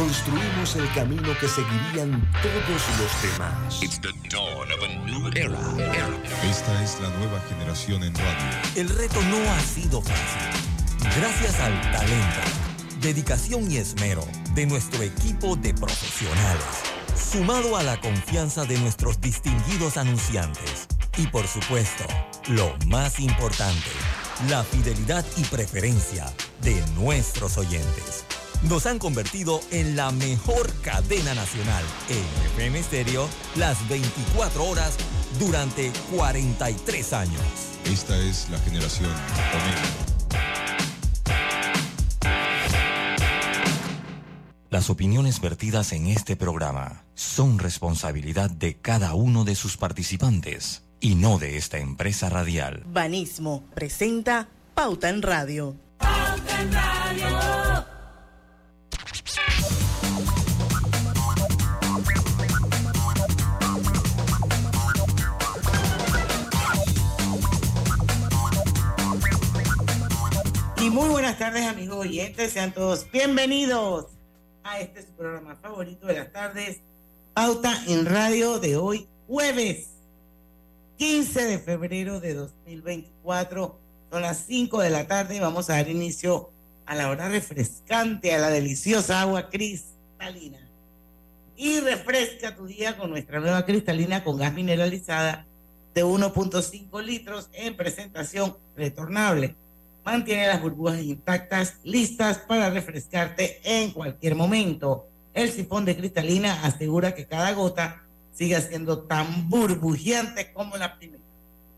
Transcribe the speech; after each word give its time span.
construimos 0.00 0.76
el 0.76 0.90
camino 0.94 1.28
que 1.38 1.46
seguirían 1.46 2.26
todos 2.40 2.82
los 2.98 3.22
demás. 3.22 3.82
Esta 6.42 6.82
es 6.82 7.00
la 7.00 7.10
nueva 7.18 7.38
generación 7.50 8.02
en 8.04 8.14
radio. 8.14 8.46
El 8.76 8.88
reto 8.88 9.20
no 9.20 9.36
ha 9.52 9.60
sido 9.60 10.00
fácil. 10.00 10.62
Gracias 11.18 11.60
al 11.60 11.78
talento, 11.92 12.40
dedicación 13.02 13.70
y 13.70 13.76
esmero 13.76 14.24
de 14.54 14.64
nuestro 14.64 15.02
equipo 15.02 15.56
de 15.56 15.74
profesionales, 15.74 16.64
sumado 17.14 17.76
a 17.76 17.82
la 17.82 18.00
confianza 18.00 18.64
de 18.64 18.78
nuestros 18.78 19.20
distinguidos 19.20 19.98
anunciantes 19.98 20.88
y 21.18 21.26
por 21.26 21.46
supuesto, 21.46 22.04
lo 22.48 22.74
más 22.86 23.20
importante, 23.20 23.90
la 24.48 24.64
fidelidad 24.64 25.26
y 25.36 25.44
preferencia 25.44 26.24
de 26.62 26.82
nuestros 26.96 27.58
oyentes 27.58 28.24
nos 28.68 28.86
han 28.86 28.98
convertido 28.98 29.60
en 29.70 29.96
la 29.96 30.10
mejor 30.10 30.72
cadena 30.82 31.34
nacional 31.34 31.84
en 32.08 32.52
FM 32.52 32.82
Stereo 32.82 33.28
las 33.56 33.88
24 33.88 34.64
horas 34.64 34.96
durante 35.38 35.92
43 36.14 37.12
años. 37.12 37.40
Esta 37.86 38.16
es 38.18 38.48
la 38.50 38.58
generación 38.58 39.10
Omega. 39.10 40.10
Las 44.70 44.88
opiniones 44.88 45.40
vertidas 45.40 45.92
en 45.92 46.06
este 46.06 46.36
programa 46.36 47.04
son 47.14 47.58
responsabilidad 47.58 48.50
de 48.50 48.76
cada 48.76 49.14
uno 49.14 49.44
de 49.44 49.56
sus 49.56 49.76
participantes 49.76 50.84
y 51.00 51.16
no 51.16 51.38
de 51.38 51.56
esta 51.56 51.78
empresa 51.78 52.28
radial. 52.28 52.84
Banismo 52.86 53.64
presenta 53.74 54.48
Pauta 54.74 55.08
en 55.08 55.22
Radio. 55.22 55.74
Pauta 55.98 56.62
en 56.62 56.72
Radio. 56.72 57.59
Muy 71.00 71.08
buenas 71.08 71.38
tardes 71.38 71.66
amigos 71.66 71.96
oyentes, 71.96 72.52
sean 72.52 72.74
todos 72.74 73.10
bienvenidos 73.10 74.08
a 74.62 74.80
este 74.80 75.02
programa 75.16 75.56
favorito 75.56 76.06
de 76.06 76.12
las 76.12 76.30
tardes, 76.30 76.82
Pauta 77.32 77.72
en 77.88 78.04
Radio 78.04 78.58
de 78.58 78.76
hoy, 78.76 79.08
jueves 79.26 79.88
15 80.98 81.46
de 81.46 81.58
febrero 81.58 82.20
de 82.20 82.34
2024. 82.34 83.78
Son 84.10 84.20
las 84.20 84.44
5 84.46 84.82
de 84.82 84.90
la 84.90 85.06
tarde 85.06 85.36
y 85.36 85.40
vamos 85.40 85.70
a 85.70 85.76
dar 85.76 85.88
inicio 85.88 86.50
a 86.84 86.94
la 86.94 87.08
hora 87.08 87.30
refrescante, 87.30 88.34
a 88.34 88.38
la 88.38 88.50
deliciosa 88.50 89.22
agua 89.22 89.48
cristalina. 89.48 90.58
Y 91.56 91.80
refresca 91.80 92.54
tu 92.54 92.66
día 92.66 92.98
con 92.98 93.08
nuestra 93.08 93.40
nueva 93.40 93.64
cristalina 93.64 94.22
con 94.22 94.36
gas 94.36 94.52
mineralizada 94.52 95.46
de 95.94 96.04
1.5 96.04 97.02
litros 97.02 97.48
en 97.54 97.74
presentación 97.74 98.58
retornable 98.76 99.56
mantiene 100.10 100.48
las 100.48 100.60
burbujas 100.60 101.00
intactas, 101.00 101.76
listas 101.84 102.38
para 102.38 102.70
refrescarte 102.70 103.60
en 103.62 103.92
cualquier 103.92 104.34
momento. 104.34 105.06
El 105.32 105.50
sifón 105.50 105.84
de 105.84 105.96
cristalina 105.96 106.64
asegura 106.64 107.14
que 107.14 107.26
cada 107.26 107.52
gota 107.52 108.02
siga 108.32 108.60
siendo 108.60 109.02
tan 109.02 109.48
burbujeante 109.48 110.52
como 110.52 110.76
la 110.76 110.98
primera. 110.98 111.22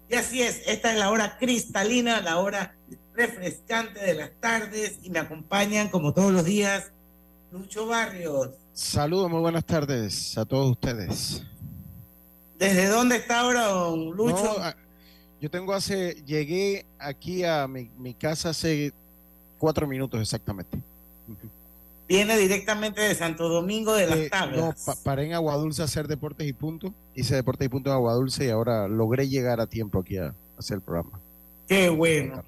Y 0.08 0.14
así 0.14 0.42
es, 0.42 0.62
esta 0.66 0.92
es 0.92 0.98
la 0.98 1.10
hora 1.10 1.36
cristalina, 1.38 2.20
la 2.20 2.38
hora 2.38 2.74
refrescante 3.14 4.00
de 4.00 4.14
las 4.14 4.30
tardes 4.40 4.98
y 5.02 5.10
me 5.10 5.18
acompañan 5.18 5.88
como 5.88 6.14
todos 6.14 6.32
los 6.32 6.44
días 6.44 6.92
Lucho 7.50 7.86
Barrios. 7.86 8.50
Saludos, 8.72 9.30
muy 9.30 9.40
buenas 9.40 9.64
tardes 9.66 10.38
a 10.38 10.46
todos 10.46 10.70
ustedes. 10.70 11.42
¿Desde 12.58 12.86
dónde 12.86 13.16
está 13.16 13.40
ahora, 13.40 13.66
don 13.66 14.10
Lucho? 14.16 14.56
Yo 15.42 15.50
tengo 15.50 15.74
hace, 15.74 16.22
llegué 16.24 16.86
aquí 17.00 17.42
a 17.42 17.66
mi, 17.66 18.14
casa 18.14 18.50
hace 18.50 18.92
cuatro 19.58 19.88
minutos 19.88 20.20
exactamente. 20.20 20.78
Viene 22.08 22.38
directamente 22.38 23.00
de 23.00 23.12
Santo 23.16 23.48
Domingo 23.48 23.92
de 23.92 24.06
las 24.06 24.18
eh, 24.18 24.30
Tablas. 24.30 24.86
No, 24.86 24.94
paré 25.02 25.26
en 25.26 25.32
Aguadulce 25.32 25.82
a 25.82 25.86
hacer 25.86 26.06
deportes 26.06 26.46
y 26.46 26.52
punto. 26.52 26.94
Hice 27.16 27.34
deportes 27.34 27.66
y 27.66 27.68
punto 27.68 27.90
en 27.90 27.96
Aguadulce 27.96 28.44
y 28.44 28.50
ahora 28.50 28.86
logré 28.86 29.28
llegar 29.28 29.60
a 29.60 29.66
tiempo 29.66 29.98
aquí 29.98 30.16
a, 30.16 30.32
hacer 30.56 30.76
el 30.76 30.80
programa. 30.80 31.18
Qué 31.66 31.88
bueno. 31.88 32.40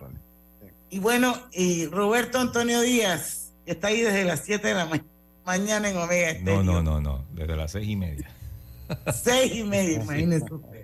Y 0.89 1.01
bueno, 1.01 1.37
y 1.51 1.87
Roberto 1.87 2.39
Antonio 2.39 2.81
Díaz, 2.81 3.51
que 3.67 3.73
está 3.73 3.89
ahí 3.89 4.03
desde 4.03 4.23
las 4.23 4.45
7 4.45 4.69
de 4.69 4.75
la 4.75 5.03
mañana 5.45 5.91
en 5.91 5.97
Omega 5.97 6.39
No, 6.43 6.63
no, 6.63 6.81
no, 6.81 7.01
no, 7.01 7.25
desde 7.33 7.57
las 7.57 7.73
seis 7.73 7.89
y 7.89 7.97
media. 7.97 8.31
seis 9.13 9.53
y 9.53 9.65
media, 9.65 9.95
imagínese 10.01 10.55
usted. 10.55 10.84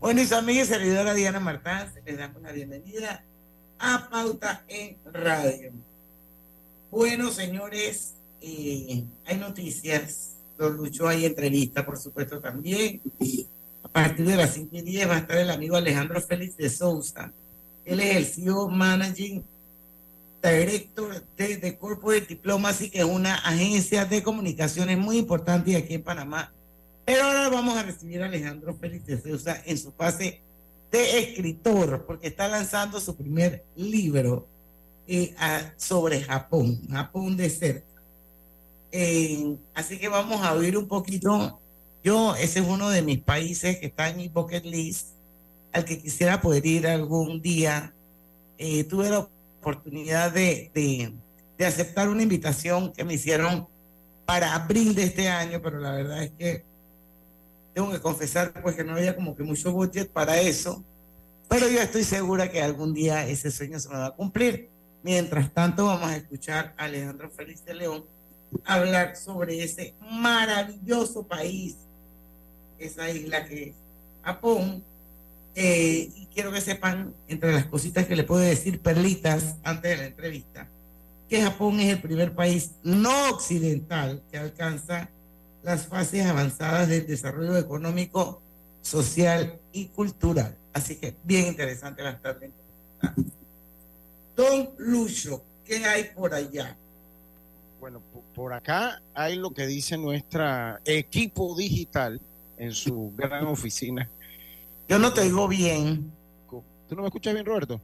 Bueno, 0.00 0.22
y 0.22 0.26
su 0.26 0.36
amiga 0.36 0.62
y 0.62 0.64
servidora 0.64 1.12
Diana 1.12 1.40
Martán, 1.40 1.92
les 2.06 2.16
damos 2.16 2.40
la 2.40 2.52
bienvenida 2.52 3.24
a 3.80 4.08
Pauta 4.08 4.64
en 4.68 4.96
Radio. 5.12 5.72
Bueno, 6.88 7.32
señores, 7.32 8.14
eh, 8.40 9.02
hay 9.26 9.36
noticias. 9.38 10.36
Don 10.56 10.76
Lucho 10.76 11.08
hay 11.08 11.26
entrevista, 11.26 11.84
por 11.84 11.98
supuesto, 11.98 12.38
también. 12.38 13.02
A 13.82 13.88
partir 13.88 14.24
de 14.24 14.36
las 14.36 14.54
5 14.54 14.68
y 14.76 14.82
10 14.82 15.08
va 15.08 15.16
a 15.16 15.18
estar 15.18 15.36
el 15.36 15.50
amigo 15.50 15.74
Alejandro 15.74 16.20
Félix 16.20 16.56
de 16.56 16.70
Sousa. 16.70 17.32
Él 17.84 17.98
es 17.98 18.16
el 18.16 18.26
CEO 18.26 18.68
Managing 18.68 19.44
Director 20.40 21.24
de, 21.36 21.56
de 21.56 21.76
Corporate 21.76 22.26
Diplomacy, 22.26 22.88
que 22.88 23.00
es 23.00 23.04
una 23.04 23.34
agencia 23.34 24.04
de 24.04 24.22
comunicaciones 24.22 24.96
muy 24.96 25.18
importante 25.18 25.74
aquí 25.74 25.94
en 25.94 26.04
Panamá 26.04 26.52
pero 27.08 27.24
ahora 27.24 27.48
vamos 27.48 27.74
a 27.74 27.84
recibir 27.84 28.22
a 28.22 28.26
Alejandro 28.26 28.74
Félix 28.74 29.06
de 29.06 29.18
Sousa 29.18 29.62
en 29.64 29.78
su 29.78 29.92
fase 29.92 30.42
de 30.92 31.20
escritor, 31.20 32.04
porque 32.04 32.26
está 32.26 32.48
lanzando 32.48 33.00
su 33.00 33.16
primer 33.16 33.64
libro 33.76 34.46
eh, 35.06 35.34
sobre 35.78 36.20
Japón, 36.20 36.86
Japón 36.90 37.34
de 37.34 37.48
cerca. 37.48 38.02
Eh, 38.92 39.56
así 39.72 39.98
que 39.98 40.10
vamos 40.10 40.42
a 40.42 40.52
oír 40.52 40.76
un 40.76 40.86
poquito. 40.86 41.58
Yo, 42.04 42.36
ese 42.36 42.58
es 42.58 42.66
uno 42.66 42.90
de 42.90 43.00
mis 43.00 43.20
países 43.20 43.78
que 43.78 43.86
está 43.86 44.10
en 44.10 44.18
mi 44.18 44.28
bucket 44.28 44.66
list, 44.66 45.06
al 45.72 45.86
que 45.86 45.98
quisiera 45.98 46.42
poder 46.42 46.66
ir 46.66 46.86
algún 46.86 47.40
día. 47.40 47.94
Eh, 48.58 48.84
tuve 48.84 49.08
la 49.08 49.26
oportunidad 49.60 50.30
de, 50.30 50.70
de, 50.74 51.14
de 51.56 51.64
aceptar 51.64 52.10
una 52.10 52.22
invitación 52.22 52.92
que 52.92 53.02
me 53.02 53.14
hicieron 53.14 53.66
para 54.26 54.54
abril 54.54 54.94
de 54.94 55.04
este 55.04 55.30
año, 55.30 55.62
pero 55.62 55.78
la 55.78 55.92
verdad 55.92 56.22
es 56.22 56.32
que 56.32 56.67
tengo 57.78 57.92
que 57.92 58.00
confesar 58.00 58.52
pues 58.60 58.74
que 58.74 58.82
no 58.82 58.94
había 58.94 59.14
como 59.14 59.36
que 59.36 59.44
mucho 59.44 59.72
budget 59.72 60.10
para 60.10 60.40
eso, 60.40 60.84
pero 61.48 61.68
yo 61.68 61.80
estoy 61.80 62.02
segura 62.02 62.50
que 62.50 62.60
algún 62.60 62.92
día 62.92 63.24
ese 63.28 63.52
sueño 63.52 63.78
se 63.78 63.88
me 63.88 63.94
va 63.94 64.06
a 64.06 64.16
cumplir. 64.16 64.68
Mientras 65.04 65.54
tanto 65.54 65.86
vamos 65.86 66.10
a 66.10 66.16
escuchar 66.16 66.74
a 66.76 66.86
Alejandro 66.86 67.30
Félix 67.30 67.64
de 67.64 67.74
León 67.74 68.04
hablar 68.64 69.14
sobre 69.14 69.62
ese 69.62 69.94
maravilloso 70.10 71.24
país, 71.28 71.76
esa 72.80 73.08
isla 73.10 73.44
que 73.44 73.68
es 73.68 73.74
Japón. 74.24 74.82
Eh, 75.54 76.10
y 76.16 76.26
quiero 76.34 76.50
que 76.50 76.60
sepan, 76.60 77.14
entre 77.28 77.52
las 77.52 77.66
cositas 77.66 78.06
que 78.06 78.16
le 78.16 78.24
puedo 78.24 78.40
decir, 78.40 78.80
perlitas, 78.80 79.54
antes 79.62 79.92
de 79.92 79.96
la 79.98 80.06
entrevista, 80.06 80.68
que 81.28 81.42
Japón 81.42 81.78
es 81.78 81.92
el 81.92 82.02
primer 82.02 82.34
país 82.34 82.72
no 82.82 83.30
occidental 83.30 84.20
que 84.32 84.38
alcanza 84.38 85.10
las 85.62 85.86
fases 85.86 86.26
avanzadas 86.26 86.88
del 86.88 87.06
desarrollo 87.06 87.56
económico, 87.56 88.42
social 88.80 89.60
y 89.72 89.86
cultural. 89.88 90.56
Así 90.72 90.96
que 90.96 91.16
bien 91.24 91.46
interesante 91.46 92.02
la 92.02 92.18
tarde. 92.18 92.50
Don 94.36 94.70
Lucho, 94.78 95.42
¿qué 95.64 95.84
hay 95.84 96.04
por 96.14 96.32
allá? 96.32 96.76
Bueno, 97.80 98.00
por 98.34 98.52
acá 98.52 99.02
hay 99.14 99.36
lo 99.36 99.50
que 99.50 99.66
dice 99.66 99.96
nuestra 99.96 100.80
equipo 100.84 101.56
digital 101.56 102.20
en 102.56 102.72
su 102.72 103.12
gran 103.16 103.46
oficina. 103.46 104.08
Yo 104.88 104.98
no 104.98 105.12
te 105.12 105.20
oigo 105.22 105.48
bien. 105.48 106.12
¿Tú 106.88 106.94
no 106.94 107.02
me 107.02 107.08
escuchas 107.08 107.34
bien, 107.34 107.44
Roberto? 107.44 107.80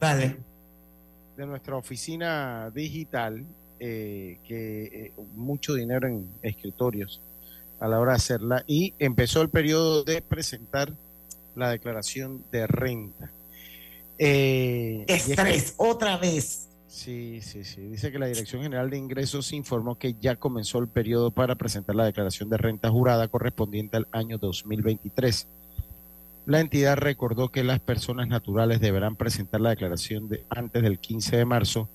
Dale. 0.00 0.38
De 1.36 1.46
nuestra 1.46 1.76
oficina 1.76 2.70
digital 2.70 3.44
eh, 3.80 4.38
que 4.46 4.82
eh, 4.84 5.12
mucho 5.34 5.74
dinero 5.74 6.06
en 6.06 6.28
escritorios 6.42 7.20
a 7.80 7.88
la 7.88 7.98
hora 7.98 8.12
de 8.12 8.16
hacerla 8.16 8.64
y 8.66 8.92
empezó 8.98 9.40
el 9.40 9.48
periodo 9.48 10.04
de 10.04 10.20
presentar 10.20 10.92
la 11.56 11.70
declaración 11.70 12.44
de 12.52 12.66
renta. 12.66 13.30
Eh, 14.18 15.06
Estrés, 15.08 15.74
otra 15.78 16.18
vez. 16.18 16.68
Sí, 16.88 17.40
sí, 17.40 17.64
sí. 17.64 17.80
Dice 17.80 18.12
que 18.12 18.18
la 18.18 18.26
Dirección 18.26 18.62
General 18.62 18.90
de 18.90 18.98
Ingresos 18.98 19.52
informó 19.54 19.96
que 19.96 20.14
ya 20.20 20.36
comenzó 20.36 20.78
el 20.78 20.88
periodo 20.88 21.30
para 21.30 21.54
presentar 21.54 21.96
la 21.96 22.04
declaración 22.04 22.50
de 22.50 22.58
renta 22.58 22.90
jurada 22.90 23.28
correspondiente 23.28 23.96
al 23.96 24.08
año 24.12 24.36
2023. 24.36 25.46
La 26.44 26.60
entidad 26.60 26.98
recordó 26.98 27.48
que 27.48 27.64
las 27.64 27.80
personas 27.80 28.28
naturales 28.28 28.80
deberán 28.80 29.16
presentar 29.16 29.62
la 29.62 29.70
declaración 29.70 30.28
de 30.28 30.44
antes 30.50 30.82
del 30.82 30.98
15 30.98 31.38
de 31.38 31.44
marzo 31.46 31.88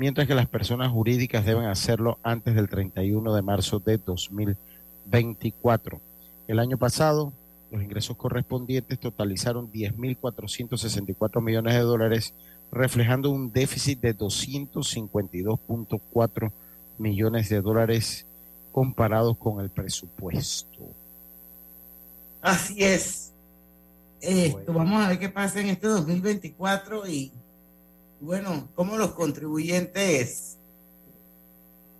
mientras 0.00 0.26
que 0.26 0.34
las 0.34 0.48
personas 0.48 0.90
jurídicas 0.90 1.44
deben 1.44 1.66
hacerlo 1.66 2.18
antes 2.22 2.54
del 2.54 2.70
31 2.70 3.34
de 3.34 3.42
marzo 3.42 3.80
de 3.80 3.98
2024. 3.98 6.00
El 6.48 6.58
año 6.58 6.78
pasado, 6.78 7.34
los 7.70 7.82
ingresos 7.82 8.16
correspondientes 8.16 8.98
totalizaron 8.98 9.70
10.464 9.70 11.42
millones 11.42 11.74
de 11.74 11.80
dólares, 11.80 12.32
reflejando 12.72 13.28
un 13.28 13.52
déficit 13.52 14.00
de 14.00 14.16
252.4 14.16 16.50
millones 16.96 17.50
de 17.50 17.60
dólares 17.60 18.24
comparados 18.72 19.36
con 19.36 19.60
el 19.60 19.68
presupuesto. 19.68 20.78
Así 22.40 22.82
es. 22.82 23.34
Esto, 24.22 24.72
vamos 24.72 25.04
a 25.04 25.08
ver 25.08 25.18
qué 25.18 25.28
pasa 25.28 25.60
en 25.60 25.68
este 25.68 25.88
2024 25.88 27.06
y 27.06 27.32
bueno, 28.20 28.68
cómo 28.74 28.96
los 28.96 29.12
contribuyentes 29.12 30.58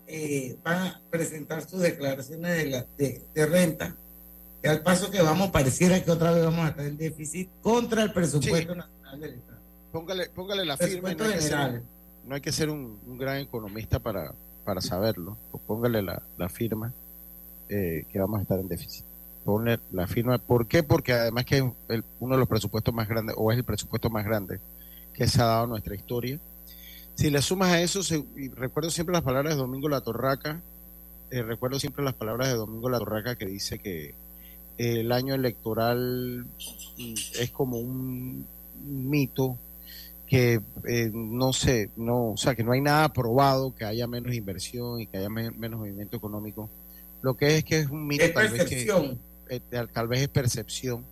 eh, 0.06 0.56
van 0.62 0.88
a 0.88 1.00
presentar 1.10 1.66
sus 1.68 1.80
declaraciones 1.80 2.56
de, 2.56 2.66
la, 2.66 2.86
de, 2.98 3.46
renta. 3.46 3.96
Que 4.62 4.68
al 4.68 4.82
paso 4.82 5.10
que 5.10 5.22
vamos, 5.22 5.50
pareciera 5.50 6.02
que 6.04 6.10
otra 6.10 6.32
vez 6.32 6.44
vamos 6.44 6.66
a 6.66 6.68
estar 6.68 6.84
en 6.84 6.98
déficit 6.98 7.48
contra 7.62 8.02
el 8.02 8.12
presupuesto 8.12 8.74
nacional 8.74 9.20
del 9.20 9.34
Estado. 9.34 9.60
Póngale, 9.92 10.28
póngale 10.30 10.64
la 10.64 10.76
firma. 10.76 11.14
No 11.14 11.24
hay, 11.24 11.32
que 11.32 11.40
ser, 11.40 11.82
no 12.26 12.34
hay 12.34 12.40
que 12.40 12.52
ser 12.52 12.70
un, 12.70 13.18
gran 13.18 13.38
economista 13.38 13.98
para, 13.98 14.34
para 14.64 14.80
saberlo. 14.80 15.38
Póngale 15.66 16.02
la, 16.02 16.22
la 16.36 16.48
firma 16.48 16.92
eh, 17.68 18.04
que 18.12 18.18
vamos 18.18 18.40
a 18.40 18.42
estar 18.42 18.58
en 18.58 18.68
déficit 18.68 19.04
poner 19.44 19.80
la 19.90 20.06
firma. 20.06 20.36
¿Por 20.38 20.66
qué? 20.66 20.82
Porque 20.82 21.14
además 21.14 21.46
que 21.46 21.58
es 21.88 22.02
uno 22.20 22.34
de 22.34 22.40
los 22.40 22.48
presupuestos 22.48 22.92
más 22.92 23.08
grandes, 23.08 23.34
o 23.38 23.50
es 23.50 23.58
el 23.58 23.64
presupuesto 23.64 24.10
más 24.10 24.24
grande 24.24 24.60
que 25.14 25.26
se 25.26 25.40
ha 25.40 25.46
dado 25.46 25.66
nuestra 25.66 25.94
historia. 25.94 26.38
Si 27.14 27.30
le 27.30 27.42
sumas 27.42 27.72
a 27.72 27.80
eso, 27.80 28.00
y 28.36 28.48
recuerdo 28.48 28.90
siempre 28.90 29.12
las 29.12 29.22
palabras 29.22 29.54
de 29.54 29.60
Domingo 29.60 29.88
La 29.88 30.00
Torraca, 30.00 30.60
eh, 31.30 31.42
recuerdo 31.42 31.78
siempre 31.78 32.04
las 32.04 32.14
palabras 32.14 32.48
de 32.48 32.54
Domingo 32.54 32.88
La 32.88 32.98
Torraca 32.98 33.36
que 33.36 33.46
dice 33.46 33.78
que 33.78 34.14
el 34.78 35.12
año 35.12 35.34
electoral 35.34 36.46
es 37.38 37.50
como 37.50 37.78
un 37.78 38.46
mito 38.82 39.58
que 40.26 40.60
eh, 40.88 41.10
no 41.12 41.52
sé, 41.52 41.90
no, 41.96 42.30
o 42.30 42.36
sea, 42.36 42.54
que 42.54 42.62
no 42.62 42.70
hay 42.72 42.80
nada 42.80 43.12
probado, 43.12 43.74
que 43.74 43.84
haya 43.84 44.06
menos 44.06 44.32
inversión 44.32 45.00
y 45.00 45.08
que 45.08 45.18
haya 45.18 45.28
menos 45.28 45.80
movimiento 45.80 46.16
económico. 46.16 46.70
Lo 47.20 47.34
que 47.34 47.58
es 47.58 47.64
que 47.64 47.80
es 47.80 47.90
un 47.90 48.06
mito 48.06 48.24
tal 48.32 48.48
vez 48.48 48.64
que, 48.64 48.88
eh, 49.48 49.60
tal 49.92 50.06
vez 50.06 50.22
es 50.22 50.28
percepción, 50.28 51.04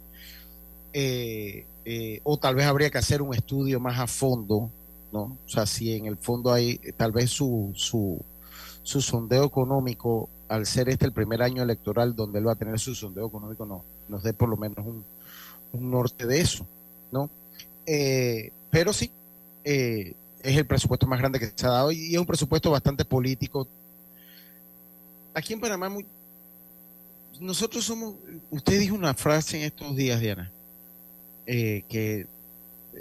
eh, 0.93 1.67
eh, 1.91 2.21
o 2.23 2.37
tal 2.37 2.55
vez 2.55 2.67
habría 2.67 2.91
que 2.91 2.99
hacer 2.99 3.23
un 3.23 3.35
estudio 3.35 3.81
más 3.81 3.99
a 3.99 4.07
fondo, 4.07 4.71
¿no? 5.11 5.39
O 5.43 5.49
sea, 5.49 5.65
si 5.65 5.95
en 5.95 6.05
el 6.05 6.19
fondo 6.19 6.53
hay 6.53 6.77
tal 6.99 7.13
vez 7.13 7.31
su, 7.31 7.73
su, 7.75 8.23
su 8.83 9.01
sondeo 9.01 9.47
económico, 9.47 10.29
al 10.49 10.67
ser 10.67 10.91
este 10.91 11.07
el 11.07 11.15
primer 11.15 11.41
año 11.41 11.63
electoral 11.63 12.15
donde 12.15 12.41
él 12.41 12.47
va 12.47 12.53
a 12.53 12.57
tener 12.57 12.79
su 12.79 12.95
sondeo 12.95 13.29
económico, 13.29 13.65
no, 13.65 13.87
nos 14.07 14.23
dé 14.23 14.35
por 14.35 14.51
lo 14.51 14.59
menos 14.59 14.85
un, 14.85 15.03
norte 15.73 16.27
de 16.27 16.43
eso, 16.43 16.67
¿no? 17.11 17.31
pero 18.71 18.93
sí, 18.93 19.11
es 19.65 20.15
el 20.43 20.67
presupuesto 20.67 21.07
más 21.07 21.21
grande 21.21 21.39
que 21.39 21.51
se 21.55 21.67
ha 21.67 21.71
dado 21.71 21.91
y 21.91 22.13
es 22.13 22.21
un 22.21 22.27
presupuesto 22.27 22.71
bastante 22.71 23.07
político. 23.07 23.67
Aquí 25.33 25.55
en 25.55 25.61
Panamá 25.61 25.91
nosotros 27.41 27.83
somos, 27.83 28.17
usted 28.51 28.79
dijo 28.79 28.95
una 28.95 29.15
frase 29.15 29.57
en 29.57 29.65
estos 29.65 29.97
días, 29.97 30.21
Diana, 30.21 30.53
eh, 31.51 31.85
que 31.89 32.27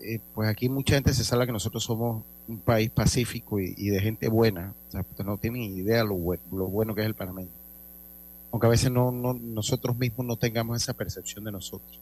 eh, 0.01 0.19
pues 0.33 0.49
aquí 0.49 0.69
mucha 0.69 0.95
gente 0.95 1.13
se 1.13 1.25
sabe 1.25 1.45
que 1.45 1.51
nosotros 1.51 1.83
somos 1.83 2.23
un 2.47 2.59
país 2.59 2.89
pacífico 2.89 3.59
y, 3.59 3.89
de 3.89 3.99
gente 3.99 4.29
buena, 4.29 4.73
o 4.87 4.91
sea, 4.91 5.05
no 5.25 5.37
tienen 5.37 5.63
idea 5.63 6.05
lo, 6.05 6.15
lo 6.51 6.67
bueno 6.67 6.95
que 6.95 7.01
es 7.01 7.07
el 7.07 7.13
panameño. 7.13 7.51
Aunque 8.53 8.67
a 8.67 8.69
veces 8.69 8.89
no, 8.89 9.11
no, 9.11 9.33
nosotros 9.33 9.97
mismos 9.97 10.25
no 10.25 10.37
tengamos 10.37 10.81
esa 10.81 10.93
percepción 10.93 11.43
de 11.43 11.51
nosotros. 11.51 11.99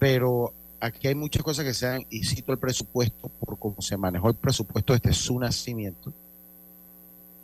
Pero 0.00 0.52
aquí 0.80 1.06
hay 1.06 1.14
muchas 1.14 1.44
cosas 1.44 1.64
que 1.64 1.72
se 1.72 1.86
dan, 1.86 2.04
y 2.10 2.24
cito 2.24 2.50
el 2.50 2.58
presupuesto 2.58 3.28
por 3.28 3.56
cómo 3.56 3.80
se 3.80 3.96
manejó 3.96 4.30
el 4.30 4.34
presupuesto 4.34 4.92
desde 4.92 5.12
su 5.12 5.38
nacimiento, 5.38 6.12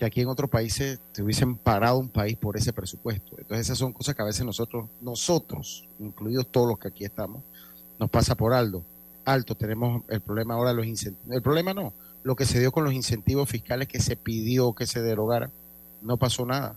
que 0.01 0.05
aquí 0.05 0.21
en 0.21 0.29
otros 0.29 0.51
países 0.51 0.99
se 1.13 1.23
hubiesen 1.23 1.55
parado 1.55 1.97
un 1.99 2.09
país 2.09 2.37
por 2.37 2.57
ese 2.57 2.73
presupuesto. 2.73 3.37
Entonces 3.39 3.67
esas 3.67 3.79
son 3.79 3.93
cosas 3.93 4.17
que 4.17 4.23
a 4.23 4.25
veces 4.25 4.45
nosotros, 4.45 4.89
nosotros, 5.01 5.89
incluidos 6.01 6.49
todos 6.49 6.67
los 6.67 6.79
que 6.81 6.89
aquí 6.89 7.05
estamos, 7.05 7.45
nos 8.01 8.11
pasa 8.11 8.35
por 8.35 8.55
alto. 8.55 8.83
Alto, 9.27 9.55
tenemos 9.55 10.03
el 10.09 10.23
problema 10.23 10.55
ahora 10.55 10.71
de 10.71 10.77
los 10.77 10.87
incentivos. 10.87 11.37
El 11.37 11.43
problema 11.43 11.75
no, 11.75 11.93
lo 12.25 12.35
que 12.35 12.47
se 12.47 12.59
dio 12.59 12.73
con 12.73 12.83
los 12.83 12.95
incentivos 12.95 13.49
fiscales 13.49 13.87
que 13.87 14.01
se 14.01 14.17
pidió 14.17 14.73
que 14.75 14.87
se 14.87 15.03
derogara, 15.03 15.51
no 16.01 16.17
pasó 16.17 16.47
nada. 16.47 16.77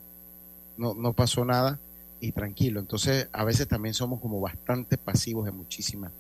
No, 0.78 0.94
no 0.94 1.14
pasó 1.14 1.46
nada 1.46 1.80
y 2.20 2.34
tranquilo. 2.34 2.82
Entonces, 2.82 3.30
a 3.32 3.46
veces 3.46 3.68
también 3.68 3.94
somos 3.94 4.20
como 4.20 4.42
bastante 4.42 4.98
pasivos 4.98 5.48
en 5.48 5.56
muchísimas 5.56 6.12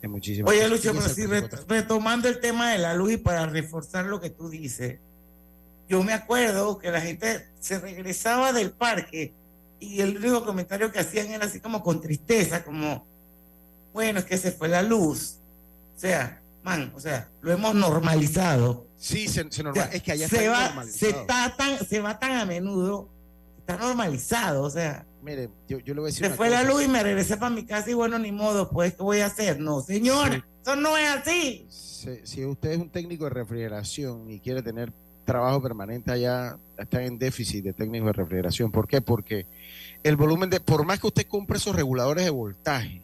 en 0.00 0.10
muchísimas 0.10 0.52
Oye, 0.52 0.68
Lucio, 0.68 0.92
pero 0.92 1.08
si 1.08 1.26
retomando 1.66 2.28
el 2.28 2.40
tema 2.40 2.70
de 2.70 2.78
la 2.78 2.94
luz 2.94 3.12
y 3.12 3.16
para 3.16 3.46
reforzar 3.46 4.06
lo 4.06 4.20
que 4.20 4.30
tú 4.30 4.48
dices, 4.48 4.98
yo 5.88 6.02
me 6.02 6.12
acuerdo 6.12 6.78
que 6.78 6.90
la 6.90 7.00
gente 7.00 7.48
se 7.60 7.78
regresaba 7.78 8.52
del 8.52 8.70
parque 8.70 9.32
y 9.80 10.00
el 10.00 10.16
único 10.16 10.44
comentario 10.44 10.92
que 10.92 11.00
hacían 11.00 11.28
era 11.28 11.46
así 11.46 11.60
como 11.60 11.82
con 11.82 12.00
tristeza, 12.00 12.64
como, 12.64 13.06
bueno, 13.92 14.20
es 14.20 14.24
que 14.24 14.38
se 14.38 14.52
fue 14.52 14.68
la 14.68 14.82
luz. 14.82 15.38
O 15.96 15.98
sea, 15.98 16.40
man, 16.62 16.92
o 16.94 17.00
sea, 17.00 17.28
lo 17.40 17.52
hemos 17.52 17.74
normalizado. 17.74 18.86
Sí, 18.96 19.28
se, 19.28 19.50
se 19.50 19.62
es 19.92 20.02
que 20.02 20.12
allá 20.12 20.28
se 20.28 20.48
va, 20.48 20.84
se, 20.84 21.10
está 21.10 21.54
tan, 21.56 21.78
se 21.86 22.00
va 22.00 22.18
tan 22.18 22.32
a 22.32 22.44
menudo, 22.44 23.08
está 23.58 23.76
normalizado, 23.76 24.62
o 24.62 24.70
sea. 24.70 25.06
Mire, 25.22 25.50
yo, 25.68 25.78
yo 25.78 25.94
le 25.94 26.00
voy 26.00 26.08
a 26.08 26.12
decir. 26.12 26.26
Se 26.26 26.34
fue 26.34 26.50
la 26.50 26.62
luz 26.62 26.84
y 26.84 26.88
me 26.88 27.02
regresé 27.02 27.36
para 27.36 27.50
mi 27.50 27.64
casa 27.64 27.90
y 27.90 27.94
bueno, 27.94 28.18
ni 28.18 28.32
modo, 28.32 28.70
pues, 28.70 28.94
¿qué 28.94 29.02
voy 29.02 29.20
a 29.20 29.26
hacer? 29.26 29.60
No, 29.60 29.80
señora, 29.80 30.44
eso 30.62 30.76
no 30.76 30.96
es 30.96 31.08
así. 31.08 31.66
si 31.68 32.44
usted 32.44 32.70
es 32.70 32.78
un 32.78 32.90
técnico 32.90 33.24
de 33.24 33.30
refrigeración 33.30 34.30
y 34.30 34.40
quiere 34.40 34.62
tener 34.62 34.92
trabajo 35.28 35.60
permanente 35.60 36.10
allá 36.10 36.58
están 36.78 37.02
en 37.02 37.18
déficit 37.18 37.62
de 37.62 37.72
técnicos 37.74 38.06
de 38.06 38.12
refrigeración. 38.14 38.72
¿Por 38.72 38.88
qué? 38.88 39.02
Porque 39.02 39.46
el 40.02 40.16
volumen 40.16 40.48
de, 40.48 40.58
por 40.58 40.86
más 40.86 41.00
que 41.00 41.06
usted 41.06 41.26
compre 41.26 41.58
esos 41.58 41.76
reguladores 41.76 42.24
de 42.24 42.30
voltaje, 42.30 43.02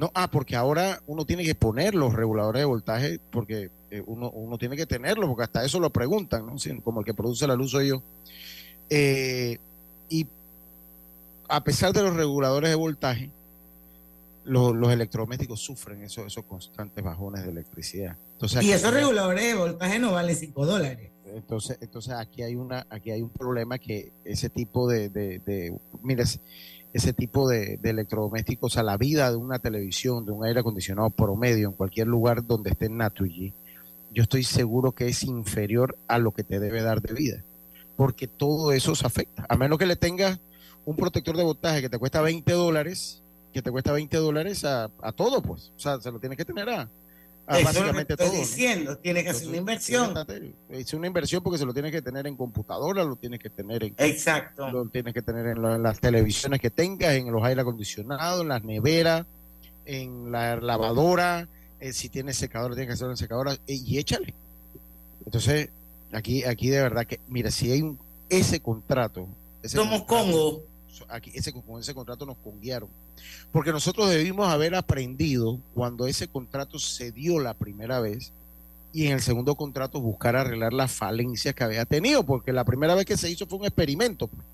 no, 0.00 0.10
ah, 0.14 0.30
porque 0.30 0.56
ahora 0.56 1.02
uno 1.06 1.26
tiene 1.26 1.44
que 1.44 1.54
poner 1.54 1.94
los 1.94 2.14
reguladores 2.14 2.60
de 2.60 2.64
voltaje 2.64 3.20
porque 3.30 3.70
eh, 3.90 4.02
uno, 4.06 4.30
uno 4.30 4.56
tiene 4.56 4.74
que 4.74 4.86
tenerlos, 4.86 5.28
porque 5.28 5.42
hasta 5.42 5.62
eso 5.62 5.78
lo 5.78 5.90
preguntan, 5.90 6.46
¿no? 6.46 6.54
como 6.82 7.00
el 7.00 7.04
que 7.04 7.12
produce 7.12 7.46
la 7.46 7.54
luz 7.54 7.72
soy 7.72 7.88
yo. 7.88 8.02
Eh, 8.88 9.58
y 10.08 10.26
a 11.50 11.62
pesar 11.62 11.92
de 11.92 12.02
los 12.02 12.16
reguladores 12.16 12.70
de 12.70 12.76
voltaje, 12.76 13.30
los, 14.44 14.74
los 14.74 14.90
electrodomésticos 14.90 15.60
sufren 15.60 16.02
esos, 16.02 16.28
esos 16.28 16.46
constantes 16.46 17.04
bajones 17.04 17.44
de 17.44 17.50
electricidad. 17.50 18.16
Entonces, 18.32 18.62
y 18.62 18.72
esos 18.72 18.94
reguladores 18.94 19.44
de 19.44 19.54
voltaje 19.54 19.98
no 19.98 20.12
valen 20.12 20.34
5 20.34 20.64
dólares. 20.64 21.10
Entonces, 21.26 21.76
entonces 21.82 22.14
aquí 22.14 22.42
hay 22.42 22.54
una, 22.54 22.86
aquí 22.88 23.10
hay 23.10 23.20
un 23.20 23.28
problema 23.28 23.78
que 23.78 24.12
ese 24.24 24.48
tipo 24.48 24.88
de, 24.88 25.10
de, 25.10 25.78
ese 26.92 27.12
tipo 27.12 27.48
de, 27.48 27.78
electrodomésticos, 27.82 28.76
a 28.76 28.82
la 28.82 28.96
vida 28.96 29.30
de 29.30 29.36
una 29.36 29.58
televisión, 29.58 30.24
de 30.24 30.32
un 30.32 30.44
aire 30.44 30.60
acondicionado 30.60 31.10
promedio 31.10 31.68
en 31.68 31.74
cualquier 31.74 32.08
lugar 32.08 32.46
donde 32.46 32.70
esté 32.70 32.88
Naturgy, 32.88 33.52
yo 34.12 34.24
estoy 34.24 34.42
seguro 34.42 34.92
que 34.92 35.06
es 35.06 35.22
inferior 35.22 35.96
a 36.08 36.18
lo 36.18 36.32
que 36.32 36.42
te 36.42 36.58
debe 36.58 36.82
dar 36.82 37.00
de 37.00 37.14
vida, 37.14 37.44
porque 37.96 38.26
todo 38.26 38.72
eso 38.72 38.94
se 38.94 39.06
afecta. 39.06 39.46
A 39.48 39.56
menos 39.56 39.78
que 39.78 39.86
le 39.86 39.96
tengas 39.96 40.40
un 40.84 40.96
protector 40.96 41.36
de 41.36 41.44
voltaje 41.44 41.80
que 41.80 41.88
te 41.88 41.98
cuesta 41.98 42.20
20 42.20 42.52
dólares, 42.52 43.22
que 43.52 43.62
te 43.62 43.70
cuesta 43.70 43.92
20 43.92 44.16
dólares 44.16 44.64
a, 44.64 44.90
a 45.00 45.12
todo, 45.12 45.42
pues, 45.42 45.72
o 45.76 45.80
sea, 45.80 46.00
se 46.00 46.10
lo 46.10 46.18
tienes 46.18 46.36
que 46.36 46.44
tener 46.44 46.68
a, 46.70 46.88
Ah, 47.52 47.58
básicamente 47.64 48.16
todo. 48.16 48.30
diciendo, 48.30 48.96
tiene 48.98 49.24
que 49.24 49.30
hacer 49.30 49.48
una 49.48 49.56
inversión. 49.56 50.14
Es 50.68 50.94
una 50.94 51.08
inversión 51.08 51.42
porque 51.42 51.58
se 51.58 51.66
lo 51.66 51.74
tienes 51.74 51.90
que 51.90 52.00
tener 52.00 52.28
en 52.28 52.36
computadora, 52.36 53.02
lo 53.02 53.16
tienes 53.16 53.40
que 53.40 53.50
tener 53.50 53.82
en. 53.82 53.94
Exacto. 53.98 54.70
Lo 54.70 54.88
tienes 54.88 55.12
que 55.12 55.20
tener 55.20 55.46
en, 55.48 55.82
las 55.82 55.98
televisiones 55.98 56.60
que 56.60 56.70
tengas, 56.70 57.14
en 57.14 57.32
los 57.32 57.42
aire 57.42 57.62
acondicionados, 57.62 58.42
en 58.42 58.48
las 58.48 58.62
neveras, 58.62 59.26
en 59.84 60.30
la 60.30 60.56
lavadora. 60.56 61.48
Eh, 61.80 61.92
si 61.92 62.08
tienes 62.08 62.36
secadora, 62.36 62.76
tienes 62.76 62.90
que 62.90 62.94
hacerlo 62.94 63.14
en 63.14 63.16
secadora 63.16 63.54
eh, 63.54 63.58
y 63.66 63.98
échale. 63.98 64.32
Entonces, 65.24 65.70
aquí, 66.12 66.44
aquí 66.44 66.68
de 66.68 66.82
verdad 66.82 67.04
que, 67.04 67.18
mira, 67.26 67.50
si 67.50 67.72
hay 67.72 67.82
un, 67.82 67.98
ese 68.28 68.60
contrato. 68.60 69.26
Somos 69.64 70.04
Congo. 70.04 70.62
Aquí, 71.08 71.30
ese, 71.34 71.52
con 71.52 71.80
ese 71.80 71.94
contrato 71.94 72.26
nos 72.26 72.36
conguiaron 72.38 72.88
porque 73.52 73.72
nosotros 73.72 74.08
debimos 74.08 74.48
haber 74.48 74.74
aprendido 74.74 75.58
cuando 75.74 76.06
ese 76.06 76.28
contrato 76.28 76.78
se 76.78 77.12
dio 77.12 77.40
la 77.40 77.54
primera 77.54 78.00
vez 78.00 78.32
y 78.92 79.06
en 79.06 79.12
el 79.12 79.22
segundo 79.22 79.54
contrato 79.54 80.00
buscar 80.00 80.36
arreglar 80.36 80.72
las 80.72 80.90
falencias 80.90 81.54
que 81.54 81.64
había 81.64 81.84
tenido, 81.84 82.24
porque 82.24 82.52
la 82.52 82.64
primera 82.64 82.94
vez 82.94 83.06
que 83.06 83.16
se 83.16 83.30
hizo 83.30 83.46
fue 83.46 83.60
un 83.60 83.66
experimento. 83.66 84.26
Pues. 84.26 84.44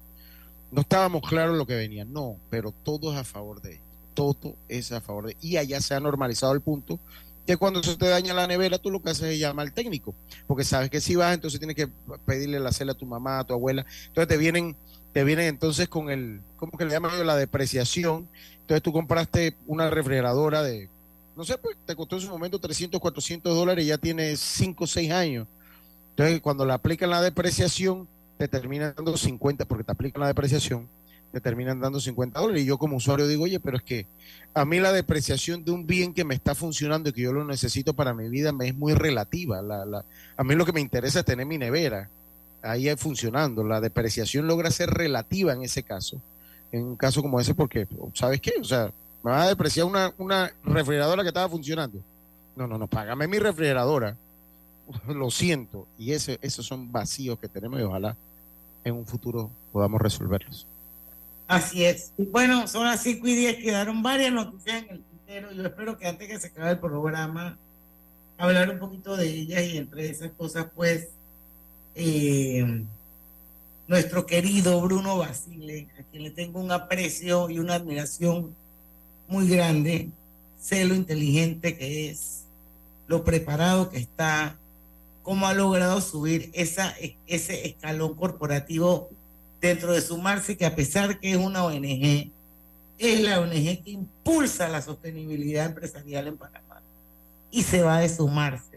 No 0.71 0.83
estábamos 0.83 1.23
claros 1.27 1.57
lo 1.57 1.67
que 1.67 1.75
venía, 1.75 2.05
no, 2.05 2.37
pero 2.51 2.73
todo 2.73 3.13
es 3.13 3.19
a 3.19 3.25
favor 3.25 3.63
de 3.63 3.73
ellos, 3.73 3.85
todo 4.15 4.55
es 4.69 4.93
a 4.93 5.01
favor 5.01 5.27
de 5.27 5.37
Y 5.41 5.57
allá 5.57 5.81
se 5.81 5.95
ha 5.95 6.01
normalizado 6.01 6.53
el 6.53 6.61
punto 6.61 6.99
que 7.47 7.57
cuando 7.57 7.83
se 7.83 7.97
te 7.97 8.09
daña 8.09 8.35
la 8.35 8.47
nevera, 8.47 8.77
tú 8.77 8.91
lo 8.91 9.01
que 9.01 9.11
haces 9.11 9.25
es 9.25 9.39
llamar 9.39 9.69
al 9.69 9.73
técnico, 9.73 10.15
porque 10.49 10.65
sabes 10.65 10.91
que 10.91 11.01
si 11.01 11.15
vas, 11.15 11.33
entonces 11.33 11.61
tienes 11.61 11.77
que 11.77 11.89
pedirle 12.27 12.59
la 12.59 12.73
cela 12.73 12.93
a 12.93 12.97
tu 12.97 13.07
mamá, 13.07 13.39
a 13.39 13.45
tu 13.45 13.55
abuela. 13.55 13.87
Entonces 14.09 14.27
te 14.27 14.37
vienen, 14.37 14.75
te 15.17 15.25
vienen 15.25 15.47
entonces 15.47 15.89
con 15.89 16.11
el, 16.11 16.43
¿cómo 16.59 16.77
que 16.77 16.85
le 16.85 16.91
llaman 16.91 17.27
la 17.27 17.37
depreciación? 17.37 18.29
Entonces 18.61 18.83
tú 18.83 18.93
compraste 18.93 19.57
una 19.67 19.89
refrigeradora 19.89 20.63
de, 20.63 20.91
no 21.35 21.43
sé, 21.43 21.57
pues 21.57 21.75
te 21.87 21.97
costó 21.97 22.17
en 22.17 22.21
su 22.21 22.29
momento 22.29 22.59
300, 22.59 23.01
400 23.01 23.57
dólares 23.57 23.83
y 23.83 23.89
ya 23.89 23.97
tiene 23.97 24.37
5 24.37 24.85
o 24.85 24.87
6 24.87 25.11
años. 25.13 25.49
Entonces 26.11 26.43
cuando 26.43 26.67
le 26.67 26.75
aplican 26.75 27.09
la 27.09 27.23
depreciación, 27.23 28.07
te 28.37 28.47
terminan 28.47 28.93
dando 28.95 29.17
50, 29.17 29.65
porque 29.65 29.85
te 29.85 29.93
aplican 29.93 30.21
la 30.21 30.27
depreciación, 30.27 30.87
te 31.33 31.41
terminan 31.41 31.81
dando 31.81 31.99
50 31.99 32.39
dólares. 32.39 32.65
Y 32.65 32.67
yo 32.67 32.77
como 32.77 32.99
usuario 32.99 33.27
digo, 33.27 33.45
oye, 33.45 33.59
pero 33.59 33.79
es 33.79 33.83
que 33.85 34.07
a 34.53 34.67
mí 34.67 34.81
la 34.81 34.93
depreciación 34.93 35.65
de 35.65 35.71
un 35.71 35.87
bien 35.87 36.13
que 36.13 36.25
me 36.25 36.35
está 36.35 36.55
funcionando 36.55 37.09
y 37.09 37.15
que 37.15 37.23
yo 37.23 37.33
lo 37.33 37.43
necesito 37.47 37.95
para 37.95 38.13
mi 38.13 38.29
vida 38.29 38.53
me 38.53 38.69
es 38.69 38.75
muy 38.75 38.93
relativa. 38.93 39.63
La, 39.63 39.87
la, 39.87 40.05
a 40.37 40.45
mí 40.45 40.55
lo 40.55 40.67
que 40.67 40.73
me 40.73 40.83
interesa 40.83 41.21
es 41.21 41.25
tener 41.25 41.47
mi 41.47 41.57
nevera 41.57 42.11
ahí 42.67 42.95
funcionando. 42.97 43.65
La 43.65 43.81
depreciación 43.81 44.47
logra 44.47 44.71
ser 44.71 44.91
relativa 44.91 45.53
en 45.53 45.63
ese 45.63 45.83
caso, 45.83 46.21
en 46.73 46.85
un 46.85 46.97
caso 46.97 47.23
como 47.23 47.41
ese, 47.41 47.55
porque, 47.55 47.87
¿sabes 48.15 48.41
qué? 48.41 48.53
O 48.61 48.65
sea, 48.65 48.91
me 49.23 49.31
va 49.31 49.43
a 49.43 49.49
depreciar 49.49 49.87
una, 49.87 50.13
una 50.19 50.53
refrigeradora 50.65 51.23
que 51.23 51.29
estaba 51.29 51.49
funcionando. 51.49 52.01
No, 52.55 52.67
no, 52.67 52.79
no, 52.79 52.87
págame 52.87 53.27
mi 53.27 53.39
refrigeradora. 53.39 54.17
Lo 55.09 55.31
siento. 55.31 55.87
Y 55.99 56.13
ese, 56.13 56.39
esos 56.43 56.67
son 56.67 56.91
vacíos 56.91 57.39
que 57.39 57.49
tenemos 57.49 57.81
y 57.81 57.83
ojalá 57.83 58.17
en 58.85 58.95
un 58.95 59.07
futuro 59.07 59.51
podamos 59.73 60.01
resolverlos. 60.01 60.67
Así 61.49 61.85
es. 61.85 62.13
Bueno, 62.17 62.67
son 62.67 62.87
las 62.87 63.03
5 63.03 63.27
y 63.29 63.35
10, 63.35 63.57
quedaron 63.57 64.03
varias 64.03 64.33
noticias 64.33 64.85
en 64.85 64.91
el 64.91 65.05
tintero. 65.05 65.53
Yo 65.53 65.65
espero 65.65 65.99
que 65.99 66.07
antes 66.07 66.29
que 66.29 66.39
se 66.39 66.49
acabe 66.49 66.71
el 66.71 66.79
programa, 66.79 67.59
hablar 68.39 68.71
un 68.71 68.79
poquito 68.79 69.17
de 69.17 69.29
ellas 69.29 69.63
y 69.65 69.77
entre 69.77 70.09
esas 70.09 70.31
cosas, 70.33 70.67
pues, 70.75 71.09
eh, 71.97 72.85
nuestro 73.89 74.27
querido 74.27 74.81
Bruno 74.83 75.19
Basile, 75.19 75.89
a 75.99 76.03
quien 76.03 76.23
le 76.23 76.31
tengo 76.31 76.61
un 76.61 76.71
aprecio 76.71 77.49
y 77.49 77.59
una 77.59 77.75
admiración 77.75 78.55
muy 79.29 79.49
grande, 79.49 80.11
sé 80.61 80.85
lo 80.85 80.95
inteligente 80.95 81.77
que 81.77 82.11
es, 82.11 82.45
lo 83.07 83.25
preparado 83.25 83.89
que 83.89 83.99
está, 83.99 84.59
cómo 85.23 85.47
ha 85.47 85.55
logrado 85.55 86.01
subir 86.01 86.51
esa, 86.53 86.95
ese 87.27 87.67
escalón 87.67 88.15
corporativo 88.15 89.09
dentro 89.61 89.95
de 89.95 90.03
sumarse, 90.03 90.57
que 90.57 90.67
a 90.67 90.77
pesar 90.77 91.19
que 91.19 91.33
es 91.33 91.37
una 91.37 91.65
ONG, 91.65 92.31
es 92.99 93.21
la 93.23 93.41
ONG 93.41 93.83
que 93.83 93.91
impulsa 93.91 94.69
la 94.69 94.83
sostenibilidad 94.83 95.67
empresarial 95.67 96.27
en 96.29 96.37
Panamá 96.37 96.83
y 97.51 97.63
se 97.63 97.83
va 97.83 98.01
de 98.01 98.09
sumarse. 98.09 98.76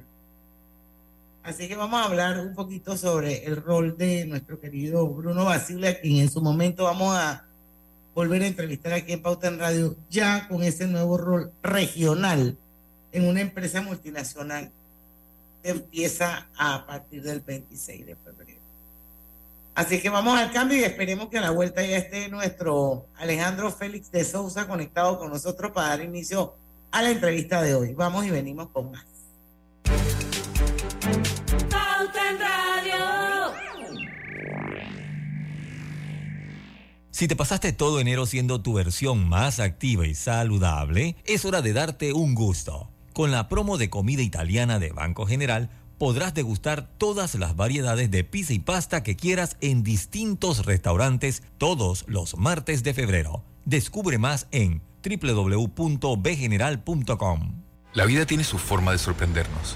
Así 1.49 1.67
que 1.67 1.75
vamos 1.75 1.99
a 1.99 2.03
hablar 2.03 2.39
un 2.41 2.53
poquito 2.53 2.95
sobre 2.95 3.43
el 3.43 3.55
rol 3.55 3.97
de 3.97 4.23
nuestro 4.25 4.59
querido 4.59 5.07
Bruno 5.07 5.45
Basile, 5.45 5.87
a 5.87 5.99
quien 5.99 6.17
en 6.17 6.29
su 6.29 6.43
momento 6.43 6.83
vamos 6.83 7.15
a 7.15 7.43
volver 8.13 8.43
a 8.43 8.47
entrevistar 8.47 8.93
aquí 8.93 9.13
en 9.13 9.23
Pauta 9.23 9.47
en 9.47 9.57
Radio, 9.57 9.95
ya 10.11 10.47
con 10.47 10.61
ese 10.61 10.85
nuevo 10.85 11.17
rol 11.17 11.51
regional 11.63 12.55
en 13.11 13.27
una 13.27 13.41
empresa 13.41 13.81
multinacional 13.81 14.71
que 15.63 15.71
empieza 15.71 16.47
a 16.55 16.85
partir 16.85 17.23
del 17.23 17.39
26 17.39 18.05
de 18.05 18.15
febrero. 18.15 18.61
Así 19.73 19.99
que 19.99 20.09
vamos 20.11 20.37
al 20.37 20.51
cambio 20.51 20.77
y 20.77 20.83
esperemos 20.83 21.29
que 21.29 21.39
a 21.39 21.41
la 21.41 21.49
vuelta 21.49 21.81
ya 21.83 21.97
esté 21.97 22.29
nuestro 22.29 23.07
Alejandro 23.17 23.71
Félix 23.71 24.11
de 24.11 24.23
Sousa 24.23 24.67
conectado 24.67 25.17
con 25.17 25.31
nosotros 25.31 25.71
para 25.71 25.87
dar 25.87 26.01
inicio 26.03 26.53
a 26.91 27.01
la 27.01 27.09
entrevista 27.09 27.63
de 27.63 27.73
hoy. 27.73 27.95
Vamos 27.95 28.23
y 28.27 28.29
venimos 28.29 28.69
con 28.69 28.91
más. 28.91 29.09
Si 37.19 37.27
te 37.27 37.35
pasaste 37.35 37.73
todo 37.73 37.99
enero 37.99 38.25
siendo 38.25 38.61
tu 38.61 38.71
versión 38.71 39.27
más 39.27 39.59
activa 39.59 40.07
y 40.07 40.15
saludable, 40.15 41.17
es 41.25 41.43
hora 41.43 41.61
de 41.61 41.73
darte 41.73 42.13
un 42.13 42.33
gusto. 42.33 42.89
Con 43.11 43.29
la 43.29 43.49
promo 43.49 43.77
de 43.77 43.89
comida 43.89 44.21
italiana 44.21 44.79
de 44.79 44.93
Banco 44.93 45.25
General, 45.25 45.69
podrás 45.97 46.33
degustar 46.33 46.87
todas 46.97 47.35
las 47.35 47.57
variedades 47.57 48.09
de 48.09 48.23
pizza 48.23 48.53
y 48.53 48.59
pasta 48.59 49.03
que 49.03 49.17
quieras 49.17 49.57
en 49.59 49.83
distintos 49.83 50.65
restaurantes 50.65 51.43
todos 51.57 52.05
los 52.07 52.37
martes 52.37 52.83
de 52.83 52.93
febrero. 52.93 53.43
Descubre 53.65 54.17
más 54.17 54.47
en 54.51 54.81
www.bgeneral.com. 55.03 57.63
La 57.95 58.05
vida 58.05 58.25
tiene 58.27 58.45
su 58.45 58.57
forma 58.57 58.93
de 58.93 58.97
sorprendernos, 58.97 59.75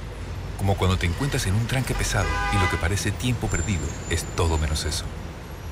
como 0.57 0.77
cuando 0.77 0.97
te 0.97 1.07
encuentras 1.07 1.45
en 1.45 1.55
un 1.55 1.67
tranque 1.67 1.93
pesado 1.93 2.29
y 2.53 2.63
lo 2.63 2.69
que 2.69 2.77
parece 2.77 3.11
tiempo 3.11 3.49
perdido 3.49 3.83
es 4.09 4.23
todo 4.37 4.57
menos 4.57 4.85
eso. 4.85 5.03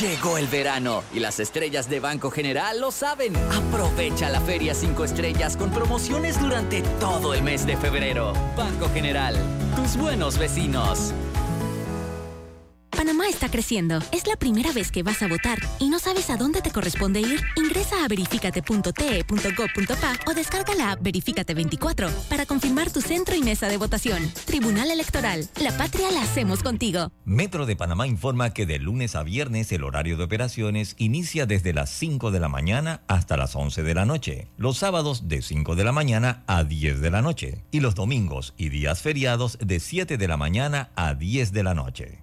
Llegó 0.00 0.38
el 0.38 0.46
verano 0.46 1.02
y 1.12 1.18
las 1.18 1.40
estrellas 1.40 1.88
de 1.90 1.98
Banco 1.98 2.30
General 2.30 2.80
lo 2.80 2.92
saben. 2.92 3.34
Aprovecha 3.36 4.30
la 4.30 4.40
Feria 4.40 4.74
5 4.74 5.04
Estrellas 5.04 5.56
con 5.56 5.70
promociones 5.70 6.40
durante 6.40 6.82
todo 7.00 7.34
el 7.34 7.42
mes 7.42 7.66
de 7.66 7.76
febrero. 7.76 8.32
Banco 8.56 8.88
General, 8.94 9.34
tus 9.74 9.96
buenos 9.96 10.38
vecinos. 10.38 11.12
Panamá 12.96 13.28
está 13.28 13.50
creciendo. 13.50 13.98
Es 14.12 14.26
la 14.26 14.36
primera 14.36 14.72
vez 14.72 14.92
que 14.92 15.02
vas 15.02 15.22
a 15.22 15.28
votar 15.28 15.58
y 15.78 15.88
no 15.88 15.98
sabes 15.98 16.30
a 16.30 16.36
dónde 16.36 16.62
te 16.62 16.70
corresponde 16.70 17.20
ir. 17.20 17.40
Ingresa 17.56 18.04
a 18.04 18.08
verificate.te.gov.pa 18.08 20.30
o 20.30 20.34
descarga 20.34 20.74
la 20.74 20.92
app 20.92 21.02
Verificate 21.02 21.54
24 21.54 22.08
para 22.28 22.46
confirmar 22.46 22.92
tu 22.92 23.00
centro 23.00 23.34
y 23.34 23.42
mesa 23.42 23.68
de 23.68 23.76
votación. 23.76 24.30
Tribunal 24.44 24.90
Electoral. 24.90 25.48
La 25.60 25.76
patria 25.76 26.10
la 26.12 26.22
hacemos 26.22 26.62
contigo. 26.62 27.10
Metro 27.24 27.66
de 27.66 27.76
Panamá 27.76 28.06
informa 28.06 28.50
que 28.50 28.66
de 28.66 28.78
lunes 28.78 29.16
a 29.16 29.22
viernes 29.22 29.72
el 29.72 29.84
horario 29.84 30.16
de 30.16 30.24
operaciones 30.24 30.94
inicia 30.98 31.46
desde 31.46 31.72
las 31.72 31.90
5 31.90 32.30
de 32.30 32.40
la 32.40 32.48
mañana 32.48 33.02
hasta 33.08 33.36
las 33.36 33.56
11 33.56 33.82
de 33.82 33.94
la 33.94 34.04
noche. 34.04 34.48
Los 34.56 34.78
sábados 34.78 35.28
de 35.28 35.42
5 35.42 35.74
de 35.74 35.84
la 35.84 35.92
mañana 35.92 36.44
a 36.46 36.64
10 36.64 37.00
de 37.00 37.10
la 37.10 37.22
noche. 37.22 37.64
Y 37.70 37.80
los 37.80 37.94
domingos 37.94 38.54
y 38.56 38.68
días 38.68 39.02
feriados 39.02 39.58
de 39.60 39.80
7 39.80 40.18
de 40.18 40.28
la 40.28 40.36
mañana 40.36 40.90
a 40.94 41.14
10 41.14 41.52
de 41.52 41.62
la 41.62 41.74
noche. 41.74 42.22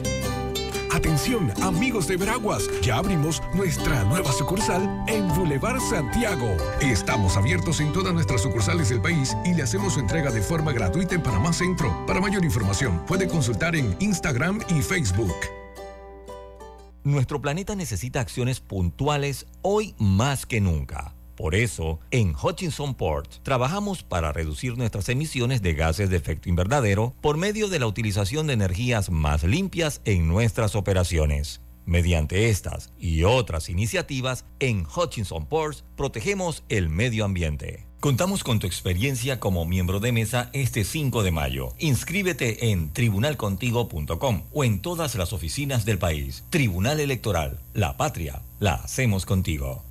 Atención, 0.93 1.53
amigos 1.61 2.07
de 2.07 2.17
Veraguas, 2.17 2.69
ya 2.81 2.97
abrimos 2.97 3.41
nuestra 3.53 4.03
nueva 4.03 4.31
sucursal 4.33 5.05
en 5.07 5.25
Boulevard 5.29 5.79
Santiago. 5.79 6.57
Estamos 6.81 7.37
abiertos 7.37 7.79
en 7.79 7.93
todas 7.93 8.13
nuestras 8.13 8.41
sucursales 8.41 8.89
del 8.89 9.01
país 9.01 9.35
y 9.45 9.53
le 9.53 9.63
hacemos 9.63 9.93
su 9.93 10.01
entrega 10.01 10.31
de 10.31 10.41
forma 10.41 10.73
gratuita 10.73 11.15
en 11.15 11.23
Panamá 11.23 11.53
Centro. 11.53 12.05
Para 12.05 12.19
mayor 12.19 12.43
información, 12.43 13.05
puede 13.07 13.29
consultar 13.29 13.77
en 13.77 13.95
Instagram 13.99 14.59
y 14.67 14.81
Facebook. 14.81 15.35
Nuestro 17.05 17.41
planeta 17.41 17.73
necesita 17.73 18.19
acciones 18.19 18.59
puntuales 18.59 19.47
hoy 19.61 19.95
más 19.97 20.45
que 20.45 20.59
nunca. 20.59 21.15
Por 21.41 21.55
eso, 21.55 21.99
en 22.11 22.35
Hutchinson 22.35 22.93
Port 22.93 23.37
trabajamos 23.41 24.03
para 24.03 24.31
reducir 24.31 24.77
nuestras 24.77 25.09
emisiones 25.09 25.63
de 25.63 25.73
gases 25.73 26.11
de 26.11 26.17
efecto 26.17 26.49
invernadero 26.49 27.15
por 27.19 27.35
medio 27.37 27.67
de 27.67 27.79
la 27.79 27.87
utilización 27.87 28.45
de 28.45 28.53
energías 28.53 29.09
más 29.09 29.43
limpias 29.43 30.01
en 30.05 30.27
nuestras 30.27 30.75
operaciones. 30.75 31.61
Mediante 31.83 32.49
estas 32.49 32.93
y 32.99 33.23
otras 33.23 33.69
iniciativas, 33.69 34.45
en 34.59 34.85
Hutchinson 34.85 35.47
Ports 35.47 35.83
protegemos 35.97 36.63
el 36.69 36.89
medio 36.89 37.25
ambiente. 37.25 37.87
Contamos 37.99 38.43
con 38.43 38.59
tu 38.59 38.67
experiencia 38.67 39.39
como 39.39 39.65
miembro 39.65 39.99
de 39.99 40.11
mesa 40.11 40.51
este 40.53 40.83
5 40.83 41.23
de 41.23 41.31
mayo. 41.31 41.73
Inscríbete 41.79 42.69
en 42.69 42.93
tribunalcontigo.com 42.93 44.43
o 44.53 44.63
en 44.63 44.79
todas 44.83 45.15
las 45.15 45.33
oficinas 45.33 45.85
del 45.85 45.97
país. 45.97 46.43
Tribunal 46.51 46.99
Electoral, 46.99 47.59
la 47.73 47.97
patria, 47.97 48.43
la 48.59 48.75
hacemos 48.75 49.25
contigo. 49.25 49.90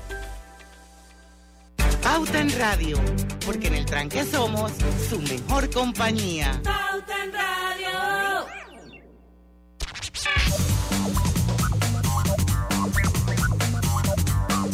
Pauta 2.11 2.41
en 2.41 2.51
Radio, 2.59 2.97
porque 3.45 3.67
en 3.67 3.75
el 3.75 3.85
tranque 3.85 4.25
somos 4.25 4.73
su 5.09 5.17
mejor 5.21 5.69
compañía. 5.69 6.61
Pauta 6.61 7.23
en 7.23 7.31
Radio. 7.31 8.47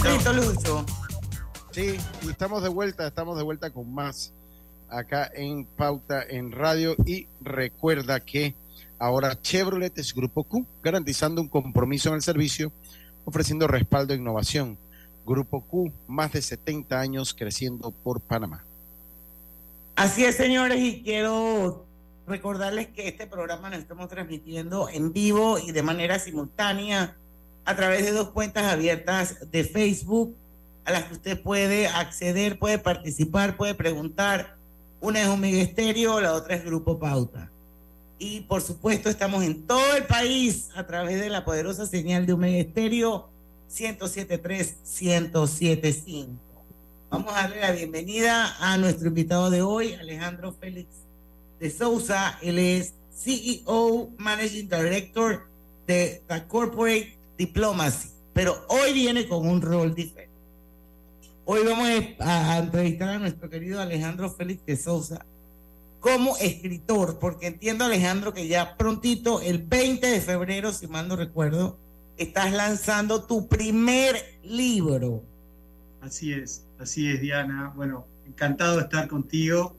Listo, 0.04 0.34
Lucho. 0.34 0.86
Sí, 1.70 1.98
y 2.24 2.30
estamos 2.32 2.64
de 2.64 2.70
vuelta, 2.70 3.06
estamos 3.06 3.38
de 3.38 3.44
vuelta 3.44 3.70
con 3.70 3.94
más 3.94 4.34
acá 4.90 5.30
en 5.32 5.66
Pauta 5.66 6.24
en 6.28 6.52
Radio 6.52 6.96
y 7.06 7.28
recuerda 7.40 8.20
que 8.20 8.56
ahora 8.98 9.40
Chevrolet 9.40 9.96
es 10.00 10.16
Grupo 10.16 10.44
Q, 10.44 10.66
garantizando 10.82 11.40
un 11.40 11.50
compromiso 11.50 12.10
en 12.10 12.16
el 12.16 12.24
servicio, 12.24 12.74
ofreciendo 13.26 13.68
respaldo 13.68 14.16
e 14.16 14.18
innovación. 14.18 14.80
Grupo 15.28 15.62
Q, 15.62 15.92
más 16.08 16.32
de 16.32 16.42
70 16.42 16.98
años 16.98 17.34
creciendo 17.34 17.92
por 17.92 18.22
Panamá. 18.22 18.64
Así 19.96 20.24
es, 20.24 20.36
señores, 20.38 20.80
y 20.80 21.04
quiero 21.04 21.86
recordarles 22.26 22.88
que 22.88 23.10
este 23.10 23.28
programa 23.28 23.70
lo 23.70 23.76
estamos 23.76 24.08
transmitiendo 24.08 24.90
en 24.90 25.12
vivo 25.12 25.60
y 25.60 25.72
de 25.72 25.84
manera 25.84 26.18
simultánea 26.18 27.18
a 27.66 27.76
través 27.76 28.06
de 28.06 28.12
dos 28.12 28.30
cuentas 28.30 28.72
abiertas 28.72 29.52
de 29.52 29.66
Facebook 29.66 30.34
a 30.86 30.92
las 30.92 31.04
que 31.04 31.14
usted 31.14 31.42
puede 31.42 31.88
acceder, 31.88 32.58
puede 32.58 32.80
participar, 32.80 33.58
puede 33.58 33.76
preguntar. 33.76 34.56
Una 35.02 35.22
es 35.22 35.28
Omega 35.28 35.62
Estéreo, 35.62 36.22
la 36.22 36.34
otra 36.34 36.56
es 36.56 36.64
Grupo 36.64 36.98
Pauta. 36.98 37.52
Y 38.18 38.42
por 38.42 38.62
supuesto 38.62 39.10
estamos 39.10 39.44
en 39.44 39.68
todo 39.68 39.96
el 39.96 40.06
país 40.06 40.70
a 40.76 40.88
través 40.88 41.20
de 41.20 41.30
la 41.30 41.44
poderosa 41.44 41.86
señal 41.86 42.26
de 42.26 42.34
Omega 42.34 42.58
Estéreo 42.58 43.30
1073 43.68 44.78
1075. 44.84 46.32
Vamos 47.10 47.34
a 47.34 47.44
darle 47.44 47.62
la 47.62 47.72
bienvenida 47.72 48.56
a 48.60 48.78
nuestro 48.78 49.08
invitado 49.10 49.50
de 49.50 49.62
hoy, 49.62 49.94
Alejandro 49.94 50.54
Félix 50.54 50.88
de 51.60 51.70
Sousa. 51.70 52.38
Él 52.42 52.60
es 52.60 52.94
CEO, 53.14 54.10
Managing 54.18 54.70
Director 54.70 55.48
de 55.86 56.22
The 56.28 56.48
Corporate 56.48 57.18
Diplomacy, 57.38 58.10
pero 58.34 58.66
hoy 58.70 58.94
viene 58.94 59.28
con 59.28 59.48
un 59.48 59.62
rol 59.62 59.94
diferente. 59.94 60.28
Hoy 61.46 61.62
vamos 61.66 61.88
a, 62.20 62.58
entrevistar 62.58 63.10
a 63.10 63.20
nuestro 63.20 63.50
querido 63.50 63.82
Alejandro 63.82 64.30
Félix 64.30 64.66
de 64.66 64.76
Sousa 64.76 65.26
como 66.00 66.38
escritor, 66.38 67.20
porque 67.20 67.48
entiendo, 67.48 67.86
Alejandro, 67.86 68.34
que 68.34 68.48
ya 68.48 68.78
prontito, 68.78 69.42
el 69.42 69.60
20 69.60 70.08
de 70.08 70.22
febrero, 70.22 70.74
si 70.74 70.88
mal 70.88 71.08
no 71.08 71.16
recuerdo, 71.16 71.78
estás 72.18 72.52
lanzando 72.52 73.24
tu 73.24 73.48
primer 73.48 74.16
libro. 74.44 75.24
Así 76.02 76.34
es, 76.34 76.66
así 76.80 77.10
es, 77.10 77.22
Diana. 77.22 77.72
Bueno, 77.76 78.08
encantado 78.26 78.78
de 78.78 78.84
estar 78.84 79.08
contigo, 79.08 79.76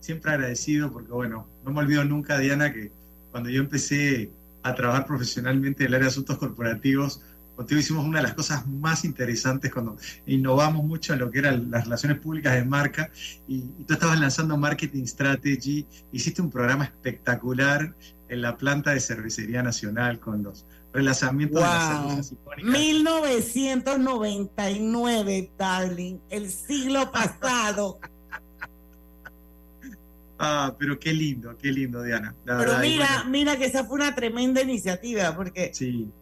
siempre 0.00 0.32
agradecido, 0.32 0.92
porque 0.92 1.12
bueno, 1.12 1.46
no 1.64 1.72
me 1.72 1.80
olvido 1.80 2.04
nunca, 2.04 2.38
Diana, 2.38 2.72
que 2.72 2.90
cuando 3.30 3.50
yo 3.50 3.60
empecé 3.60 4.30
a 4.62 4.74
trabajar 4.74 5.06
profesionalmente 5.06 5.84
en 5.84 5.88
el 5.88 5.94
área 5.94 6.06
de 6.06 6.10
asuntos 6.10 6.38
corporativos, 6.38 7.22
Contigo 7.56 7.80
hicimos 7.80 8.04
una 8.04 8.18
de 8.18 8.24
las 8.24 8.34
cosas 8.34 8.66
más 8.66 9.06
interesantes 9.06 9.72
cuando 9.72 9.96
innovamos 10.26 10.84
mucho 10.84 11.14
en 11.14 11.20
lo 11.20 11.30
que 11.30 11.38
eran 11.38 11.70
las 11.70 11.84
relaciones 11.84 12.20
públicas 12.20 12.52
de 12.54 12.66
marca 12.66 13.10
y, 13.48 13.62
tú 13.86 13.94
estabas 13.94 14.20
lanzando 14.20 14.58
Marketing 14.58 15.04
Strategy, 15.04 15.86
hiciste 16.12 16.42
un 16.42 16.50
programa 16.50 16.84
espectacular 16.84 17.96
en 18.28 18.42
la 18.42 18.58
planta 18.58 18.92
de 18.92 19.00
Cervecería 19.00 19.62
Nacional 19.62 20.20
con 20.20 20.42
los 20.42 20.66
relanzamientos 20.92 21.62
de 21.62 21.66
las 21.66 21.88
cervezas 21.88 22.32
icónicas. 22.32 22.72
1999, 22.72 25.52
darling, 25.56 26.18
el 26.28 26.50
siglo 26.50 27.10
pasado. 27.12 27.98
Ah, 30.38 30.74
pero 30.78 30.98
qué 30.98 31.12
lindo, 31.12 31.56
qué 31.56 31.72
lindo, 31.72 32.02
Diana. 32.02 32.34
pero 32.44 32.78
mira, 32.78 33.24
mira 33.24 33.56
que 33.56 33.64
esa 33.64 33.84
fue 33.84 33.96
una 33.96 34.14
tremenda 34.14 34.60
iniciativa, 34.60 35.34
porque 35.34 35.72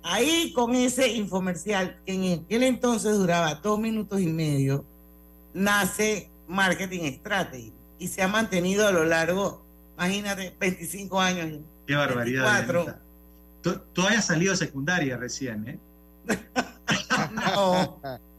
ahí 0.03 0.53
con 0.55 0.75
ese 0.75 1.09
infomercial, 1.09 2.01
que 2.07 2.15
en 2.15 2.45
aquel 2.45 2.63
entonces 2.63 3.17
duraba 3.17 3.55
dos 3.57 3.79
minutos 3.79 4.21
y 4.21 4.27
medio, 4.27 4.85
nace 5.53 6.31
Marketing 6.47 7.11
Strategy 7.13 7.73
y 7.99 8.09
se 8.09 8.23
ha 8.23 8.29
mantenido 8.29 8.87
a 8.87 8.93
lo 8.93 9.05
largo, 9.05 9.65
imagínate, 9.97 10.55
25 10.61 11.21
años. 11.21 11.61
Qué 11.87 11.95
barbaridad. 11.95 13.01
Tú, 13.63 13.81
tú 13.93 14.03
hayas 14.03 14.27
salido 14.27 14.55
secundaria 14.55 15.17
recién, 15.17 15.69
¿eh? 15.69 15.79
no. 17.35 18.01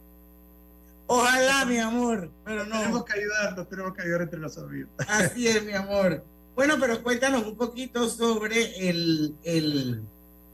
Ojalá, 1.06 1.64
mi 1.64 1.78
amor, 1.78 2.30
pero 2.44 2.66
no. 2.66 2.78
Tenemos 2.78 3.04
que 3.04 3.12
ayudarnos, 3.12 3.68
tenemos 3.68 3.94
que 3.94 4.02
ayudar 4.02 4.22
entre 4.22 4.40
los 4.40 4.58
amigos. 4.58 4.90
Así 5.08 5.46
es, 5.46 5.64
mi 5.64 5.72
amor. 5.72 6.24
Bueno, 6.54 6.76
pero 6.80 7.02
cuéntanos 7.02 7.44
un 7.44 7.56
poquito 7.56 8.08
sobre 8.08 8.88
el, 8.88 9.34
el, 9.44 10.02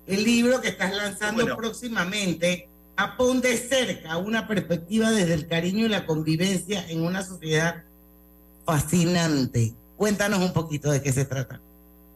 el 0.06 0.24
libro 0.24 0.60
que 0.60 0.68
estás 0.68 0.94
lanzando 0.94 1.56
próximamente, 1.56 2.68
Apón 2.96 3.40
de 3.40 3.56
cerca, 3.56 4.18
una 4.18 4.46
perspectiva 4.46 5.10
desde 5.10 5.32
el 5.32 5.48
cariño 5.48 5.86
y 5.86 5.88
la 5.88 6.04
convivencia 6.04 6.86
en 6.88 7.02
una 7.02 7.22
sociedad 7.22 7.84
fascinante. 8.66 9.72
Cuéntanos 9.96 10.40
un 10.40 10.52
poquito 10.52 10.90
de 10.90 11.00
qué 11.00 11.10
se 11.10 11.24
trata. 11.24 11.58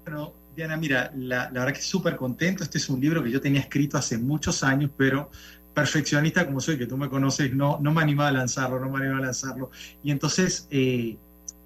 Bueno, 0.04 0.34
Diana, 0.54 0.76
mira, 0.76 1.10
la, 1.16 1.50
la 1.50 1.60
verdad 1.60 1.74
que 1.74 1.80
súper 1.80 2.16
contento. 2.16 2.62
Este 2.62 2.76
es 2.78 2.88
un 2.90 3.00
libro 3.00 3.22
que 3.22 3.30
yo 3.30 3.40
tenía 3.40 3.60
escrito 3.60 3.96
hace 3.96 4.18
muchos 4.18 4.62
años, 4.62 4.90
pero 4.96 5.30
perfeccionista 5.76 6.46
como 6.46 6.58
soy, 6.58 6.78
que 6.78 6.86
tú 6.86 6.96
me 6.96 7.10
conoces, 7.10 7.52
no, 7.52 7.78
no 7.82 7.92
me 7.92 8.00
animaba 8.00 8.30
a 8.30 8.32
lanzarlo, 8.32 8.80
no 8.80 8.88
me 8.88 8.96
animaba 8.96 9.18
a 9.18 9.26
lanzarlo. 9.26 9.70
Y 10.02 10.10
entonces 10.10 10.66
eh, 10.70 11.18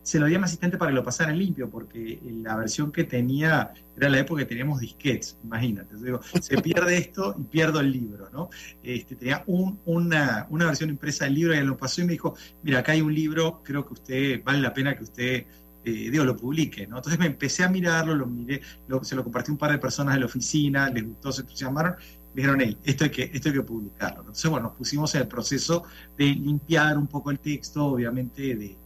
se 0.02 0.18
lo 0.18 0.26
di 0.26 0.34
a 0.34 0.38
mi 0.40 0.46
asistente 0.46 0.76
para 0.76 0.90
que 0.90 0.96
lo 0.96 1.04
pasara 1.04 1.30
en 1.30 1.38
limpio, 1.38 1.70
porque 1.70 2.20
la 2.42 2.56
versión 2.56 2.90
que 2.90 3.04
tenía 3.04 3.72
era 3.96 4.08
la 4.08 4.18
época 4.18 4.40
que 4.40 4.46
teníamos 4.46 4.80
disquets, 4.80 5.38
imagínate. 5.44 5.94
digo, 5.94 6.20
se 6.40 6.58
pierde 6.60 6.98
esto 6.98 7.36
y 7.38 7.44
pierdo 7.44 7.78
el 7.78 7.92
libro, 7.92 8.28
¿no? 8.32 8.50
Este, 8.82 9.14
tenía 9.14 9.44
una, 9.46 10.48
una, 10.50 10.66
versión 10.66 10.90
impresa 10.90 11.26
del 11.26 11.34
libro 11.34 11.54
y 11.54 11.58
él 11.58 11.66
lo 11.66 11.76
pasó 11.76 12.00
y 12.00 12.04
me 12.06 12.12
dijo, 12.14 12.34
mira, 12.64 12.80
acá 12.80 12.90
hay 12.90 13.02
un 13.02 13.14
libro, 13.14 13.62
creo 13.62 13.86
que 13.86 13.92
usted, 13.92 14.42
vale 14.42 14.58
la 14.58 14.74
pena 14.74 14.96
que 14.96 15.04
usted 15.04 15.46
eh, 15.82 16.10
digo, 16.10 16.24
lo 16.24 16.36
publique, 16.36 16.86
¿no? 16.86 16.98
Entonces 16.98 17.18
me 17.18 17.26
empecé 17.26 17.64
a 17.64 17.68
mirarlo, 17.68 18.14
lo 18.14 18.26
miré, 18.26 18.60
se 19.02 19.14
lo 19.16 19.24
compartí 19.24 19.50
a 19.50 19.52
un 19.52 19.58
par 19.58 19.72
de 19.72 19.78
personas 19.78 20.14
de 20.14 20.20
la 20.20 20.26
oficina, 20.26 20.90
les 20.90 21.06
gustó, 21.06 21.32
se 21.32 21.40
entusiasmaron, 21.40 21.94
dijeron, 22.34 22.60
hey, 22.60 22.78
esto 22.84 23.04
hay, 23.04 23.10
que, 23.10 23.30
esto 23.32 23.48
hay 23.48 23.54
que 23.54 23.62
publicarlo. 23.62 24.20
Entonces, 24.20 24.50
bueno, 24.50 24.68
nos 24.68 24.76
pusimos 24.76 25.14
en 25.14 25.22
el 25.22 25.28
proceso 25.28 25.84
de 26.16 26.26
limpiar 26.26 26.96
un 26.96 27.06
poco 27.06 27.30
el 27.30 27.38
texto, 27.38 27.86
obviamente 27.86 28.54
de, 28.54 28.76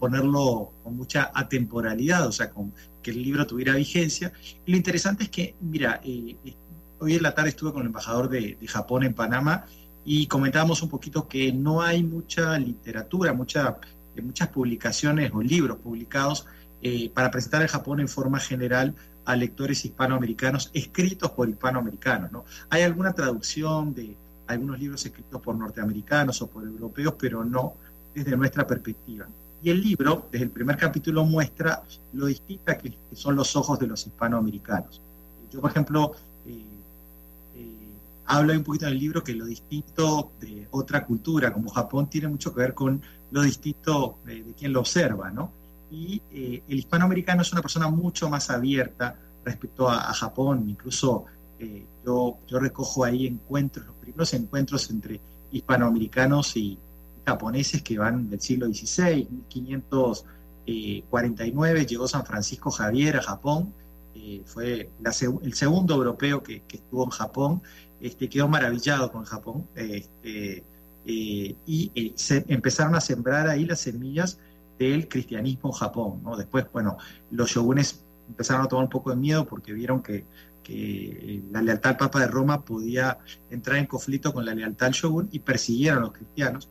ponerlo 0.00 0.72
con 0.82 0.96
mucha 0.96 1.30
atemporalidad, 1.32 2.26
o 2.26 2.32
sea, 2.32 2.50
con 2.50 2.72
que 3.02 3.12
el 3.12 3.22
libro 3.22 3.46
tuviera 3.46 3.74
vigencia. 3.76 4.32
Y 4.66 4.72
lo 4.72 4.76
interesante 4.76 5.24
es 5.24 5.30
que, 5.30 5.54
mira, 5.60 6.00
eh, 6.02 6.36
hoy 6.98 7.14
en 7.14 7.22
la 7.22 7.34
tarde 7.34 7.50
estuve 7.50 7.72
con 7.72 7.82
el 7.82 7.86
embajador 7.86 8.28
de, 8.28 8.58
Japón 8.66 9.04
en 9.04 9.14
Panamá 9.14 9.66
y 10.04 10.26
comentábamos 10.26 10.82
un 10.82 10.88
poquito 10.88 11.28
que 11.28 11.52
no 11.52 11.82
hay 11.82 12.02
mucha 12.02 12.58
literatura, 12.58 13.32
mucha, 13.32 13.78
muchas 14.20 14.48
publicaciones 14.48 15.30
o 15.32 15.40
libros 15.40 15.78
publicados 15.78 16.46
eh, 16.82 17.10
para 17.10 17.30
presentar 17.30 17.62
el 17.62 17.68
Japón 17.68 18.00
en 18.00 18.08
forma 18.08 18.40
general 18.40 18.94
a 19.24 19.36
lectores 19.36 19.84
hispanoamericanos 19.84 20.70
escritos 20.72 21.30
por 21.30 21.48
hispanoamericanos. 21.48 22.32
¿no? 22.32 22.44
Hay 22.70 22.82
alguna 22.82 23.12
traducción 23.12 23.94
de 23.94 24.16
algunos 24.46 24.78
libros 24.78 25.04
escritos 25.06 25.40
por 25.40 25.54
norteamericanos 25.54 26.42
o 26.42 26.48
por 26.48 26.64
europeos, 26.64 27.14
pero 27.18 27.44
no 27.44 27.74
desde 28.14 28.36
nuestra 28.36 28.66
perspectiva. 28.66 29.26
Y 29.62 29.70
el 29.70 29.80
libro, 29.80 30.26
desde 30.32 30.46
el 30.46 30.50
primer 30.50 30.76
capítulo, 30.76 31.24
muestra 31.24 31.82
lo 32.14 32.26
distinta 32.26 32.76
que, 32.78 32.96
son 33.12 33.36
los 33.36 33.54
ojos 33.56 33.78
de 33.78 33.86
los 33.86 34.06
hispanoamericanos. 34.06 35.00
Yo, 35.52 35.60
por 35.60 35.70
ejemplo, 35.70 36.12
eh, 36.46 36.64
eh, 37.56 37.88
hablo 38.26 38.52
un 38.54 38.64
poquito 38.64 38.86
en 38.86 38.92
el 38.92 38.98
libro 38.98 39.22
que 39.22 39.34
lo 39.34 39.44
distinto 39.44 40.32
de 40.40 40.66
otra 40.70 41.04
cultura, 41.04 41.52
como 41.52 41.70
Japón, 41.70 42.08
tiene 42.08 42.28
mucho 42.28 42.54
que 42.54 42.60
ver 42.60 42.74
con 42.74 43.02
lo 43.30 43.42
distinto 43.42 44.18
de, 44.24 44.42
de 44.42 44.54
quien 44.54 44.72
lo 44.72 44.80
observa, 44.80 45.30
¿no? 45.30 45.52
Y 45.90 46.22
eh, 46.32 46.62
el 46.68 46.78
hispanoamericano 46.78 47.42
es 47.42 47.52
una 47.52 47.60
persona 47.62 47.88
mucho 47.88 48.30
más 48.30 48.50
abierta 48.50 49.16
respecto 49.44 49.88
a, 49.88 50.12
Japón, 50.12 50.68
incluso 50.68 51.24
eh, 51.58 51.86
yo, 52.04 52.38
yo 52.46 52.58
recojo 52.58 53.04
ahí 53.04 53.26
encuentros, 53.26 53.86
los 53.86 53.94
primeros 53.96 54.34
encuentros 54.34 54.90
entre 54.90 55.20
hispanoamericanos 55.50 56.54
y 56.56 56.78
japoneses 57.26 57.82
que 57.82 57.98
van 57.98 58.30
del 58.30 58.40
siglo 58.40 58.66
XVI, 58.66 59.28
1549, 59.30 61.86
llegó 61.86 62.08
San 62.08 62.24
Francisco 62.24 62.70
Javier 62.70 63.16
a 63.16 63.22
Japón, 63.22 63.74
eh, 64.14 64.42
fue 64.44 64.90
la 65.00 65.12
el 65.42 65.54
segundo 65.54 65.94
europeo 65.94 66.42
que, 66.42 66.62
estuvo 66.70 67.04
en 67.04 67.10
Japón, 67.10 67.62
este, 68.00 68.28
quedó 68.28 68.48
maravillado 68.48 69.10
con 69.12 69.24
Japón 69.24 69.66
este, 69.74 70.64
eh, 71.06 71.56
y 71.66 71.90
eh, 71.94 72.14
empezaron 72.48 72.94
a 72.94 73.00
sembrar 73.00 73.48
ahí 73.48 73.64
las 73.64 73.80
semillas 73.80 74.38
del 74.88 75.08
cristianismo 75.08 75.70
en 75.70 75.72
Japón. 75.72 76.22
Después, 76.38 76.66
bueno, 76.72 76.96
los 77.30 77.50
shogunes 77.50 78.02
empezaron 78.28 78.64
a 78.64 78.68
tomar 78.68 78.84
un 78.84 78.90
poco 78.90 79.10
de 79.10 79.16
miedo 79.16 79.44
porque 79.46 79.72
vieron 79.72 80.02
que, 80.02 80.24
que 80.62 81.42
la 81.52 81.60
lealtad 81.60 81.92
al 81.92 81.96
Papa 81.98 82.20
de 82.20 82.28
Roma 82.28 82.64
podía 82.64 83.18
entrar 83.50 83.76
en 83.76 83.86
conflicto 83.86 84.32
con 84.32 84.44
la 84.44 84.54
lealtad 84.54 84.88
al 84.88 84.92
shogun 84.92 85.28
y 85.32 85.40
persiguieron 85.40 85.98
a 85.98 86.02
los 86.02 86.12
cristianos. 86.12 86.68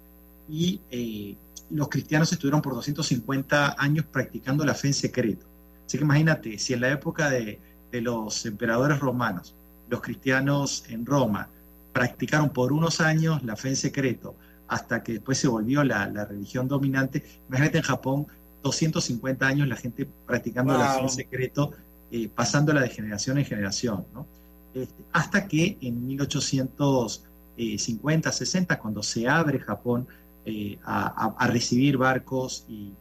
Y 0.50 0.82
eh, 0.90 1.36
los 1.70 1.88
cristianos 1.90 2.32
estuvieron 2.32 2.62
por 2.62 2.74
250 2.74 3.76
años 3.78 4.06
practicando 4.12 4.66
la 4.66 4.74
fe 4.74 4.88
en 4.88 4.96
secreto. 4.96 5.46
Así 5.86 5.98
que 6.00 6.04
imagínate, 6.04 6.58
si 6.58 6.74
en 6.74 6.82
la 6.82 6.90
época 6.90 7.30
de, 7.30 7.60
de 7.92 8.02
los 8.02 8.44
emperadores 8.48 9.00
romanos, 9.00 9.56
los 9.88 10.02
cristianos 10.02 10.84
en 10.90 11.06
Roma 11.06 11.48
practicaron 11.94 12.50
por 12.50 12.72
unos 12.72 13.02
años 13.02 13.44
la 13.44 13.56
fe 13.56 13.70
en 13.70 13.76
secreto, 13.76 14.36
hasta 14.70 15.04
que 15.04 15.14
después 15.14 15.38
se 15.38 15.48
volvió 15.48 15.84
la, 15.84 16.10
la 16.10 16.26
religión 16.26 16.68
dominante, 16.68 17.24
imagínate 17.48 17.78
en 17.80 17.84
Japón, 17.84 18.28
250 18.64 19.48
años 19.48 19.68
la 19.68 19.76
gente 19.76 20.08
practicando 20.28 20.78
la 20.78 20.88
fe 20.88 20.96
en 20.98 21.02
Wow. 21.08 21.10
secreto, 21.10 21.72
eh, 22.12 22.30
pasándola 22.34 22.82
de 22.82 22.90
generación 22.90 23.38
en 23.38 23.46
generación, 23.46 24.06
¿no? 24.14 24.26
Este, 24.74 25.04
hasta 25.14 25.48
que 25.48 25.78
en 25.82 26.06
1850, 26.08 28.32
60, 28.32 28.80
cuando 28.80 29.04
se 29.04 29.28
abre 29.28 29.60
Japón 29.60 30.08
eh, 30.46 30.78
a, 30.84 31.48
recibir 31.48 31.98
barcos 31.98 32.66
y 32.70 32.92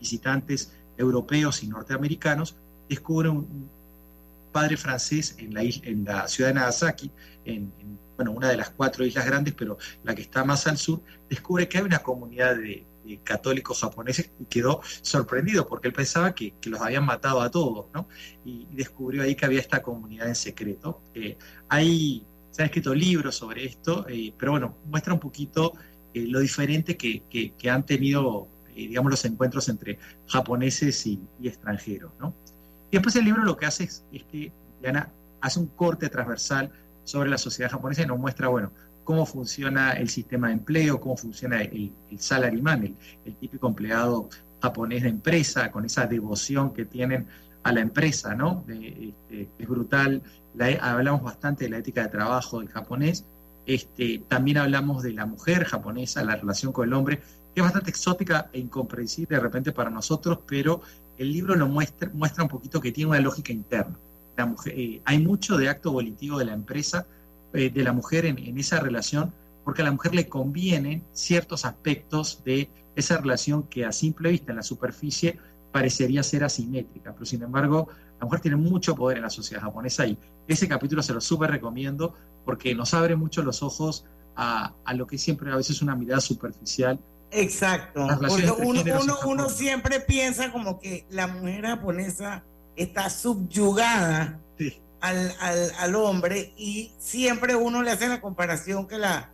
visitantes 0.00 0.72
europeos 0.96 1.62
y 1.62 1.68
norteamericanos, 1.68 2.54
descubre 2.88 3.28
un, 3.28 3.38
un 3.38 3.68
padre 4.52 4.76
francés 4.76 5.34
en 5.38 5.52
la, 5.54 5.64
is- 5.64 5.80
en 5.84 6.04
la 6.04 6.28
ciudad 6.28 6.50
de 6.50 6.54
Nagasaki, 6.54 7.10
en, 7.46 7.72
en, 7.78 7.98
bueno, 8.16 8.32
una 8.32 8.48
de 8.48 8.56
las 8.56 8.70
cuatro 8.70 9.04
islas 9.04 9.26
grandes, 9.26 9.54
pero 9.54 9.76
la 10.02 10.14
que 10.14 10.22
está 10.22 10.44
más 10.44 10.66
al 10.66 10.78
sur, 10.78 11.02
descubre 11.28 11.68
que 11.68 11.78
hay 11.78 11.84
una 11.84 11.98
comunidad 12.00 12.56
de, 12.56 12.84
de 13.04 13.18
católicos 13.22 13.80
japoneses 13.80 14.30
y 14.40 14.44
quedó 14.46 14.80
sorprendido 15.02 15.66
porque 15.66 15.88
él 15.88 15.94
pensaba 15.94 16.34
que, 16.34 16.54
que 16.60 16.70
los 16.70 16.80
habían 16.80 17.04
matado 17.04 17.40
a 17.40 17.50
todos, 17.50 17.86
¿no? 17.94 18.08
Y, 18.44 18.66
y 18.70 18.76
descubrió 18.76 19.22
ahí 19.22 19.34
que 19.34 19.44
había 19.46 19.60
esta 19.60 19.82
comunidad 19.82 20.28
en 20.28 20.34
secreto. 20.34 21.02
Eh, 21.14 21.36
hay, 21.68 22.24
se 22.50 22.62
han 22.62 22.66
escrito 22.66 22.94
libros 22.94 23.36
sobre 23.36 23.64
esto, 23.66 24.06
eh, 24.08 24.32
pero 24.38 24.52
bueno, 24.52 24.76
muestra 24.86 25.12
un 25.14 25.20
poquito 25.20 25.72
eh, 26.14 26.26
lo 26.26 26.40
diferente 26.40 26.96
que, 26.96 27.22
que- 27.30 27.52
que 27.54 27.70
han 27.70 27.84
tenido, 27.84 28.48
eh, 28.70 28.88
digamos, 28.88 29.10
los 29.10 29.24
encuentros 29.26 29.68
entre 29.68 29.98
japoneses 30.26 31.06
y, 31.06 31.20
y 31.40 31.48
extranjeros, 31.48 32.12
¿no? 32.18 32.34
Y 32.90 32.96
después 32.96 33.14
el 33.16 33.24
libro 33.24 33.44
lo 33.44 33.56
que 33.56 33.66
hace 33.66 33.84
es, 33.84 34.04
es 34.12 34.24
que 34.24 34.52
Diana 34.80 35.12
hace 35.40 35.58
un 35.60 35.66
corte 35.66 36.08
transversal 36.08 36.70
sobre 37.06 37.30
la 37.30 37.38
sociedad 37.38 37.70
japonesa 37.70 38.02
y 38.02 38.06
nos 38.06 38.18
muestra, 38.18 38.48
bueno, 38.48 38.70
cómo 39.04 39.24
funciona 39.24 39.92
el 39.92 40.08
sistema 40.08 40.48
de 40.48 40.54
empleo, 40.54 41.00
cómo 41.00 41.16
funciona 41.16 41.62
el, 41.62 41.92
el 42.10 42.18
salaryman, 42.18 42.96
el, 43.24 43.36
típico 43.36 43.68
empleado 43.68 44.28
japonés 44.60 45.04
de 45.04 45.10
empresa, 45.10 45.70
con 45.70 45.84
esa 45.84 46.06
devoción 46.06 46.72
que 46.74 46.84
tienen 46.84 47.28
a 47.62 47.72
la 47.72 47.80
empresa, 47.80 48.34
¿no? 48.34 48.64
De- 48.66 49.14
este, 49.30 49.48
es 49.58 49.68
brutal. 49.68 50.22
La- 50.54 50.74
hablamos 50.82 51.22
bastante 51.22 51.64
de 51.64 51.70
la 51.70 51.78
ética 51.78 52.02
de 52.02 52.08
trabajo 52.08 52.58
del 52.58 52.68
japonés. 52.68 53.24
Este, 53.64 54.22
también 54.28 54.58
hablamos 54.58 55.02
de 55.02 55.12
la 55.12 55.26
mujer 55.26 55.64
japonesa, 55.64 56.24
la 56.24 56.36
relación 56.36 56.72
con 56.72 56.88
el 56.88 56.94
hombre, 56.94 57.18
que 57.54 57.60
es 57.60 57.62
bastante 57.62 57.90
exótica 57.90 58.50
e 58.52 58.58
incomprensible 58.58 59.36
de 59.36 59.42
repente 59.42 59.72
para 59.72 59.90
nosotros, 59.90 60.40
pero 60.46 60.80
el 61.16 61.32
libro 61.32 61.54
lo 61.54 61.68
muestra, 61.68 62.10
muestra 62.12 62.42
un 62.44 62.48
poquito 62.50 62.80
que 62.80 62.92
tiene 62.92 63.10
una 63.10 63.20
lógica 63.20 63.52
interna. 63.52 63.96
La 64.36 64.46
mujer, 64.46 64.74
eh, 64.76 65.00
hay 65.04 65.18
mucho 65.18 65.56
de 65.56 65.68
acto 65.68 65.92
volitivo 65.92 66.38
de 66.38 66.44
la 66.44 66.52
empresa, 66.52 67.06
eh, 67.54 67.70
de 67.70 67.82
la 67.82 67.92
mujer 67.92 68.26
en, 68.26 68.38
en 68.38 68.58
esa 68.58 68.80
relación, 68.80 69.32
porque 69.64 69.82
a 69.82 69.84
la 69.84 69.92
mujer 69.92 70.14
le 70.14 70.28
convienen 70.28 71.04
ciertos 71.12 71.64
aspectos 71.64 72.42
de 72.44 72.68
esa 72.94 73.18
relación 73.18 73.64
que 73.64 73.84
a 73.84 73.92
simple 73.92 74.30
vista 74.30 74.52
en 74.52 74.56
la 74.56 74.62
superficie 74.62 75.38
parecería 75.72 76.22
ser 76.22 76.44
asimétrica, 76.44 77.12
pero 77.12 77.26
sin 77.26 77.42
embargo 77.42 77.88
la 78.18 78.24
mujer 78.24 78.40
tiene 78.40 78.56
mucho 78.56 78.94
poder 78.94 79.18
en 79.18 79.24
la 79.24 79.30
sociedad 79.30 79.62
japonesa 79.62 80.06
y 80.06 80.18
ese 80.48 80.66
capítulo 80.68 81.02
se 81.02 81.12
lo 81.12 81.20
súper 81.20 81.50
recomiendo 81.50 82.14
porque 82.44 82.74
nos 82.74 82.94
abre 82.94 83.16
mucho 83.16 83.42
los 83.42 83.62
ojos 83.62 84.06
a, 84.36 84.72
a 84.84 84.94
lo 84.94 85.06
que 85.06 85.18
siempre 85.18 85.52
a 85.52 85.56
veces 85.56 85.76
es 85.76 85.82
una 85.82 85.94
mirada 85.94 86.20
superficial. 86.20 86.98
Exacto. 87.30 88.06
Uno, 88.06 88.86
uno, 89.02 89.16
uno 89.26 89.48
siempre 89.50 90.00
piensa 90.00 90.52
como 90.52 90.78
que 90.78 91.06
la 91.10 91.26
mujer 91.26 91.66
japonesa 91.66 92.44
está 92.76 93.10
subyugada 93.10 94.40
Sí. 94.58 94.80
al, 95.00 95.34
al, 95.40 95.72
al 95.78 95.94
hombre 95.96 96.52
y 96.56 96.92
siempre 96.98 97.54
uno 97.56 97.82
le 97.82 97.90
hace 97.90 98.08
la 98.08 98.20
comparación 98.20 98.86
que, 98.86 98.98
la, 98.98 99.30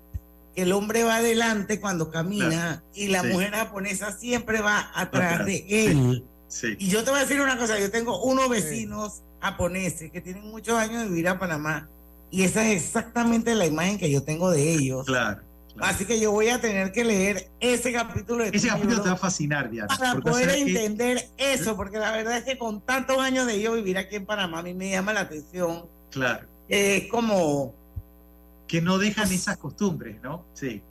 que 0.55 0.63
el 0.63 0.73
hombre 0.73 1.05
va 1.05 1.17
adelante 1.17 1.81
cuando 1.81 2.11
camina 2.11 2.49
Claro. 2.49 2.83
y 2.95 3.09
la 3.09 3.23
Sí. 3.23 3.29
mujer 3.29 3.51
japonesa 3.53 4.13
siempre 4.13 4.61
va 4.61 4.91
atrás 4.95 5.45
de 5.47 5.65
él. 5.69 6.25
Sí. 6.49 6.77
Y 6.79 6.89
yo 6.89 7.03
te 7.05 7.11
voy 7.11 7.21
a 7.21 7.23
decir 7.23 7.41
una 7.41 7.57
cosa, 7.57 7.79
yo 7.79 7.91
tengo 7.91 8.23
unos 8.25 8.49
vecinos 8.49 9.23
japoneses 9.41 10.11
que 10.11 10.21
tienen 10.21 10.45
muchos 10.51 10.77
años 10.77 11.03
de 11.03 11.09
vivir 11.09 11.29
a 11.29 11.39
Panamá 11.39 11.89
y 12.31 12.43
esa 12.45 12.67
es 12.69 12.83
exactamente 12.83 13.55
la 13.55 13.67
imagen 13.67 13.99
que 13.99 14.11
yo 14.11 14.23
tengo 14.23 14.51
de 14.51 14.73
ellos. 14.73 15.07
Claro. 15.07 15.43
Así 15.81 16.05
que 16.05 16.21
yo 16.21 16.31
voy 16.33 16.49
a 16.49 16.61
tener 16.61 16.93
que 16.93 17.05
leer 17.05 17.51
ese 17.61 17.93
capítulo 17.93 18.45
de 18.45 18.51
Ese 18.57 18.69
capítulo 18.69 18.91
libro 18.91 19.03
te 19.03 19.09
va 19.09 19.15
a 19.15 19.19
fascinar, 19.19 19.71
Diana. 19.71 19.89
para 19.97 20.21
poder 20.21 20.51
sabes 20.51 20.65
que- 20.65 20.71
entender 20.85 21.29
eso, 21.39 21.77
porque 21.77 21.99
la 21.99 22.13
verdad 22.13 22.37
es 22.39 22.45
que 22.45 22.59
con 22.59 22.81
tantos 22.83 23.19
años 23.19 23.47
de 23.47 23.61
yo 23.61 23.73
vivir 23.75 23.97
aquí 23.99 24.17
en 24.17 24.27
Panamá, 24.27 24.59
a 24.59 24.63
mí 24.63 24.75
me 24.75 24.91
llama 24.91 25.13
la 25.13 25.21
atención. 25.21 25.87
Claro. 26.11 26.47
Es 26.69 27.07
como, 27.09 27.75
que 28.69 28.81
no 28.81 28.99
dejan 28.99 29.31
esas 29.33 29.57
costumbres, 29.59 30.17
¿no? 30.23 30.45
Sí. 30.55 30.83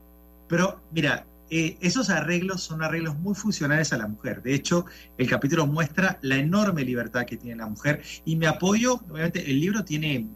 Pero 0.47 0.81
mira, 0.91 1.25
eh, 1.49 1.77
esos 1.81 2.09
arreglos 2.09 2.61
son 2.61 2.83
arreglos 2.83 3.17
muy 3.17 3.35
funcionales 3.35 3.91
a 3.93 3.97
la 3.97 4.07
mujer. 4.07 4.41
De 4.41 4.53
hecho, 4.53 4.85
el 5.17 5.29
capítulo 5.29 5.65
muestra 5.67 6.17
la 6.21 6.35
enorme 6.37 6.83
libertad 6.83 7.25
que 7.25 7.37
tiene 7.37 7.57
la 7.57 7.67
mujer 7.67 8.01
y 8.25 8.35
me 8.35 8.47
apoyo, 8.47 8.95
obviamente 9.09 9.49
el 9.49 9.59
libro 9.59 9.83
tiene, 9.83 10.27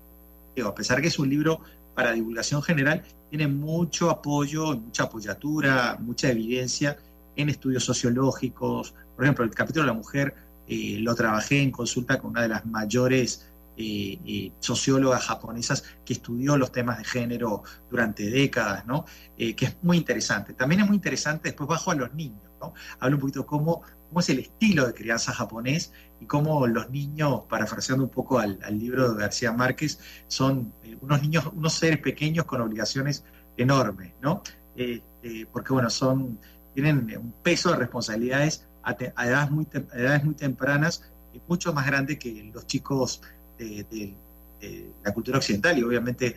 digo, 0.55 0.69
a 0.69 0.75
pesar 0.75 1.01
que 1.01 1.07
es 1.07 1.19
un 1.19 1.29
libro 1.29 1.61
para 1.95 2.11
divulgación 2.11 2.61
general, 2.61 3.03
tiene 3.29 3.47
mucho 3.47 4.09
apoyo, 4.09 4.77
mucha 4.77 5.03
apoyatura, 5.03 5.97
mucha 5.99 6.29
evidencia 6.29 6.97
en 7.35 7.49
estudios 7.49 7.83
sociológicos. 7.83 8.93
Por 9.15 9.25
ejemplo, 9.25 9.43
el 9.45 9.51
capítulo 9.51 9.83
de 9.83 9.87
la 9.87 9.97
mujer 9.97 10.35
eh, 10.67 10.97
lo 10.99 11.15
trabajé 11.15 11.61
en 11.61 11.71
consulta 11.71 12.19
con 12.19 12.31
una 12.31 12.41
de 12.41 12.49
las 12.49 12.65
mayores 12.65 13.47
eh, 13.77 14.17
eh, 14.25 14.51
sociólogas 14.59 15.23
japonesas 15.25 15.83
que 16.05 16.13
estudió 16.13 16.57
los 16.57 16.71
temas 16.71 16.97
de 16.97 17.03
género 17.03 17.63
durante 17.89 18.29
décadas, 18.29 18.85
¿no? 18.85 19.05
Que 19.37 19.55
es 19.59 19.77
muy 19.81 19.97
interesante. 19.97 20.53
También 20.53 20.81
es 20.81 20.87
muy 20.87 20.95
interesante, 20.95 21.49
después 21.49 21.67
bajo 21.67 21.91
a 21.91 21.95
los 21.95 22.13
niños, 22.13 22.41
¿no? 22.61 22.73
Hablo 22.99 23.17
un 23.17 23.21
poquito 23.21 23.45
cómo, 23.45 23.81
cómo 24.07 24.19
es 24.19 24.29
el 24.29 24.39
estilo 24.39 24.87
de 24.87 24.93
crianza 24.93 25.33
japonés 25.33 25.91
y 26.19 26.25
cómo 26.25 26.67
los 26.67 26.89
niños, 26.89 27.41
parafraseando 27.49 28.03
un 28.05 28.09
poco 28.11 28.39
al, 28.39 28.59
al 28.63 28.77
libro 28.79 29.13
de 29.13 29.21
García 29.21 29.51
Márquez, 29.51 29.99
son 30.27 30.73
eh, 30.83 30.97
unos 31.01 31.21
niños, 31.21 31.45
unos 31.53 31.73
seres 31.73 31.99
pequeños 31.99 32.45
con 32.45 32.61
obligaciones 32.61 33.23
enormes, 33.57 34.13
¿no? 34.21 34.41
Eh, 34.75 35.01
eh, 35.23 35.45
porque, 35.51 35.73
bueno, 35.73 35.89
son, 35.89 36.39
tienen 36.73 36.97
un 37.17 37.33
peso 37.43 37.71
de 37.71 37.77
responsabilidades 37.77 38.67
a, 38.83 38.95
te- 38.95 39.13
a 39.15 39.27
edades, 39.27 39.51
muy 39.51 39.65
tem- 39.65 39.87
a 39.91 39.97
edades 39.97 40.23
muy 40.23 40.35
tempranas, 40.35 41.11
eh, 41.33 41.39
mucho 41.47 41.73
más 41.73 41.85
grande 41.85 42.17
que 42.19 42.51
los 42.53 42.65
chicos 42.67 43.21
de, 43.57 43.85
de- 43.89 44.17
de 44.61 44.91
la 45.03 45.13
cultura 45.13 45.37
occidental 45.37 45.77
y 45.77 45.83
obviamente 45.83 46.35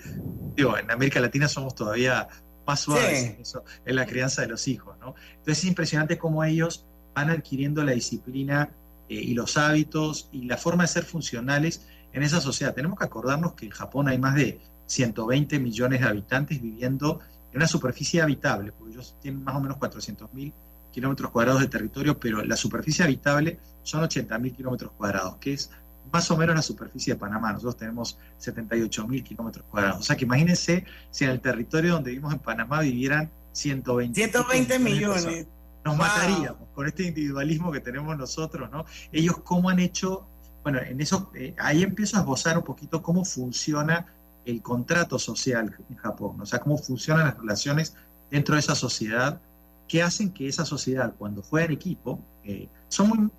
digo, 0.56 0.76
en 0.76 0.90
América 0.90 1.20
Latina 1.20 1.46
somos 1.48 1.74
todavía 1.74 2.26
más 2.66 2.80
suaves 2.80 3.18
Sí. 3.20 3.26
en, 3.26 3.40
eso, 3.40 3.64
en 3.84 3.94
la 3.96 4.06
crianza 4.06 4.42
de 4.42 4.48
los 4.48 4.66
hijos, 4.68 4.96
¿no? 4.98 5.14
Entonces 5.30 5.58
es 5.58 5.64
impresionante 5.64 6.18
cómo 6.18 6.42
ellos 6.44 6.84
van 7.14 7.30
adquiriendo 7.30 7.84
la 7.84 7.92
disciplina 7.92 8.70
eh, 9.08 9.14
y 9.14 9.34
los 9.34 9.56
hábitos 9.56 10.28
y 10.32 10.44
la 10.44 10.56
forma 10.56 10.84
de 10.84 10.88
ser 10.88 11.04
funcionales 11.04 11.86
en 12.12 12.22
esa 12.22 12.40
sociedad. 12.40 12.74
Tenemos 12.74 12.98
que 12.98 13.04
acordarnos 13.04 13.54
que 13.54 13.66
en 13.66 13.72
Japón 13.72 14.08
hay 14.08 14.18
más 14.18 14.34
de 14.34 14.60
120 14.86 15.58
millones 15.58 16.00
de 16.00 16.06
habitantes 16.06 16.60
viviendo 16.60 17.20
en 17.52 17.58
una 17.58 17.66
superficie 17.66 18.20
habitable, 18.20 18.72
porque 18.72 18.94
ellos 18.94 19.16
tienen 19.20 19.42
más 19.44 19.56
o 19.56 19.60
menos 19.60 19.78
400 19.78 20.32
mil 20.32 20.52
kilómetros 20.92 21.30
cuadrados 21.30 21.60
de 21.60 21.68
territorio, 21.68 22.18
pero 22.18 22.44
la 22.44 22.56
superficie 22.56 23.04
habitable 23.04 23.58
son 23.82 24.02
80 24.02 24.38
mil 24.38 24.52
kilómetros 24.54 24.92
cuadrados, 24.92 25.36
que 25.36 25.52
es 25.52 25.70
más 26.12 26.30
o 26.30 26.36
menos 26.36 26.56
la 26.56 26.62
superficie 26.62 27.14
de 27.14 27.20
Panamá. 27.20 27.52
Nosotros 27.52 27.76
tenemos 27.76 28.18
78 28.38 29.06
mil 29.06 29.22
kilómetros 29.22 29.64
cuadrados. 29.70 30.00
O 30.00 30.02
sea 30.02 30.16
que 30.16 30.24
imagínense 30.24 30.84
si 31.10 31.24
en 31.24 31.30
el 31.30 31.40
territorio 31.40 31.94
donde 31.94 32.10
vivimos 32.10 32.32
en 32.32 32.40
Panamá 32.40 32.80
vivieran 32.80 33.30
120, 33.52 34.14
120 34.14 34.72
de 34.72 34.78
millones. 34.78 35.46
Nos 35.88 35.96
Wow. 35.96 36.06
mataríamos 36.06 36.68
con 36.74 36.86
este 36.86 37.04
individualismo 37.04 37.72
que 37.72 37.80
tenemos 37.80 38.16
nosotros, 38.16 38.70
¿no? 38.70 38.84
Ellos 39.10 39.38
cómo 39.42 39.70
han 39.70 39.78
hecho, 39.78 40.26
bueno, 40.62 40.78
en 40.80 41.00
eso, 41.00 41.30
eh, 41.34 41.54
ahí 41.58 41.82
empiezo 41.82 42.18
a 42.18 42.20
esbozar 42.20 42.58
un 42.58 42.64
poquito 42.64 43.00
cómo 43.02 43.24
funciona 43.24 44.06
el 44.44 44.60
contrato 44.62 45.18
social 45.18 45.74
en 45.90 45.96
Japón, 45.96 46.40
o 46.40 46.46
sea, 46.46 46.58
cómo 46.60 46.76
funcionan 46.78 47.24
las 47.26 47.38
relaciones 47.38 47.94
dentro 48.30 48.54
de 48.54 48.60
esa 48.60 48.74
sociedad 48.74 49.40
que 49.88 50.02
hacen 50.02 50.30
que 50.30 50.46
esa 50.46 50.64
sociedad, 50.66 51.14
cuando 51.18 51.42
juega 51.42 51.66
en 51.66 51.72
equipo, 51.72 52.20
eh, 52.44 52.68
son 52.88 53.08
muy, 53.08 53.32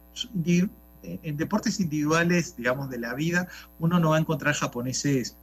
en 1.03 1.37
deportes 1.37 1.79
individuales, 1.79 2.55
digamos, 2.57 2.89
de 2.89 2.97
la 2.97 3.13
vida, 3.13 3.47
uno 3.79 3.99
no 3.99 4.09
va 4.09 4.17
a 4.17 4.19
encontrar 4.19 4.55
japoneses 4.55 5.37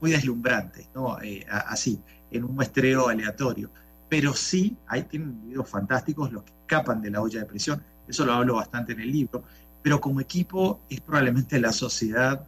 muy 0.00 0.10
deslumbrantes, 0.10 0.88
¿no? 0.94 1.20
Eh, 1.22 1.46
así, 1.48 2.00
en 2.30 2.44
un 2.44 2.54
muestreo 2.54 3.08
aleatorio. 3.08 3.70
Pero 4.10 4.34
sí, 4.34 4.76
ahí 4.86 5.04
tienen 5.04 5.30
individuos 5.30 5.70
fantásticos, 5.70 6.30
los 6.30 6.42
que 6.42 6.52
escapan 6.52 7.00
de 7.00 7.10
la 7.10 7.22
olla 7.22 7.40
de 7.40 7.46
presión, 7.46 7.82
eso 8.06 8.26
lo 8.26 8.34
hablo 8.34 8.56
bastante 8.56 8.92
en 8.92 9.00
el 9.00 9.10
libro, 9.10 9.44
pero 9.82 10.00
como 10.00 10.20
equipo 10.20 10.82
es 10.90 11.00
probablemente 11.00 11.58
la 11.58 11.72
sociedad 11.72 12.46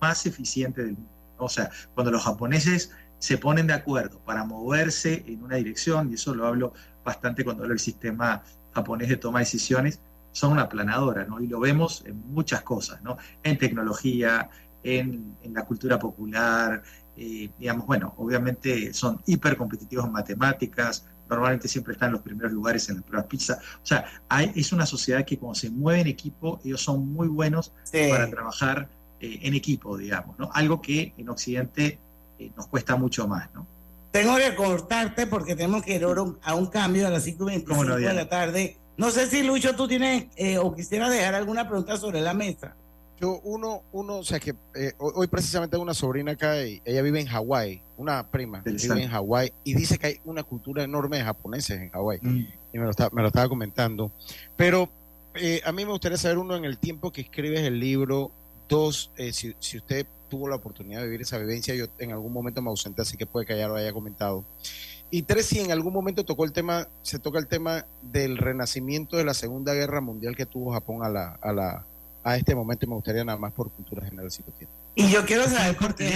más 0.00 0.24
eficiente 0.24 0.82
del 0.82 0.92
mundo. 0.92 1.10
O 1.36 1.48
sea, 1.48 1.70
cuando 1.94 2.10
los 2.12 2.22
japoneses 2.22 2.92
se 3.18 3.36
ponen 3.36 3.66
de 3.66 3.74
acuerdo 3.74 4.20
para 4.20 4.44
moverse 4.44 5.24
en 5.26 5.42
una 5.42 5.56
dirección, 5.56 6.10
y 6.10 6.14
eso 6.14 6.34
lo 6.34 6.46
hablo 6.46 6.72
bastante 7.04 7.44
cuando 7.44 7.64
hablo 7.64 7.74
del 7.74 7.80
sistema 7.80 8.42
japonés 8.72 9.08
de 9.08 9.16
toma 9.16 9.40
de 9.40 9.44
decisiones, 9.44 10.00
son 10.32 10.52
una 10.52 10.68
planadora, 10.68 11.24
¿no? 11.24 11.40
Y 11.40 11.46
lo 11.46 11.60
vemos 11.60 12.04
en 12.06 12.16
muchas 12.32 12.62
cosas, 12.62 13.02
¿no? 13.02 13.18
En 13.42 13.58
tecnología, 13.58 14.48
en, 14.82 15.36
la 15.52 15.64
cultura 15.64 15.98
popular, 15.98 16.82
eh, 17.16 17.50
digamos, 17.58 17.86
bueno, 17.86 18.14
obviamente 18.16 18.92
son 18.92 19.20
hiper 19.26 19.56
competitivos 19.56 20.06
en 20.06 20.12
matemáticas, 20.12 21.06
normalmente 21.28 21.68
siempre 21.68 21.94
están 21.94 22.08
en 22.08 22.12
los 22.14 22.22
primeros 22.22 22.52
lugares 22.52 22.88
en 22.88 22.96
las 22.96 23.04
pruebas 23.04 23.26
pizza. 23.26 23.58
O 23.82 23.86
sea, 23.86 24.04
hay, 24.28 24.52
es 24.54 24.72
una 24.72 24.86
sociedad 24.86 25.24
que 25.24 25.38
como 25.38 25.54
se 25.54 25.70
mueve 25.70 26.00
en 26.00 26.06
equipo, 26.08 26.60
ellos 26.64 26.82
son 26.82 27.08
muy 27.12 27.28
buenos 27.28 27.72
para 28.10 28.28
trabajar 28.28 28.88
eh, 29.20 29.38
en 29.42 29.54
equipo, 29.54 29.96
digamos, 29.96 30.38
¿no? 30.38 30.50
Algo 30.52 30.80
que 30.80 31.14
en 31.16 31.28
Occidente 31.28 31.98
eh, 32.38 32.50
nos 32.56 32.66
cuesta 32.66 32.96
mucho 32.96 33.26
más, 33.28 33.48
¿no? 33.54 33.66
Tengo 34.10 34.36
que 34.36 34.54
cortarte 34.54 35.26
porque 35.26 35.56
tenemos 35.56 35.82
que 35.82 35.94
ir 35.94 36.04
a 36.04 36.54
un 36.54 36.66
cambio 36.66 37.06
a 37.06 37.10
las 37.10 37.26
5.25 37.26 37.96
de 37.96 38.12
la 38.12 38.28
tarde. 38.28 38.76
No 38.98 39.10
sé 39.10 39.26
si 39.26 39.42
Lucho 39.42 39.74
tú 39.74 39.88
tienes 39.88 40.26
eh, 40.36 40.58
o 40.58 40.74
quisiera 40.74 41.08
dejar 41.08 41.34
alguna 41.34 41.66
pregunta 41.66 41.96
sobre 41.96 42.20
la 42.20 42.34
mesa. 42.34 42.76
Yo, 43.22 43.40
uno, 43.44 43.84
uno, 43.92 44.18
o 44.18 44.24
sea 44.24 44.40
que 44.40 44.52
eh, 44.74 44.94
hoy 44.98 45.28
precisamente 45.28 45.76
una 45.76 45.94
sobrina 45.94 46.32
acá, 46.32 46.66
y 46.66 46.82
ella 46.84 47.02
vive 47.02 47.20
en 47.20 47.28
Hawái, 47.28 47.80
una 47.96 48.28
prima, 48.28 48.62
vive 48.64 49.04
en 49.04 49.10
Hawái, 49.10 49.52
y 49.62 49.74
dice 49.74 49.96
que 49.96 50.08
hay 50.08 50.20
una 50.24 50.42
cultura 50.42 50.82
enorme 50.82 51.18
de 51.18 51.22
japoneses 51.22 51.80
en 51.80 51.90
Hawái, 51.90 52.18
mm. 52.20 52.46
y 52.72 52.78
me 52.78 52.84
lo, 52.84 52.90
me 53.12 53.22
lo, 53.22 53.28
estaba 53.28 53.48
comentando. 53.48 54.10
Pero 54.56 54.88
eh, 55.36 55.60
a 55.64 55.70
mí 55.70 55.84
me 55.84 55.92
gustaría 55.92 56.18
saber, 56.18 56.38
uno, 56.38 56.56
en 56.56 56.64
el 56.64 56.78
tiempo 56.78 57.12
que 57.12 57.20
escribes 57.20 57.60
el 57.60 57.78
libro, 57.78 58.32
dos, 58.68 59.12
si, 59.30 59.54
si 59.60 59.76
usted 59.76 60.04
tuvo 60.28 60.48
la 60.48 60.56
oportunidad 60.56 60.98
de 60.98 61.06
vivir 61.06 61.20
esa 61.20 61.38
vivencia, 61.38 61.76
yo 61.76 61.86
en 62.00 62.10
algún 62.10 62.32
momento 62.32 62.60
me 62.60 62.70
ausenté, 62.70 63.02
así 63.02 63.16
que 63.16 63.26
puede 63.26 63.46
que 63.46 63.56
ya 63.56 63.68
lo 63.68 63.76
haya 63.76 63.92
comentado. 63.92 64.44
Y 65.12 65.22
tres, 65.22 65.46
si 65.46 65.60
en 65.60 65.70
algún 65.70 65.92
momento 65.92 66.24
tocó 66.24 66.44
el 66.44 66.52
tema, 66.52 66.88
se 67.02 67.20
toca 67.20 67.38
el 67.38 67.46
tema 67.46 67.86
del 68.00 68.36
renacimiento 68.36 69.16
de 69.16 69.24
la 69.24 69.34
Segunda 69.34 69.74
Guerra 69.74 70.00
Mundial 70.00 70.34
que 70.34 70.46
tuvo 70.46 70.72
Japón 70.72 71.04
a 71.04 71.08
la, 71.08 71.38
a 71.40 71.52
la, 71.52 71.86
a 72.24 72.36
este 72.36 72.54
momento, 72.54 72.86
me 72.86 72.94
gustaría 72.94 73.24
nada 73.24 73.38
más 73.38 73.52
por 73.52 73.70
cultura 73.70 74.04
general 74.04 74.30
si 74.30 74.42
lo 74.42 74.52
tiene. 74.52 74.72
Y 74.94 75.10
yo 75.10 75.24
quiero 75.24 75.48
saber 75.48 75.76
por 75.76 75.94
qué, 75.94 76.12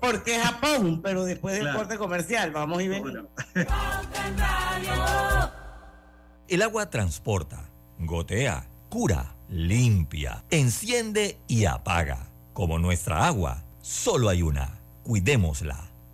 por 0.00 0.22
qué 0.22 0.38
Japón, 0.38 1.00
pero 1.02 1.24
después 1.24 1.56
del 1.56 1.74
corte 1.74 1.98
comercial, 1.98 2.52
vamos 2.52 2.82
y 2.82 2.88
venimos. 2.88 3.24
El 6.48 6.62
agua 6.62 6.90
transporta, 6.90 7.70
gotea, 7.98 8.68
cura, 8.88 9.36
limpia, 9.48 10.44
enciende 10.50 11.38
y 11.46 11.66
apaga. 11.66 12.26
Como 12.52 12.78
nuestra 12.78 13.26
agua, 13.26 13.64
solo 13.80 14.28
hay 14.28 14.42
una. 14.42 14.80
Cuidémosla. 15.04 15.89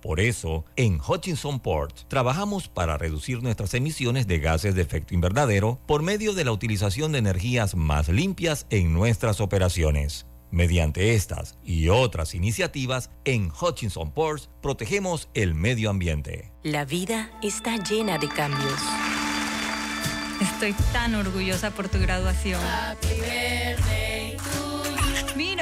Por 0.00 0.20
eso, 0.20 0.64
en 0.76 0.98
Hutchinson 1.00 1.60
Port 1.60 2.08
trabajamos 2.08 2.68
para 2.68 2.96
reducir 2.96 3.42
nuestras 3.42 3.74
emisiones 3.74 4.26
de 4.26 4.38
gases 4.38 4.74
de 4.74 4.82
efecto 4.82 5.14
invernadero 5.14 5.78
por 5.86 6.02
medio 6.02 6.32
de 6.32 6.44
la 6.44 6.52
utilización 6.52 7.12
de 7.12 7.18
energías 7.18 7.74
más 7.74 8.08
limpias 8.08 8.66
en 8.70 8.92
nuestras 8.94 9.40
operaciones. 9.40 10.26
Mediante 10.50 11.14
estas 11.14 11.58
y 11.62 11.88
otras 11.88 12.34
iniciativas, 12.34 13.10
en 13.24 13.52
Hutchinson 13.52 14.10
Ports 14.12 14.50
protegemos 14.60 15.28
el 15.34 15.54
medio 15.54 15.90
ambiente. 15.90 16.50
La 16.62 16.84
vida 16.84 17.30
está 17.42 17.76
llena 17.76 18.18
de 18.18 18.28
cambios. 18.28 18.80
Estoy 20.40 20.74
tan 20.92 21.14
orgullosa 21.14 21.70
por 21.70 21.88
tu 21.88 21.98
graduación. 22.00 22.60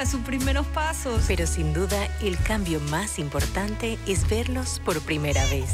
Sus 0.06 0.20
primeros 0.20 0.66
pasos. 0.68 1.24
Pero 1.26 1.46
sin 1.46 1.74
duda, 1.74 2.08
el 2.22 2.38
cambio 2.42 2.80
más 2.80 3.18
importante 3.18 3.98
es 4.06 4.28
verlos 4.28 4.80
por 4.84 5.00
primera 5.00 5.44
vez. 5.46 5.70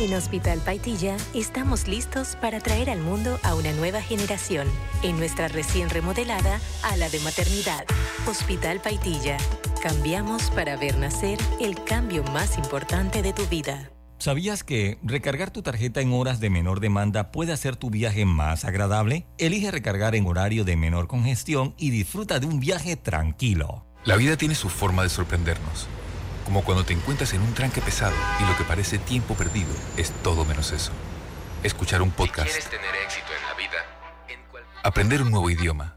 En 0.00 0.14
Hospital 0.14 0.60
Paitilla 0.60 1.16
estamos 1.34 1.88
listos 1.88 2.36
para 2.36 2.60
traer 2.60 2.88
al 2.88 3.00
mundo 3.00 3.38
a 3.42 3.54
una 3.54 3.72
nueva 3.72 4.00
generación, 4.00 4.68
en 5.02 5.18
nuestra 5.18 5.48
recién 5.48 5.90
remodelada 5.90 6.60
ala 6.82 7.08
de 7.08 7.18
maternidad. 7.20 7.84
Hospital 8.26 8.80
Paitilla. 8.80 9.38
Cambiamos 9.82 10.50
para 10.50 10.76
ver 10.76 10.96
nacer 10.96 11.38
el 11.60 11.82
cambio 11.84 12.22
más 12.24 12.56
importante 12.58 13.22
de 13.22 13.32
tu 13.32 13.46
vida. 13.46 13.90
¿Sabías 14.18 14.64
que 14.64 14.98
recargar 15.02 15.50
tu 15.50 15.62
tarjeta 15.62 16.00
en 16.00 16.12
horas 16.14 16.40
de 16.40 16.48
menor 16.48 16.80
demanda 16.80 17.30
puede 17.30 17.52
hacer 17.52 17.76
tu 17.76 17.90
viaje 17.90 18.24
más 18.24 18.64
agradable? 18.64 19.26
Elige 19.36 19.70
recargar 19.70 20.14
en 20.14 20.26
horario 20.26 20.64
de 20.64 20.74
menor 20.74 21.06
congestión 21.06 21.74
y 21.76 21.90
disfruta 21.90 22.40
de 22.40 22.46
un 22.46 22.58
viaje 22.58 22.96
tranquilo. 22.96 23.84
La 24.04 24.16
vida 24.16 24.36
tiene 24.36 24.54
su 24.54 24.70
forma 24.70 25.02
de 25.02 25.10
sorprendernos, 25.10 25.86
como 26.46 26.64
cuando 26.64 26.84
te 26.84 26.94
encuentras 26.94 27.34
en 27.34 27.42
un 27.42 27.52
tranque 27.52 27.82
pesado 27.82 28.16
y 28.40 28.50
lo 28.50 28.56
que 28.56 28.64
parece 28.64 28.98
tiempo 28.98 29.34
perdido 29.34 29.68
es 29.98 30.10
todo 30.22 30.46
menos 30.46 30.72
eso. 30.72 30.92
Escuchar 31.62 32.00
un 32.00 32.10
podcast. 32.10 32.48
quieres 32.48 32.70
tener 32.70 32.94
éxito 33.04 33.26
en 33.38 33.48
la 33.48 33.54
vida, 33.54 33.78
aprender 34.82 35.20
un 35.20 35.30
nuevo 35.30 35.50
idioma 35.50 35.96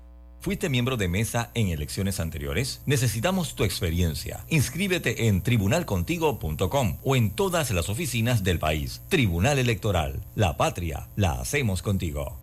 ¿Fuiste 0.41 0.69
miembro 0.69 0.97
de 0.97 1.07
mesa 1.07 1.51
en 1.53 1.67
elecciones 1.67 2.19
anteriores? 2.19 2.81
Necesitamos 2.87 3.53
tu 3.53 3.63
experiencia. 3.63 4.43
Inscríbete 4.49 5.27
en 5.27 5.43
tribunalcontigo.com 5.43 6.97
o 7.03 7.15
en 7.15 7.29
todas 7.29 7.69
las 7.69 7.89
oficinas 7.89 8.43
del 8.43 8.57
país. 8.57 9.03
Tribunal 9.07 9.59
Electoral. 9.59 10.25
La 10.33 10.57
patria 10.57 11.09
la 11.15 11.33
hacemos 11.33 11.83
contigo. 11.83 12.41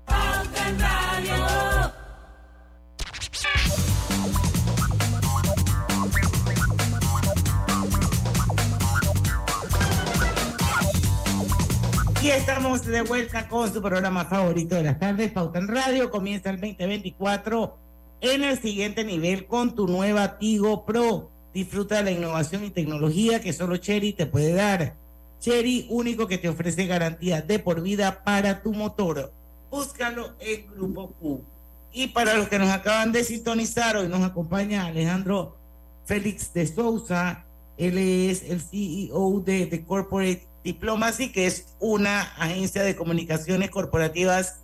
Y 12.23 12.29
estamos 12.31 12.85
de 12.85 13.03
vuelta 13.03 13.49
con 13.49 13.73
su 13.75 13.83
programa 13.83 14.25
favorito 14.27 14.77
de 14.77 14.85
las 14.85 15.01
tardes, 15.01 15.33
Pauta 15.33 15.59
en 15.59 15.67
Radio. 15.67 16.11
Comienza 16.11 16.51
el 16.51 16.61
2024 16.61 17.88
en 18.21 18.45
el 18.45 18.59
siguiente 18.61 19.05
nivel 19.05 19.47
con 19.47 19.75
tu 19.75 19.87
nueva 19.87 20.39
Tigo 20.39 20.85
Pro. 20.85 21.31
Disfruta 21.55 21.97
de 21.97 22.05
la 22.05 22.11
innovación 22.11 22.65
y 22.65 22.71
tecnología 22.71 23.41
que 23.41 23.53
solo 23.53 23.77
Cherry 23.77 24.13
te 24.13 24.27
puede 24.27 24.53
dar. 24.53 24.97
Cherry, 25.41 25.87
único 25.89 26.27
que 26.27 26.39
te 26.39 26.49
ofrece 26.49 26.87
garantía 26.87 27.43
de 27.43 27.59
por 27.59 27.81
vida 27.81 28.23
para 28.25 28.63
tu 28.63 28.73
motor. 28.73 29.33
Búscalo 29.71 30.35
en 30.41 30.67
Grupo 30.73 31.13
Q. 31.21 31.43
Y 31.93 32.09
para 32.09 32.35
los 32.35 32.49
que 32.49 32.59
nos 32.59 32.71
acaban 32.71 33.13
de 33.13 33.25
sintonizar, 33.25 33.97
hoy 33.97 34.09
nos 34.09 34.23
acompaña 34.23 34.87
Alejandro 34.87 35.57
Félix 36.05 36.53
de 36.53 36.67
Souza. 36.67 37.45
Él 37.77 37.97
es 37.99 38.43
el 38.43 38.61
CEO 38.61 39.41
de 39.41 39.67
The 39.67 39.85
Corporate 39.85 40.47
Diplomacy, 40.65 41.31
que 41.31 41.47
es 41.47 41.77
una 41.79 42.23
agencia 42.37 42.83
de 42.83 42.97
comunicaciones 42.97 43.71
corporativas 43.71 44.61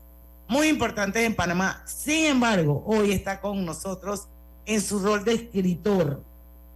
muy 0.48 0.68
importante 0.68 1.24
en 1.24 1.34
Panamá. 1.34 1.82
Sin 1.86 2.26
embargo, 2.26 2.82
hoy 2.86 3.12
está 3.12 3.40
con 3.40 3.64
nosotros 3.64 4.28
en 4.66 4.80
su 4.80 4.98
rol 4.98 5.24
de 5.24 5.34
escritor 5.34 6.22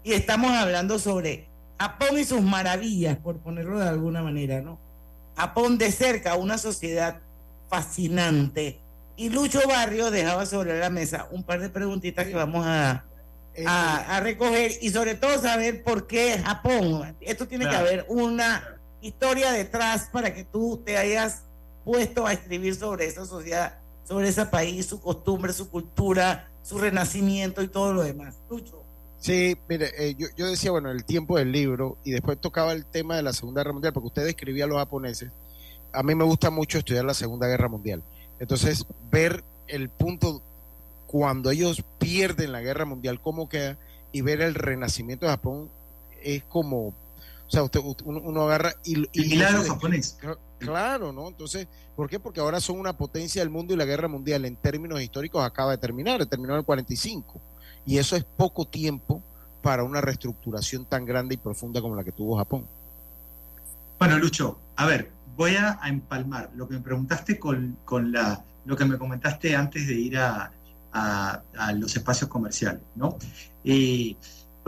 y 0.02 0.12
estamos 0.12 0.50
hablando 0.52 0.98
sobre 0.98 1.48
Japón 1.78 2.18
y 2.18 2.24
sus 2.24 2.42
maravillas, 2.42 3.18
por 3.18 3.38
ponerlo 3.38 3.78
de 3.78 3.88
alguna 3.88 4.22
manera, 4.22 4.61
¿no? 4.61 4.78
Japón 5.37 5.78
de 5.78 5.92
cerca, 5.92 6.35
una 6.35 6.59
sociedad 6.59 7.20
fascinante. 7.68 8.81
Y 9.16 9.31
Lucho 9.31 9.61
Barrio 9.68 10.11
dejaba 10.11 10.46
sobre 10.46 10.78
la 10.78 10.90
mesa 10.90 11.28
un 11.31 11.42
par 11.44 11.61
de 11.61 11.68
preguntitas 11.68 12.26
que 12.26 12.35
vamos 12.35 12.66
a, 12.66 13.04
a, 13.66 14.16
a 14.16 14.20
recoger 14.20 14.72
y 14.81 14.90
sobre 14.90 15.14
todo 15.14 15.40
saber 15.40 15.83
por 15.85 16.07
qué 16.07 16.38
Japón. 16.38 17.16
Esto 17.20 17.46
tiene 17.46 17.68
que 17.68 17.76
haber 17.76 18.07
una 18.09 18.64
historia 19.00 19.52
detrás 19.52 20.09
para 20.12 20.35
que 20.35 20.44
tú 20.44 20.83
te 20.85 20.96
hayas 20.96 21.42
puesto 21.88 22.27
a 22.27 22.35
escribir 22.35 22.74
sobre 22.74 23.07
esa 23.07 23.24
sociedad, 23.24 23.79
sobre 24.05 24.29
ese 24.29 24.44
país, 24.44 24.85
su 24.85 25.01
costumbre, 25.01 25.55
su 25.55 25.70
cultura, 25.70 26.51
su 26.62 26.77
renacimiento 26.77 27.62
y 27.62 27.68
todo 27.68 27.94
lo 27.94 28.03
demás. 28.03 28.37
Lucho. 28.51 28.83
Sí, 29.18 29.57
mire, 29.70 29.90
eh, 29.96 30.14
yo, 30.14 30.27
yo, 30.37 30.48
decía, 30.48 30.70
bueno, 30.70 30.90
el 30.90 31.07
tiempo 31.07 31.38
del 31.38 31.51
libro 31.51 31.96
y 32.05 32.11
después 32.11 32.38
tocaba 32.38 32.74
el 32.74 32.85
tema 32.85 33.16
de 33.16 33.22
la 33.22 33.33
Segunda 33.33 33.62
Guerra 33.62 33.72
Mundial, 33.72 33.94
porque 33.94 34.09
usted 34.09 34.24
describía 34.27 34.64
a 34.64 34.66
los 34.66 34.77
japoneses. 34.77 35.31
A 35.90 36.03
mí 36.03 36.14
me 36.14 36.24
gusta 36.24 36.51
mucho 36.51 36.77
estudiar 36.77 37.07
la 37.07 37.14
Segunda 37.14 37.46
Guerra 37.46 37.68
Mundial. 37.68 38.03
Entonces, 38.38 38.85
ver 39.11 39.42
el 39.66 39.88
punto 39.88 40.42
cuando 41.07 41.51
ellos 41.51 41.83
pierden 41.98 42.53
la 42.53 42.61
Guerra 42.61 42.85
Mundial, 42.85 43.18
cómo 43.18 43.48
queda, 43.48 43.79
y 44.12 44.20
ver 44.20 44.42
el 44.42 44.55
renacimiento 44.55 45.24
de 45.24 45.33
Japón 45.33 45.70
es 46.22 46.44
como, 46.44 46.92
o 47.48 47.50
sea, 47.50 47.62
usted, 47.62 47.80
uno, 48.04 48.20
uno 48.20 48.42
agarra 48.42 48.74
y... 48.84 48.98
y 49.12 49.28
milagro 49.30 49.64
japonés. 49.64 50.18
Claro, 50.58 51.12
¿no? 51.12 51.28
Entonces, 51.28 51.66
¿por 51.96 52.11
qué? 52.11 52.20
Porque 52.20 52.40
ahora 52.40 52.61
son 52.61 52.78
una 52.78 52.96
potencia 52.96 53.40
del 53.40 53.48
mundo 53.48 53.72
y 53.72 53.76
la 53.78 53.87
guerra 53.87 54.06
mundial 54.06 54.44
en 54.44 54.56
términos 54.56 55.00
históricos 55.00 55.42
acaba 55.42 55.70
de 55.70 55.78
terminar, 55.78 56.24
terminó 56.26 56.52
en 56.52 56.58
el 56.58 56.64
45. 56.64 57.40
Y 57.87 57.96
eso 57.96 58.16
es 58.16 58.24
poco 58.24 58.66
tiempo 58.66 59.22
para 59.62 59.82
una 59.82 60.02
reestructuración 60.02 60.84
tan 60.84 61.06
grande 61.06 61.37
y 61.37 61.38
profunda 61.38 61.80
como 61.80 61.96
la 61.96 62.04
que 62.04 62.12
tuvo 62.12 62.37
Japón. 62.37 62.66
Bueno, 63.98 64.18
Lucho, 64.18 64.58
a 64.76 64.87
ver, 64.87 65.11
voy 65.34 65.56
a, 65.56 65.78
a 65.80 65.88
empalmar 65.88 66.50
lo 66.54 66.68
que 66.68 66.74
me 66.74 66.80
preguntaste 66.80 67.38
con, 67.38 67.78
con, 67.84 68.12
la, 68.12 68.44
lo 68.66 68.76
que 68.76 68.84
me 68.84 68.98
comentaste 68.98 69.56
antes 69.56 69.87
de 69.87 69.94
ir 69.94 70.18
a, 70.18 70.52
a, 70.92 71.42
a 71.56 71.72
los 71.72 71.96
espacios 71.96 72.28
comerciales, 72.28 72.82
¿no? 72.94 73.16
Eh, 73.64 74.16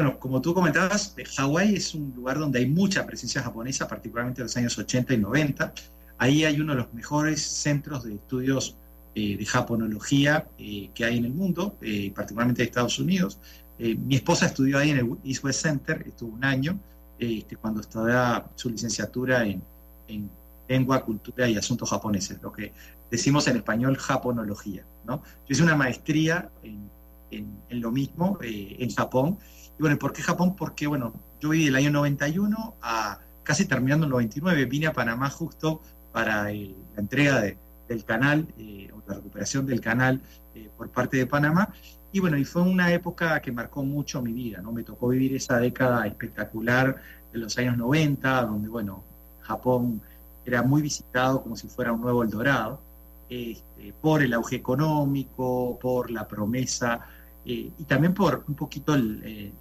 bueno, 0.00 0.18
como 0.18 0.40
tú 0.40 0.54
comentabas, 0.54 1.14
Hawái 1.36 1.74
es 1.74 1.94
un 1.94 2.14
lugar 2.16 2.38
donde 2.38 2.58
hay 2.58 2.66
mucha 2.66 3.04
presencia 3.04 3.42
japonesa, 3.42 3.86
particularmente 3.86 4.40
en 4.40 4.46
los 4.46 4.56
años 4.56 4.78
80 4.78 5.12
y 5.12 5.18
90. 5.18 5.74
Ahí 6.16 6.44
hay 6.44 6.58
uno 6.58 6.72
de 6.72 6.78
los 6.78 6.94
mejores 6.94 7.42
centros 7.42 8.04
de 8.04 8.14
estudios 8.14 8.76
eh, 9.14 9.36
de 9.36 9.44
japonología 9.44 10.46
eh, 10.56 10.88
que 10.94 11.04
hay 11.04 11.18
en 11.18 11.26
el 11.26 11.34
mundo, 11.34 11.76
eh, 11.82 12.10
particularmente 12.14 12.62
de 12.62 12.68
Estados 12.68 12.98
Unidos. 12.98 13.38
Eh, 13.78 13.94
mi 13.94 14.16
esposa 14.16 14.46
estudió 14.46 14.78
ahí 14.78 14.88
en 14.88 14.98
el 15.00 15.16
East 15.22 15.44
West 15.44 15.60
Center, 15.60 16.02
estuvo 16.06 16.32
un 16.32 16.44
año, 16.46 16.80
este, 17.18 17.56
cuando 17.56 17.82
estudiaba 17.82 18.50
su 18.54 18.70
licenciatura 18.70 19.44
en, 19.44 19.62
en, 20.08 20.30
lengua, 20.66 21.04
cultura 21.04 21.46
y 21.46 21.56
asuntos 21.56 21.90
japoneses, 21.90 22.40
lo 22.40 22.52
que 22.52 22.72
decimos 23.10 23.46
en 23.48 23.56
español 23.56 23.98
japonología. 23.98 24.86
¿no? 25.04 25.16
Yo 25.46 25.50
hice 25.50 25.62
una 25.62 25.76
maestría 25.76 26.48
en, 26.62 26.88
en, 27.32 27.52
en 27.68 27.80
lo 27.82 27.90
mismo 27.90 28.38
en 28.40 28.88
Japón. 28.94 29.36
Y 29.80 29.82
bueno, 29.82 29.98
¿por 29.98 30.12
qué 30.12 30.20
Japón? 30.20 30.56
Porque, 30.56 30.86
bueno, 30.86 31.14
yo 31.40 31.48
viví 31.48 31.64
del 31.64 31.76
año 31.76 31.90
91 31.90 32.74
a 32.82 33.18
casi 33.42 33.64
terminando 33.64 34.04
el 34.04 34.10
99, 34.10 34.66
vine 34.66 34.88
a 34.88 34.92
Panamá 34.92 35.30
justo 35.30 35.80
para 36.12 36.42
la 36.42 36.52
entrega 36.98 37.40
de, 37.40 37.56
del 37.88 38.04
canal, 38.04 38.46
eh, 38.58 38.90
o 38.92 39.02
la 39.08 39.14
recuperación 39.14 39.64
del 39.64 39.80
canal 39.80 40.20
eh, 40.54 40.68
por 40.76 40.90
parte 40.90 41.16
de 41.16 41.24
Panamá. 41.24 41.72
Y 42.12 42.20
bueno, 42.20 42.36
y 42.36 42.44
fue 42.44 42.60
una 42.60 42.92
época 42.92 43.40
que 43.40 43.52
marcó 43.52 43.82
mucho 43.82 44.20
mi 44.20 44.34
vida, 44.34 44.60
¿no? 44.60 44.70
Me 44.70 44.82
tocó 44.82 45.08
vivir 45.08 45.34
esa 45.34 45.56
década 45.56 46.06
espectacular 46.06 46.96
de 47.32 47.38
los 47.38 47.56
años 47.56 47.78
90, 47.78 48.42
donde, 48.42 48.68
bueno, 48.68 49.02
Japón 49.40 50.02
era 50.44 50.62
muy 50.62 50.82
visitado 50.82 51.42
como 51.42 51.56
si 51.56 51.68
fuera 51.68 51.90
un 51.90 52.02
nuevo 52.02 52.22
Eldorado, 52.22 52.82
este, 53.30 53.94
por 53.98 54.22
el 54.22 54.34
auge 54.34 54.56
económico, 54.56 55.78
por 55.80 56.10
la 56.10 56.28
promesa, 56.28 57.00
eh, 57.44 57.72
y 57.78 57.84
también 57.84 58.12
por 58.12 58.44
un 58.46 58.54
poquito 58.54 58.94
el, 58.94 59.52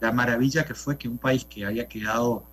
la 0.00 0.12
maravilla 0.12 0.64
que 0.64 0.74
fue 0.74 0.96
que 0.96 1.08
un 1.08 1.18
país 1.18 1.44
que 1.44 1.64
había 1.64 1.88
quedado 1.88 2.44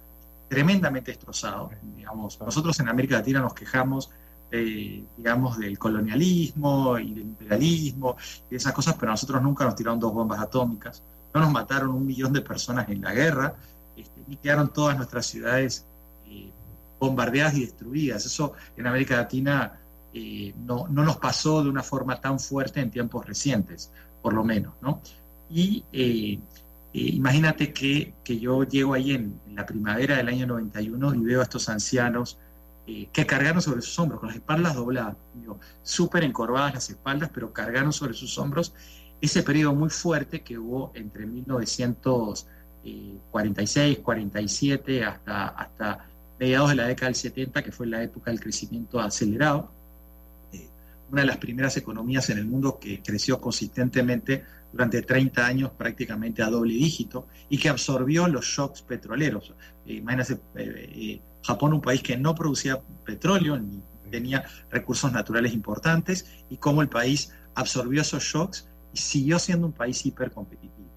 tremendamente 0.50 1.12
destrozado, 1.12 1.72
digamos, 1.96 2.40
nosotros 2.40 2.80
en 2.80 2.90
América 2.90 3.16
Latina 3.18 3.40
nos 3.40 3.54
quejamos 3.54 4.12
eh, 4.52 5.04
digamos, 5.18 5.58
del 5.58 5.78
colonialismo 5.78 7.00
y 7.00 7.14
del 7.14 7.24
imperialismo 7.24 8.16
y 8.50 8.56
esas 8.56 8.74
cosas, 8.74 8.96
pero 8.98 9.12
a 9.12 9.14
nosotros 9.14 9.42
nunca 9.42 9.66
nos 9.66 9.76
tiraron 9.76 10.00
dos 10.00 10.14
bombas 10.14 10.40
atómicas, 10.40 11.04
no 11.34 11.42
nos 11.42 11.52
mataron 11.52 11.90
un 11.90 12.06
millón 12.06 12.32
de 12.32 12.42
personas 12.42 12.88
en 12.90 13.02
la 13.02 13.12
guerra, 13.12 13.56
este, 13.98 14.22
y 14.30 14.38
quedaron 14.38 14.72
todas 14.72 14.96
nuestras 14.96 15.26
ciudades 15.26 15.86
eh, 16.28 16.52
bombardeadas 17.00 17.56
y 17.56 17.62
destruidas. 17.62 18.26
Eso 18.26 18.54
en 18.78 18.88
América 18.88 19.18
Latina 19.18 19.80
eh, 20.14 20.54
no, 20.58 20.88
no, 20.88 21.04
nos 21.04 21.18
pasó 21.18 21.64
de 21.64 21.70
una 21.70 21.84
forma 21.84 22.22
tan 22.22 22.40
fuerte 22.40 22.80
en 22.80 22.92
tiempos 22.92 23.26
recientes, 23.26 23.92
por 24.22 24.34
lo 24.34 24.44
menos, 24.44 24.76
¿no? 24.80 25.02
Y 25.50 25.84
eh, 26.96 27.12
imagínate 27.14 27.72
que, 27.74 28.14
que, 28.24 28.40
yo 28.40 28.64
llego 28.64 28.94
ahí 28.94 29.12
en, 29.12 29.38
la 29.54 29.66
primavera 29.66 30.16
del 30.16 30.30
año 30.30 30.48
91 30.48 31.16
y 31.16 31.20
veo 31.20 31.42
a 31.42 31.44
estos 31.44 31.68
ancianos 31.68 32.40
eh, 32.88 33.10
que 33.12 33.26
cargaron 33.26 33.62
sobre 33.62 33.82
sus 33.82 34.00
hombros, 34.00 34.22
con 34.22 34.30
las 34.30 34.38
espaldas 34.38 34.76
dobladas, 34.76 35.18
súper 35.84 36.24
encorvadas 36.24 36.74
las 36.74 36.90
espaldas, 36.90 37.30
pero 37.34 37.52
cargaron 37.52 37.92
sobre 37.92 38.14
sus 38.14 38.38
hombros 38.38 38.74
ese 39.20 39.44
periodo 39.44 39.76
muy 39.76 39.90
fuerte 39.90 40.42
que 40.42 40.58
hubo 40.58 40.94
entre 40.96 41.26
1946, 41.26 44.00
47 44.00 45.04
hasta, 45.04 45.48
hasta 45.48 46.06
mediados 46.40 46.70
de 46.70 46.76
la 46.76 46.88
década 46.88 47.08
del 47.08 47.16
70, 47.16 47.62
que 47.62 47.74
fue 47.74 47.88
la 47.88 48.04
época 48.04 48.32
del 48.32 48.40
crecimiento 48.40 49.02
acelerado. 49.02 49.70
Eh, 50.54 50.70
una 51.12 51.24
de 51.24 51.28
las 51.28 51.40
primeras 51.40 51.76
economías 51.76 52.30
en 52.30 52.38
el 52.38 52.46
mundo 52.46 52.80
que 52.80 53.04
creció 53.04 53.42
consistentemente 53.42 54.46
durante 54.76 55.02
30 55.02 55.48
años 55.48 55.72
prácticamente 55.72 56.44
a 56.44 56.50
doble 56.50 56.74
dígito 56.74 57.28
y 57.50 57.58
que 57.58 57.70
absorbió 57.70 58.28
los 58.28 58.44
shocks 58.44 58.82
petroleros. 58.82 59.54
Eh, 59.86 59.94
imagínense, 59.94 60.38
eh, 60.56 61.22
Japón, 61.44 61.72
un 61.72 61.82
país 61.82 62.04
que 62.04 62.18
no 62.18 62.36
producía 62.36 62.82
petróleo 63.06 63.58
ni 63.58 63.82
tenía 64.12 64.44
recursos 64.70 65.12
naturales 65.12 65.54
importantes, 65.54 66.26
y 66.50 66.58
cómo 66.58 66.82
el 66.82 66.90
país 66.90 67.34
absorbió 67.56 68.02
esos 68.02 68.24
shocks 68.24 68.68
y 68.94 68.98
siguió 68.98 69.40
siendo 69.40 69.68
un 69.68 69.74
país 69.74 70.06
hipercompetitivo. 70.06 70.90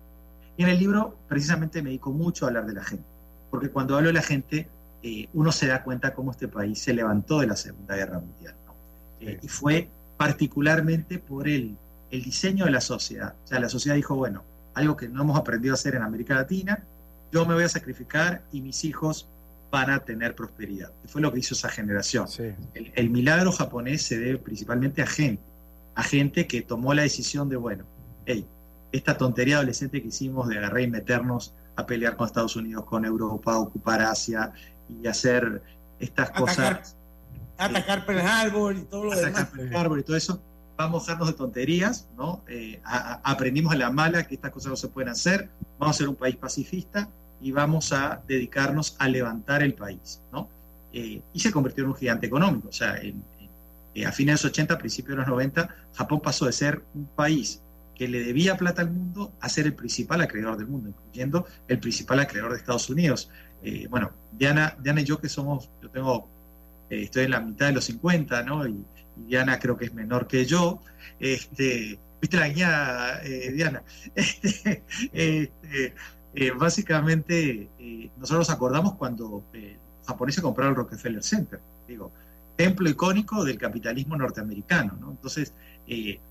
Y 0.56 0.64
en 0.64 0.68
el 0.70 0.78
libro 0.78 1.16
precisamente 1.28 1.82
me 1.82 1.90
dedico 1.90 2.12
mucho 2.12 2.44
a 2.44 2.48
hablar 2.48 2.66
de 2.66 2.74
la 2.74 2.84
gente, 2.84 3.06
porque 3.50 3.70
cuando 3.70 3.96
hablo 3.96 4.08
de 4.08 4.14
la 4.14 4.22
gente, 4.22 4.68
eh, 5.02 5.28
uno 5.32 5.52
se 5.52 5.68
da 5.68 5.84
cuenta 5.84 6.14
cómo 6.14 6.32
este 6.32 6.48
país 6.48 6.80
se 6.80 6.92
levantó 6.92 7.40
de 7.40 7.46
la 7.46 7.56
Segunda 7.56 7.94
Guerra 7.94 8.18
Mundial. 8.18 8.56
¿no? 8.66 8.74
Eh, 9.20 9.38
y 9.40 9.48
fue 9.48 9.88
particularmente 10.16 11.20
por 11.20 11.46
el, 11.46 11.76
el 12.10 12.22
diseño 12.22 12.64
de 12.64 12.70
la 12.70 12.80
sociedad. 12.80 13.34
O 13.44 13.46
sea, 13.46 13.60
la 13.60 13.68
sociedad 13.68 13.96
dijo, 13.96 14.14
bueno, 14.14 14.44
algo 14.74 14.96
que 14.96 15.08
no 15.08 15.22
hemos 15.22 15.38
aprendido 15.38 15.74
a 15.74 15.76
hacer 15.76 15.94
en 15.94 16.02
América 16.02 16.34
Latina, 16.34 16.84
yo 17.32 17.44
me 17.44 17.54
voy 17.54 17.64
a 17.64 17.68
sacrificar 17.68 18.42
y 18.52 18.60
mis 18.60 18.84
hijos 18.84 19.28
van 19.70 19.90
a 19.90 20.00
tener 20.00 20.34
prosperidad. 20.34 20.90
Que 21.02 21.08
fue 21.08 21.20
lo 21.20 21.32
que 21.32 21.40
hizo 21.40 21.54
esa 21.54 21.68
generación. 21.68 22.28
Sí. 22.28 22.54
El, 22.74 22.92
el, 22.94 23.10
milagro 23.10 23.52
japonés 23.52 24.02
se 24.02 24.18
debe 24.18 24.38
principalmente 24.38 25.02
a 25.02 25.06
gente, 25.06 25.42
a 25.94 26.02
gente 26.02 26.46
que 26.46 26.62
tomó 26.62 26.94
la 26.94 27.02
decisión 27.02 27.48
de, 27.48 27.56
bueno, 27.56 27.84
hey, 28.24 28.46
esta 28.92 29.16
tontería 29.18 29.56
adolescente 29.56 30.00
que 30.00 30.08
hicimos 30.08 30.48
de 30.48 30.58
agarrar 30.58 30.80
y 30.80 30.86
meternos 30.86 31.54
a 31.76 31.86
pelear 31.86 32.16
con 32.16 32.26
Estados 32.26 32.56
Unidos, 32.56 32.84
con 32.84 33.04
Europa, 33.04 33.58
ocupar 33.58 34.02
Asia 34.02 34.52
y 34.88 35.06
hacer 35.06 35.62
estas 36.00 36.30
atacar, 36.30 36.40
cosas. 36.40 36.96
Atacar 37.58 38.06
Pearl 38.06 38.20
Harbor 38.20 38.76
y 38.76 38.82
todo 38.82 39.04
lo 39.04 39.12
atacar 39.12 39.32
demás. 39.32 39.50
Pearl 39.50 39.76
Harbor 39.76 39.98
y 39.98 40.02
todo 40.02 40.16
eso. 40.16 40.42
Vamos 40.78 41.02
a 41.02 41.06
dejarnos 41.06 41.28
de 41.28 41.34
tonterías, 41.34 42.08
¿no? 42.16 42.42
Eh, 42.48 42.80
a, 42.84 43.14
a, 43.14 43.32
aprendimos 43.32 43.72
a 43.72 43.76
la 43.76 43.90
mala 43.90 44.26
que 44.26 44.36
estas 44.36 44.52
cosas 44.52 44.70
no 44.70 44.76
se 44.76 44.88
pueden 44.88 45.10
hacer. 45.10 45.50
Vamos 45.78 45.96
a 45.96 45.98
ser 45.98 46.08
un 46.08 46.14
país 46.14 46.36
pacifista 46.36 47.08
y 47.40 47.52
vamos 47.52 47.92
a 47.92 48.22
dedicarnos 48.26 48.96
a 48.98 49.08
levantar 49.08 49.62
el 49.62 49.74
país, 49.74 50.20
¿no? 50.32 50.48
Eh, 50.92 51.20
y 51.32 51.40
se 51.40 51.52
convirtió 51.52 51.84
en 51.84 51.90
un 51.90 51.96
gigante 51.96 52.26
económico. 52.26 52.68
O 52.68 52.72
sea, 52.72 52.96
en, 52.96 53.22
en, 53.94 54.06
a 54.06 54.12
fines 54.12 54.40
de 54.40 54.44
los 54.46 54.52
80, 54.52 54.78
principios 54.78 55.10
de 55.10 55.16
los 55.16 55.28
90, 55.28 55.68
Japón 55.94 56.20
pasó 56.20 56.46
de 56.46 56.52
ser 56.52 56.82
un 56.94 57.06
país 57.06 57.60
que 57.94 58.06
le 58.06 58.22
debía 58.22 58.56
plata 58.56 58.82
al 58.82 58.90
mundo 58.90 59.32
a 59.40 59.48
ser 59.48 59.66
el 59.66 59.74
principal 59.74 60.20
acreedor 60.20 60.56
del 60.56 60.68
mundo, 60.68 60.88
incluyendo 60.90 61.46
el 61.66 61.80
principal 61.80 62.20
acreedor 62.20 62.52
de 62.52 62.58
Estados 62.58 62.88
Unidos. 62.88 63.28
Eh, 63.62 63.88
bueno, 63.90 64.12
Diana, 64.32 64.76
Diana 64.80 65.00
y 65.00 65.04
yo 65.04 65.20
que 65.20 65.28
somos, 65.28 65.68
yo 65.82 65.90
tengo, 65.90 66.28
eh, 66.90 67.02
estoy 67.02 67.24
en 67.24 67.32
la 67.32 67.40
mitad 67.40 67.66
de 67.66 67.72
los 67.72 67.84
50, 67.84 68.42
¿no? 68.44 68.66
Y, 68.66 68.84
Diana 69.26 69.58
creo 69.58 69.76
que 69.76 69.86
es 69.86 69.94
menor 69.94 70.26
que 70.26 70.44
yo. 70.44 70.80
Este, 71.18 71.98
¿Viste 72.20 72.36
eh, 72.36 73.52
Diana? 73.52 73.82
Este, 74.14 74.82
este, 75.12 75.94
eh, 76.34 76.50
básicamente, 76.52 77.68
eh, 77.78 78.10
nosotros 78.16 78.48
nos 78.48 78.50
acordamos 78.50 78.94
cuando 78.94 79.44
eh, 79.52 79.76
los 79.98 80.06
japoneses 80.06 80.42
compraron 80.42 80.72
el 80.72 80.76
Rockefeller 80.76 81.22
Center, 81.22 81.60
digo, 81.86 82.12
templo 82.56 82.88
icónico 82.88 83.44
del 83.44 83.58
capitalismo 83.58 84.16
norteamericano, 84.16 84.96
¿no? 85.00 85.10
Entonces, 85.10 85.54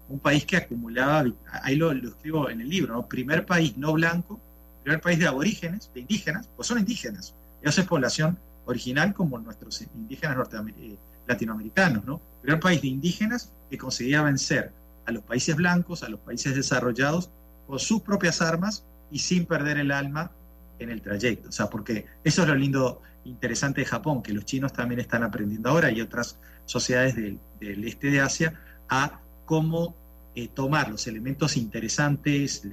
un 0.10 0.20
país 0.20 0.46
que 0.46 0.58
acumulaba, 0.58 1.26
ahí 1.64 1.76
lo, 1.76 1.92
lo 1.92 2.10
escribo 2.10 2.48
en 2.50 2.62
el 2.62 2.70
libro, 2.70 2.94
¿no? 2.94 3.08
Primer 3.08 3.46
país 3.46 3.76
no 3.76 3.94
blanco, 3.94 4.40
primer 4.84 5.02
país 5.02 5.18
de 5.18 5.28
aborígenes, 5.28 5.90
de 5.94 6.02
indígenas, 6.02 6.48
pues 6.56 6.68
son 6.68 6.78
indígenas, 6.78 7.34
ellos 7.62 7.78
es 7.78 7.86
población 7.86 8.38
original 8.66 9.14
como 9.14 9.40
nuestros 9.40 9.82
indígenas 9.82 10.38
norteamer- 10.38 10.76
eh, 10.78 10.98
latinoamericanos, 11.28 12.06
¿no? 12.06 12.22
Primer 12.42 12.60
país 12.60 12.82
de 12.82 12.88
indígenas 12.88 13.54
que 13.70 13.78
conseguía 13.78 14.22
vencer 14.22 14.72
a 15.06 15.12
los 15.12 15.24
países 15.24 15.56
blancos, 15.56 16.04
a 16.04 16.10
los 16.10 16.20
países 16.20 16.56
desarrollados, 16.56 17.30
con 17.66 17.80
sus 17.80 18.02
propias 18.02 18.42
armas 18.42 18.86
y 19.12 19.20
sin 19.20 19.46
perder 19.46 19.78
el 19.78 19.92
alma 19.92 20.32
en 20.80 20.90
el 20.90 21.02
trayecto. 21.02 21.50
O 21.50 21.52
sea, 21.52 21.70
porque 21.70 22.06
eso 22.24 22.44
es 22.44 22.48
lo 22.48 22.56
lindo, 22.56 23.02
interesante 23.26 23.82
de 23.82 23.86
Japón, 23.86 24.22
que 24.22 24.34
los 24.34 24.46
chinos 24.46 24.74
también 24.74 25.00
están 25.00 25.24
aprendiendo 25.24 25.70
ahora 25.70 25.92
y 25.92 26.02
otras 26.02 26.40
sociedades 26.66 27.16
del, 27.16 27.40
este 27.60 28.10
de 28.10 28.22
Asia 28.22 28.60
a 28.90 29.20
cómo 29.46 29.96
eh, 30.36 30.50
tomar 30.50 30.90
los 30.90 31.08
elementos 31.08 31.58
interesantes, 31.58 32.64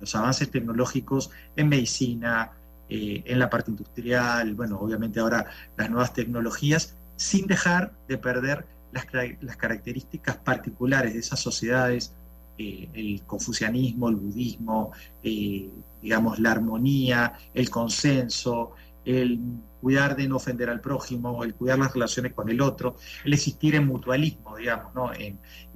los 0.00 0.14
avances 0.14 0.50
tecnológicos 0.50 1.30
en 1.56 1.68
medicina, 1.68 2.52
eh, 2.88 3.22
en 3.26 3.38
la 3.38 3.50
parte 3.50 3.70
industrial, 3.70 4.54
bueno, 4.54 4.78
obviamente 4.78 5.18
ahora 5.18 5.46
las 5.76 5.90
nuevas 5.90 6.12
tecnologías, 6.12 6.95
sin 7.16 7.46
dejar 7.46 7.92
de 8.08 8.18
perder 8.18 8.66
las, 8.92 9.06
las 9.40 9.56
características 9.56 10.36
particulares 10.36 11.14
de 11.14 11.20
esas 11.20 11.40
sociedades, 11.40 12.14
eh, 12.58 12.88
el 12.94 13.22
confucianismo, 13.26 14.08
el 14.08 14.16
budismo, 14.16 14.92
eh, 15.22 15.68
digamos, 16.00 16.38
la 16.38 16.52
armonía, 16.52 17.34
el 17.52 17.68
consenso, 17.68 18.72
el 19.04 19.38
cuidar 19.80 20.16
de 20.16 20.26
no 20.26 20.36
ofender 20.36 20.70
al 20.70 20.80
prójimo, 20.80 21.44
el 21.44 21.54
cuidar 21.54 21.78
las 21.78 21.92
relaciones 21.92 22.32
con 22.32 22.48
el 22.48 22.60
otro, 22.60 22.96
el 23.24 23.34
existir 23.34 23.74
en 23.74 23.86
mutualismo, 23.86 24.56
digamos, 24.56 24.94
¿no? 24.94 25.10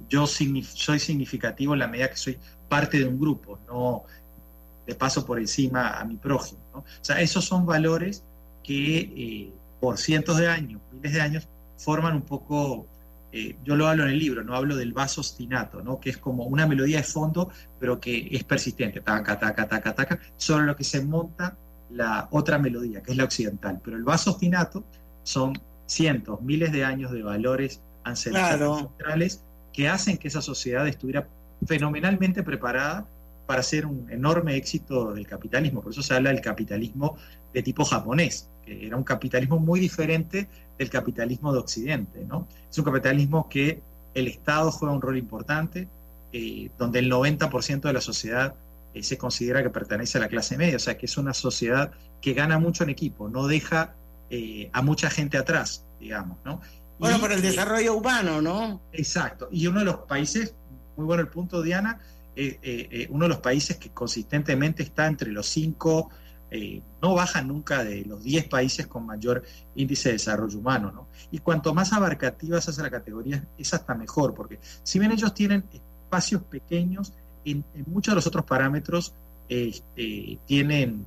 Yo 0.09 0.25
soy 0.25 0.99
significativo 0.99 1.73
en 1.73 1.79
la 1.79 1.87
medida 1.87 2.09
que 2.09 2.17
soy 2.17 2.37
parte 2.67 2.97
de 2.97 3.05
un 3.05 3.19
grupo, 3.19 3.59
no 3.67 4.03
de 4.87 4.95
paso 4.95 5.25
por 5.25 5.39
encima 5.39 5.99
a 5.99 6.03
mi 6.03 6.17
prójimo. 6.17 6.61
O 6.73 6.83
sea, 7.01 7.21
esos 7.21 7.45
son 7.45 7.65
valores 7.65 8.23
que 8.63 8.97
eh, 8.99 9.53
por 9.79 9.97
cientos 9.97 10.37
de 10.37 10.47
años, 10.47 10.81
miles 11.01 11.13
de 11.13 11.21
años, 11.21 11.47
forman 11.77 12.15
un 12.15 12.21
poco, 12.21 12.87
eh, 13.31 13.55
yo 13.63 13.75
lo 13.75 13.87
hablo 13.87 14.03
en 14.03 14.09
el 14.09 14.19
libro, 14.19 14.43
no 14.43 14.55
hablo 14.55 14.75
del 14.75 14.93
vaso 14.93 15.21
ostinato, 15.21 15.81
¿no? 15.81 15.99
que 15.99 16.11
es 16.11 16.17
como 16.17 16.45
una 16.45 16.67
melodía 16.67 16.97
de 16.97 17.03
fondo, 17.03 17.49
pero 17.79 17.99
que 17.99 18.27
es 18.31 18.43
persistente, 18.43 19.01
taca, 19.01 19.39
taca, 19.39 19.67
taca, 19.67 19.93
taca, 19.95 20.19
sobre 20.37 20.65
lo 20.65 20.75
que 20.75 20.83
se 20.83 21.03
monta 21.03 21.57
la 21.89 22.27
otra 22.31 22.57
melodía, 22.59 23.01
que 23.01 23.11
es 23.11 23.17
la 23.17 23.23
occidental. 23.25 23.81
Pero 23.83 23.97
el 23.97 24.03
vaso 24.03 24.31
ostinato 24.31 24.83
son 25.23 25.59
cientos, 25.87 26.41
miles 26.41 26.71
de 26.71 26.85
años 26.85 27.11
de 27.11 27.23
valores 27.23 27.81
ancestrales 28.03 28.57
Claro. 28.57 28.73
ancestrales 28.75 29.43
que 29.73 29.89
hacen 29.89 30.17
que 30.17 30.27
esa 30.27 30.41
sociedad 30.41 30.87
estuviera 30.87 31.27
fenomenalmente 31.65 32.43
preparada 32.43 33.05
para 33.45 33.63
ser 33.63 33.85
un 33.85 34.09
enorme 34.09 34.55
éxito 34.55 35.13
del 35.13 35.27
capitalismo. 35.27 35.81
Por 35.81 35.91
eso 35.91 36.01
se 36.01 36.13
habla 36.13 36.29
del 36.31 36.41
capitalismo 36.41 37.17
de 37.53 37.63
tipo 37.63 37.83
japonés, 37.83 38.49
que 38.63 38.87
era 38.87 38.95
un 38.95 39.03
capitalismo 39.03 39.59
muy 39.59 39.79
diferente 39.79 40.47
del 40.77 40.89
capitalismo 40.89 41.51
de 41.53 41.59
Occidente. 41.59 42.25
¿no? 42.25 42.47
Es 42.69 42.77
un 42.77 42.85
capitalismo 42.85 43.49
que 43.49 43.81
el 44.13 44.27
Estado 44.27 44.71
juega 44.71 44.93
un 44.93 45.01
rol 45.01 45.17
importante, 45.17 45.87
eh, 46.33 46.69
donde 46.77 46.99
el 46.99 47.11
90% 47.11 47.81
de 47.81 47.93
la 47.93 48.01
sociedad 48.01 48.55
eh, 48.93 49.03
se 49.03 49.17
considera 49.17 49.63
que 49.63 49.69
pertenece 49.69 50.17
a 50.17 50.21
la 50.21 50.27
clase 50.27 50.57
media, 50.57 50.75
o 50.75 50.79
sea 50.79 50.97
que 50.97 51.05
es 51.05 51.17
una 51.17 51.33
sociedad 51.33 51.91
que 52.21 52.33
gana 52.33 52.59
mucho 52.59 52.83
en 52.83 52.89
equipo, 52.89 53.29
no 53.29 53.47
deja 53.47 53.95
eh, 54.29 54.69
a 54.73 54.81
mucha 54.81 55.09
gente 55.09 55.37
atrás, 55.37 55.85
digamos. 55.99 56.37
¿no? 56.45 56.61
Bueno, 56.99 57.19
por 57.19 57.31
el 57.31 57.41
desarrollo 57.41 57.95
urbano, 57.95 58.41
¿no? 58.41 58.81
Exacto. 58.93 59.49
Y 59.51 59.67
uno 59.67 59.79
de 59.79 59.85
los 59.85 59.95
países, 60.07 60.55
muy 60.95 61.05
bueno 61.05 61.21
el 61.21 61.29
punto, 61.29 61.61
Diana, 61.61 61.99
eh, 62.35 62.59
eh, 62.61 62.87
eh, 62.91 63.07
uno 63.09 63.25
de 63.25 63.29
los 63.29 63.39
países 63.39 63.77
que 63.77 63.89
consistentemente 63.89 64.83
está 64.83 65.07
entre 65.07 65.31
los 65.31 65.47
cinco, 65.47 66.09
eh, 66.53 66.81
no 67.01 67.13
baja 67.13 67.41
nunca 67.41 67.81
de 67.81 68.03
los 68.03 68.21
10 68.23 68.49
países 68.49 68.85
con 68.85 69.05
mayor 69.05 69.41
índice 69.73 70.09
de 70.09 70.13
desarrollo 70.13 70.59
humano. 70.59 70.91
¿no? 70.91 71.07
Y 71.31 71.39
cuanto 71.39 71.73
más 71.73 71.93
abarcativa 71.93 72.59
se 72.59 72.71
hace 72.71 72.81
la 72.81 72.89
categoría, 72.89 73.47
es 73.57 73.73
hasta 73.73 73.95
mejor, 73.95 74.33
porque 74.33 74.59
si 74.83 74.99
bien 74.99 75.13
ellos 75.13 75.33
tienen 75.33 75.63
espacios 75.71 76.43
pequeños, 76.43 77.13
en, 77.45 77.63
muchos 77.87 78.11
de 78.11 78.15
los 78.15 78.27
otros 78.27 78.43
parámetros 78.43 79.13
eh, 79.47 80.37
tienen 80.45 81.05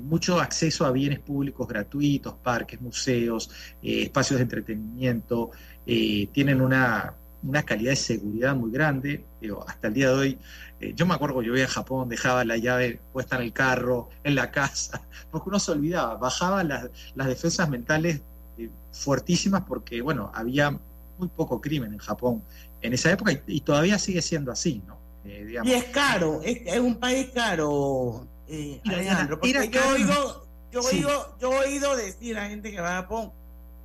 mucho 0.00 0.40
acceso 0.40 0.86
a 0.86 0.92
bienes 0.92 1.18
públicos 1.20 1.66
gratuitos, 1.68 2.34
parques, 2.34 2.80
museos, 2.80 3.50
espacios 3.82 4.38
de 4.38 4.42
entretenimiento, 4.42 5.50
tienen 5.84 6.60
una, 6.60 7.14
una 7.46 7.62
calidad 7.62 7.90
de 7.90 7.96
seguridad 7.96 8.54
muy 8.54 8.70
grande. 8.70 9.24
Digo, 9.40 9.64
hasta 9.68 9.88
el 9.88 9.94
día 9.94 10.08
de 10.08 10.14
hoy, 10.14 10.38
eh, 10.80 10.92
yo 10.94 11.06
me 11.06 11.14
acuerdo 11.14 11.34
cuando 11.34 11.50
yo 11.52 11.56
iba 11.56 11.66
a 11.66 11.70
Japón, 11.70 12.08
dejaba 12.08 12.44
la 12.44 12.56
llave 12.56 13.00
puesta 13.12 13.36
en 13.36 13.42
el 13.42 13.52
carro, 13.52 14.08
en 14.22 14.34
la 14.34 14.50
casa, 14.50 15.02
porque 15.30 15.48
uno 15.48 15.58
se 15.58 15.72
olvidaba, 15.72 16.16
bajaba 16.16 16.64
las, 16.64 16.88
las 17.14 17.26
defensas 17.26 17.68
mentales 17.68 18.20
eh, 18.58 18.70
fuertísimas 18.92 19.62
porque, 19.66 20.00
bueno, 20.00 20.30
había 20.34 20.70
muy 21.18 21.28
poco 21.28 21.60
crimen 21.60 21.92
en 21.92 21.98
Japón 21.98 22.42
en 22.82 22.92
esa 22.92 23.12
época 23.12 23.32
y, 23.32 23.40
y 23.46 23.60
todavía 23.60 23.98
sigue 23.98 24.20
siendo 24.20 24.50
así, 24.52 24.82
¿no? 24.86 24.98
Eh, 25.24 25.44
digamos. 25.46 25.70
Y 25.70 25.74
es 25.74 25.84
caro, 25.84 26.40
es, 26.42 26.60
es 26.66 26.78
un 26.80 26.96
país 26.96 27.28
caro, 27.34 28.26
eh, 28.48 28.80
Alejandro, 28.84 29.38
porque 29.38 29.50
era 29.50 29.64
yo 29.64 29.80
caro. 29.80 29.94
oído, 29.94 30.46
yo 30.72 30.82
Sí. 30.82 31.00
yo 31.00 31.52
he 31.62 31.66
oído 31.68 31.96
decir 31.96 32.36
a 32.36 32.48
gente 32.48 32.70
que 32.70 32.80
va 32.80 32.98
a 32.98 33.02
Japón 33.02 33.32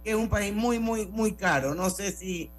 que 0.03 0.09
es 0.11 0.15
un 0.15 0.27
país 0.29 0.53
muy, 0.53 0.79
muy, 0.79 1.05
muy 1.05 1.33
caro. 1.33 1.75
No 1.75 1.89
sé 1.89 2.11
si 2.11 2.49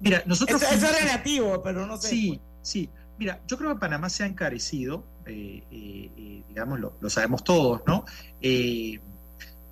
Mira, 0.00 0.22
nosotros... 0.26 0.62
eso, 0.62 0.74
eso 0.74 0.86
es 0.86 1.00
relativo, 1.00 1.62
pero 1.62 1.86
no 1.86 1.96
sé. 1.96 2.08
Sí, 2.08 2.40
sí. 2.62 2.90
Mira, 3.18 3.40
yo 3.46 3.56
creo 3.56 3.74
que 3.74 3.80
Panamá 3.80 4.10
se 4.10 4.24
ha 4.24 4.26
encarecido, 4.26 5.06
eh, 5.24 5.62
eh, 5.70 6.10
eh, 6.16 6.42
digamos, 6.48 6.78
lo, 6.78 6.96
lo 7.00 7.10
sabemos 7.10 7.44
todos, 7.44 7.82
¿no? 7.86 8.04
Eh, 8.40 9.00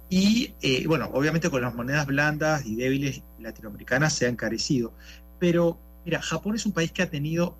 y 0.09 0.55
bueno, 0.87 1.11
obviamente 1.13 1.51
con 1.51 1.63
las 1.63 1.75
monedas 1.75 2.07
blandas 2.07 2.65
y 2.65 2.77
débiles 2.77 3.23
latinoamericanas 3.41 4.13
se 4.13 4.27
ha 4.27 4.29
encarecido. 4.29 4.93
Pero 5.41 5.79
mira, 6.05 6.23
Japón 6.23 6.55
es 6.55 6.65
un 6.67 6.73
país 6.73 6.93
que 6.93 7.03
ha 7.03 7.11
tenido 7.11 7.57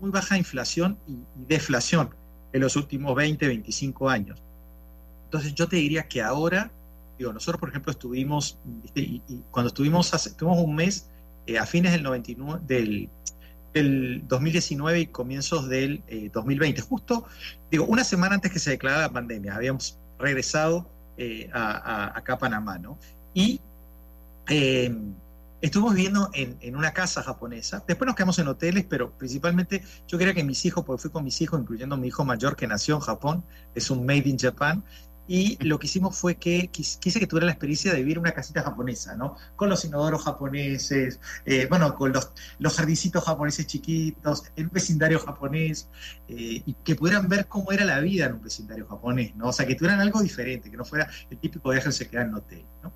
muy 0.00 0.10
baja 0.10 0.36
inflación 0.36 0.98
y, 1.06 1.12
y 1.12 1.44
deflación 1.46 2.10
en 2.52 2.60
los 2.60 2.74
últimos 2.74 3.14
20, 3.14 3.46
25 3.46 4.08
años. 4.08 4.42
Entonces 5.24 5.54
yo 5.54 5.68
te 5.68 5.76
diría 5.76 6.08
que 6.08 6.20
ahora, 6.20 6.72
digo, 7.18 7.32
nosotros 7.32 7.60
por 7.60 7.68
ejemplo 7.68 7.92
estuvimos, 7.92 8.58
¿viste? 8.64 9.00
y, 9.00 9.22
y 9.28 9.44
cuando 9.50 9.68
estuvimos, 9.68 10.12
hace, 10.12 10.34
un 10.44 10.74
mes 10.74 11.08
eh, 11.46 11.58
a 11.58 11.66
fines 11.66 11.92
del 11.92 12.02
99, 12.02 12.62
del, 12.66 13.10
del 13.72 14.22
2019 14.28 15.00
y 15.00 15.06
comienzos 15.06 15.68
del 15.68 16.02
eh, 16.06 16.30
2020, 16.32 16.80
justo, 16.82 17.26
digo, 17.70 17.84
una 17.86 18.04
semana 18.04 18.34
antes 18.34 18.52
que 18.52 18.58
se 18.58 18.70
declarara 18.70 19.02
la 19.02 19.12
pandemia, 19.12 19.54
habíamos 19.54 19.98
regresado 20.18 20.88
eh, 21.16 21.50
a, 21.52 22.16
acá 22.16 22.34
a 22.34 22.38
Panamá, 22.38 22.78
¿no? 22.78 22.98
Y 23.34 23.60
eh, 24.48 24.94
estuvimos 25.60 25.94
viviendo 25.94 26.30
en, 26.34 26.56
en 26.60 26.76
una 26.76 26.92
casa 26.92 27.22
japonesa, 27.22 27.82
después 27.86 28.06
nos 28.06 28.16
quedamos 28.16 28.38
en 28.38 28.48
hoteles, 28.48 28.84
pero 28.88 29.12
principalmente 29.12 29.82
yo 30.06 30.18
quería 30.18 30.34
que 30.34 30.44
mis 30.44 30.64
hijos, 30.64 30.84
porque 30.84 31.02
fui 31.02 31.10
con 31.10 31.24
mis 31.24 31.40
hijos, 31.40 31.60
incluyendo 31.60 31.96
mi 31.96 32.08
hijo 32.08 32.24
mayor 32.24 32.56
que 32.56 32.66
nació 32.66 32.96
en 32.96 33.00
Japón, 33.00 33.44
es 33.74 33.90
un 33.90 34.04
Made 34.04 34.28
in 34.28 34.38
Japan, 34.38 34.84
y 35.28 35.56
lo 35.64 35.78
que 35.78 35.86
hicimos 35.86 36.16
fue 36.16 36.34
que 36.34 36.70
quis- 36.72 36.98
quise 36.98 37.20
que 37.20 37.26
tuviera 37.26 37.46
la 37.46 37.52
experiencia 37.52 37.92
de 37.92 37.98
vivir 37.98 38.18
una 38.18 38.32
casita 38.32 38.62
japonesa, 38.62 39.14
¿no? 39.16 39.36
Con 39.56 39.68
los 39.70 39.84
inodoros 39.84 40.24
japoneses, 40.24 41.20
eh, 41.44 41.66
bueno, 41.70 41.94
con 41.94 42.12
los, 42.12 42.30
los 42.58 42.76
jardincitos 42.76 43.24
japoneses 43.24 43.66
chiquitos, 43.66 44.44
en 44.56 44.64
un 44.66 44.72
vecindario 44.72 45.18
japonés, 45.20 45.88
eh, 46.28 46.62
y 46.66 46.74
que 46.84 46.94
pudieran 46.96 47.28
ver 47.28 47.46
cómo 47.46 47.70
era 47.72 47.84
la 47.84 48.00
vida 48.00 48.26
en 48.26 48.34
un 48.34 48.42
vecindario 48.42 48.86
japonés, 48.86 49.34
¿no? 49.36 49.48
O 49.48 49.52
sea, 49.52 49.66
que 49.66 49.74
tuvieran 49.76 50.00
algo 50.00 50.20
diferente, 50.20 50.70
que 50.70 50.76
no 50.76 50.84
fuera 50.84 51.08
el 51.30 51.38
típico 51.38 51.70
viaje 51.70 51.86
que 51.86 51.92
se 51.92 52.08
queda 52.08 52.22
en 52.22 52.34
hotel, 52.34 52.64
¿no? 52.82 52.92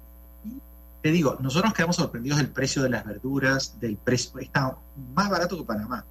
Te 1.03 1.13
digo, 1.13 1.37
nosotros 1.41 1.67
nos 1.67 1.75
quedamos 1.75 1.97
sorprendidos 1.97 2.39
del 2.39 2.49
precio 2.49 2.83
de 2.83 2.89
las 2.91 3.05
verduras, 3.05 3.79
del 3.79 3.97
precio, 3.97 4.41
está 4.41 4.77
más 5.15 5.31
barato 5.31 5.57
que 5.57 5.63
Panamá. 5.65 6.05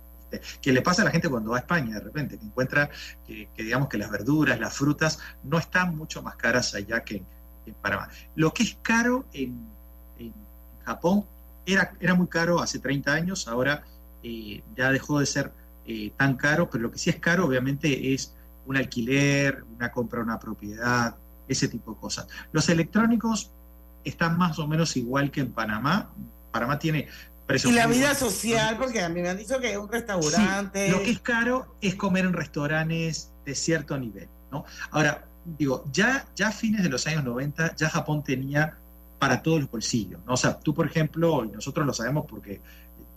Que 0.62 0.72
le 0.72 0.82
pasa 0.82 1.02
a 1.02 1.06
la 1.06 1.12
gente 1.12 1.30
cuando 1.30 1.52
va 1.52 1.58
a 1.58 1.60
España 1.60 1.96
de 1.96 2.02
repente, 2.02 2.38
que 2.38 2.46
encuentra 2.46 2.90
que, 3.26 3.50
digamos 3.58 3.90
que 3.90 3.98
las 3.98 4.10
verduras, 4.10 4.60
las 4.60 4.74
frutas 4.74 5.20
no 5.44 5.58
están 5.58 5.96
mucho 5.96 6.22
más 6.22 6.36
caras 6.36 6.74
allá 6.76 7.04
que 7.04 7.24
en, 7.66 7.74
Panamá. 7.82 8.10
Lo 8.36 8.54
que 8.54 8.64
es 8.64 8.78
caro 8.82 9.26
en, 9.34 9.68
en 10.20 10.34
Japón 10.84 11.26
era, 11.66 11.94
era 12.00 12.14
muy 12.14 12.28
caro 12.28 12.62
hace 12.62 12.78
30 12.78 13.12
años, 13.12 13.48
ahora 13.48 13.84
eh, 14.22 14.64
ya 14.76 14.92
dejó 14.92 15.20
de 15.20 15.26
ser 15.26 15.52
eh, 15.88 16.12
tan 16.18 16.36
caro, 16.36 16.68
pero 16.70 16.84
lo 16.84 16.92
que 16.92 16.98
sí 16.98 17.12
es 17.12 17.18
caro 17.20 17.46
obviamente 17.46 18.14
es 18.14 18.34
un 18.66 18.76
alquiler, 18.76 19.64
una 19.76 19.92
compra 19.92 20.20
de 20.20 20.26
una 20.26 20.40
propiedad, 20.40 21.16
ese 21.48 21.68
tipo 21.68 21.94
de 21.94 22.00
cosas. 22.00 22.28
Los 22.52 22.70
electrónicos 22.70 23.52
están 24.04 24.38
más 24.38 24.58
o 24.58 24.68
menos 24.68 24.98
igual 24.98 25.30
que 25.30 25.42
en 25.42 25.52
Panamá. 25.52 26.10
Panamá 26.52 26.80
tiene 26.80 27.08
y 27.48 27.72
la 27.72 27.88
vida 27.88 28.16
social, 28.16 28.78
porque 28.78 29.02
a 29.02 29.10
mí 29.10 29.22
me 29.22 29.30
han 29.30 29.38
dicho 29.38 29.60
que 29.60 29.72
es 29.72 29.78
un 29.78 29.90
restaurante. 29.90 30.90
lo 30.90 31.02
que 31.04 31.12
es 31.12 31.20
caro 31.20 31.76
es 31.82 31.96
comer 31.96 32.26
en 32.26 32.34
restaurantes 32.34 33.32
de 33.46 33.56
cierto 33.56 33.98
nivel, 33.98 34.28
¿no? 34.52 34.66
Ahora, 34.92 35.26
digo, 35.46 35.86
ya, 35.92 36.26
ya 36.36 36.48
a 36.48 36.52
fines 36.52 36.84
de 36.84 36.90
los 36.90 37.06
años 37.06 37.24
90, 37.24 37.76
ya 37.76 37.90
Japón 37.90 38.24
tenía 38.24 38.78
para 39.20 39.42
todos 39.42 39.62
los 39.62 39.72
bolsillos, 39.72 40.20
¿no? 40.26 40.34
O 40.34 40.38
sea, 40.38 40.60
tú, 40.60 40.74
por 40.74 40.88
ejemplo, 40.88 41.46
y 41.46 41.50
nosotros 41.50 41.86
lo 41.86 41.94
sabemos 41.94 42.26
porque 42.28 42.62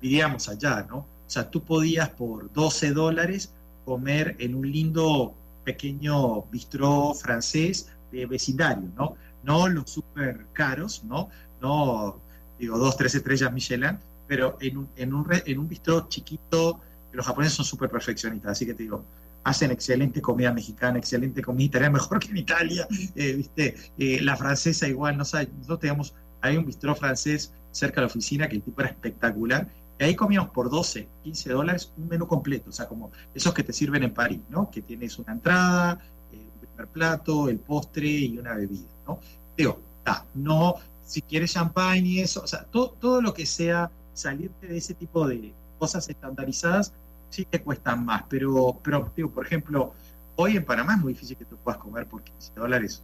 vivíamos 0.01 0.49
allá, 0.49 0.87
¿no? 0.89 0.99
O 0.99 1.31
sea, 1.31 1.51
tú 1.51 1.63
podías 1.65 2.11
por 2.11 2.53
12 2.53 2.93
dólares 2.93 3.53
comer 3.85 4.37
en 4.39 4.55
un 4.55 4.71
lindo 4.71 5.35
pequeño 5.65 6.43
bistró 6.45 7.15
francés 7.15 7.91
de 8.13 8.27
vecindario, 8.27 8.89
¿no? 8.97 9.17
No 9.43 9.69
los 9.69 9.91
súper 9.91 10.47
caros, 10.53 11.05
¿no? 11.05 11.31
No, 11.61 12.21
digo, 12.59 12.79
dos, 12.79 12.97
tres 12.97 13.15
estrellas 13.15 13.53
Michelin, 13.53 13.99
pero 14.29 14.57
en 14.61 14.77
un, 14.77 14.89
en 14.95 15.15
un, 15.15 15.27
en 15.45 15.59
un 15.59 15.69
bistró 15.69 16.07
chiquito, 16.09 16.81
los 17.13 17.27
japoneses 17.27 17.55
son 17.55 17.65
súper 17.65 17.91
perfeccionistas, 17.91 18.53
así 18.53 18.67
que 18.67 18.75
te 18.75 18.85
digo, 18.85 19.05
hacen 19.43 19.71
excelente 19.71 20.21
comida 20.21 20.53
mexicana, 20.53 20.99
excelente 20.99 21.43
comida 21.43 21.65
italiana, 21.65 21.93
mejor 21.95 22.21
que 22.21 22.29
en 22.29 22.37
Italia, 22.37 22.87
eh, 23.17 23.33
¿viste? 23.33 23.75
Eh, 23.99 24.21
la 24.21 24.37
francesa 24.37 24.87
igual, 24.87 25.17
no 25.17 25.25
sé, 25.25 25.49
nosotros 25.57 25.81
teníamos, 25.81 26.15
hay 26.43 26.57
un 26.57 26.67
bistró 26.67 26.95
francés 26.95 27.53
cerca 27.73 27.97
de 27.97 28.03
la 28.03 28.07
oficina 28.09 28.49
que 28.49 28.57
el 28.57 28.63
tipo 28.63 28.81
era 28.83 28.91
espectacular, 28.91 29.67
y 29.99 30.05
ahí 30.05 30.15
comíamos 30.15 30.51
por 30.51 30.71
12, 30.71 31.09
15 31.25 31.51
dólares 31.51 31.93
un 31.97 32.09
menú 32.09 32.29
completo, 32.29 32.71
o 32.71 32.73
sea, 32.73 32.87
como 32.87 33.11
esos 33.35 33.53
que 33.53 33.65
te 33.65 33.73
sirven 33.73 34.05
en 34.05 34.15
París, 34.15 34.41
¿no? 34.49 34.71
Que 34.71 34.83
tienes 34.83 35.19
una 35.19 35.33
entrada, 35.33 35.99
eh, 36.33 36.37
un 36.37 36.61
primer 36.61 36.87
plato, 36.89 37.49
el 37.49 37.59
postre 37.59 38.07
y 38.07 38.39
una 38.39 38.55
bebida, 38.55 38.87
¿no? 39.07 39.19
Digo, 39.57 39.81
está, 39.99 40.25
no, 40.35 40.77
si 41.05 41.23
quieres 41.23 41.53
champagne 41.55 42.09
y 42.09 42.21
eso, 42.21 42.43
o 42.43 42.47
sea, 42.47 42.65
todo, 42.65 42.91
todo 43.01 43.21
lo 43.23 43.35
que 43.35 43.47
sea 43.47 43.91
salirte 44.19 44.67
de 44.67 44.77
ese 44.77 44.95
tipo 44.95 45.27
de 45.27 45.53
cosas 45.79 46.09
estandarizadas 46.09 46.93
sí 47.31 47.45
te 47.45 47.61
cuestan 47.63 48.05
más. 48.05 48.25
Pero, 48.29 48.79
pero 48.83 49.11
digo, 49.17 49.31
por 49.31 49.47
ejemplo, 49.47 49.95
hoy 50.37 50.57
en 50.57 50.65
Panamá 50.65 50.95
es 50.95 51.01
muy 51.01 51.13
difícil 51.13 51.37
que 51.37 51.45
tú 51.45 51.57
puedas 51.57 51.81
comer 51.81 52.07
por 52.07 52.23
15 52.23 52.53
dólares 52.57 53.03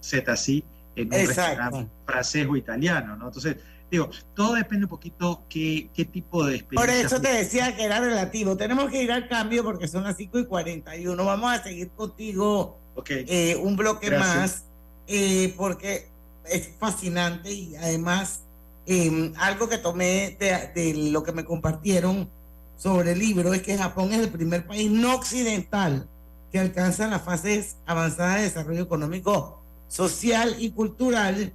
Z 0.00 0.30
así 0.32 0.64
en 0.96 1.06
un 1.08 1.26
restaurante 1.26 1.86
francés 2.06 2.46
o 2.48 2.56
italiano, 2.56 3.16
¿no? 3.16 3.26
Entonces, 3.26 3.56
digo, 3.90 4.10
todo 4.34 4.54
depende 4.54 4.86
un 4.86 4.90
poquito 4.90 5.44
qué, 5.48 5.90
qué 5.94 6.04
tipo 6.04 6.44
de 6.44 6.56
experiencia. 6.56 6.96
Por 6.96 7.06
eso 7.06 7.20
te 7.20 7.32
decía 7.36 7.76
que 7.76 7.84
era 7.84 8.00
relativo. 8.00 8.56
Tenemos 8.56 8.90
que 8.90 9.02
ir 9.02 9.12
al 9.12 9.28
cambio 9.28 9.62
porque 9.62 9.86
son 9.86 10.04
las 10.04 10.16
5 10.16 10.40
y 10.40 10.46
41. 10.46 11.24
Vamos 11.24 11.52
a 11.52 11.62
seguir 11.62 11.90
contigo 11.90 12.78
eh, 13.06 13.56
un 13.56 13.76
bloque 13.76 14.10
más 14.10 14.64
eh, 15.06 15.54
porque 15.56 16.08
es 16.44 16.70
fascinante 16.78 17.52
y 17.52 17.76
además 17.76 18.42
Em, 18.90 19.34
algo 19.36 19.68
que 19.68 19.76
tomé 19.76 20.38
de, 20.40 21.10
lo 21.12 21.22
que 21.22 21.32
me 21.32 21.44
compartieron 21.44 22.30
sobre 22.78 23.12
el 23.12 23.18
libro 23.18 23.52
es 23.52 23.60
que 23.60 23.76
Japón 23.76 24.14
es 24.14 24.20
el 24.20 24.30
primer 24.30 24.66
país 24.66 24.90
no 24.90 25.14
occidental 25.14 26.08
que 26.50 26.58
alcanza 26.58 27.06
las 27.06 27.20
fases 27.20 27.76
avanzadas 27.84 28.36
de 28.36 28.42
desarrollo 28.44 28.82
económico, 28.82 29.62
social 29.88 30.56
y 30.58 30.70
cultural 30.70 31.52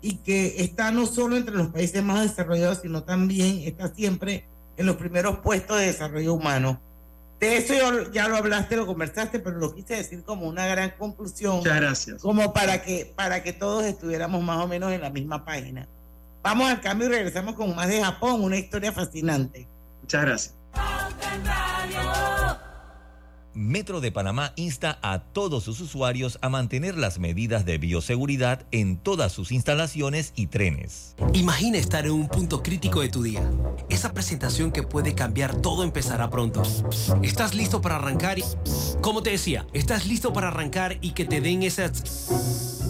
y 0.00 0.16
que 0.16 0.56
está 0.64 0.90
no 0.90 1.06
solo 1.06 1.36
entre 1.36 1.54
los 1.54 1.68
países 1.68 2.02
más 2.02 2.22
desarrollados, 2.22 2.80
sino 2.82 3.04
también 3.04 3.60
está 3.60 3.94
siempre 3.94 4.44
en 4.76 4.86
los 4.86 4.96
primeros 4.96 5.38
puestos 5.38 5.78
de 5.78 5.86
desarrollo 5.86 6.34
humano. 6.34 6.80
De 7.38 7.58
eso 7.58 7.74
ya 8.10 8.26
lo 8.26 8.36
hablaste, 8.36 8.74
lo 8.74 8.86
conversaste, 8.86 9.38
pero 9.38 9.56
lo 9.56 9.72
quise 9.72 9.94
decir 9.94 10.24
como 10.24 10.48
una 10.48 10.66
gran 10.66 10.90
conclusión. 10.98 11.58
Muchas 11.58 11.76
gracias. 11.76 12.22
Como 12.22 12.52
para 12.52 12.82
que, 12.82 13.12
para 13.14 13.44
que 13.44 13.52
todos 13.52 13.84
estuviéramos 13.84 14.42
más 14.42 14.64
o 14.64 14.66
menos 14.66 14.90
en 14.90 15.00
la 15.00 15.10
misma 15.10 15.44
página. 15.44 15.88
Vamos 16.42 16.68
al 16.68 16.80
cambio 16.80 17.06
y 17.06 17.10
regresamos 17.10 17.54
con 17.54 17.74
más 17.74 17.88
de 17.88 18.02
Japón, 18.02 18.42
una 18.42 18.58
historia 18.58 18.92
fascinante. 18.92 19.68
Muchas 20.00 20.22
gracias. 20.22 20.54
Metro 23.54 24.00
de 24.00 24.10
Panamá 24.10 24.54
insta 24.56 24.98
a 25.02 25.20
todos 25.20 25.64
sus 25.64 25.80
usuarios 25.80 26.38
a 26.40 26.48
mantener 26.48 26.96
las 26.96 27.18
medidas 27.18 27.66
de 27.66 27.76
bioseguridad 27.76 28.64
en 28.70 28.96
todas 28.96 29.30
sus 29.30 29.52
instalaciones 29.52 30.32
y 30.34 30.46
trenes. 30.46 31.14
Imagina 31.34 31.76
estar 31.76 32.06
en 32.06 32.12
un 32.12 32.28
punto 32.28 32.62
crítico 32.62 33.02
de 33.02 33.10
tu 33.10 33.22
día. 33.22 33.42
Esa 33.90 34.14
presentación 34.14 34.72
que 34.72 34.82
puede 34.82 35.14
cambiar 35.14 35.54
todo 35.54 35.84
empezará 35.84 36.30
pronto. 36.30 36.62
¿Estás 37.22 37.54
listo 37.54 37.82
para 37.82 37.96
arrancar? 37.96 38.38
Y, 38.38 38.44
como 39.02 39.22
te 39.22 39.30
decía, 39.30 39.66
¿estás 39.74 40.06
listo 40.06 40.32
para 40.32 40.48
arrancar 40.48 40.96
y 41.02 41.10
que 41.10 41.26
te 41.26 41.42
den 41.42 41.62
esas... 41.62 42.81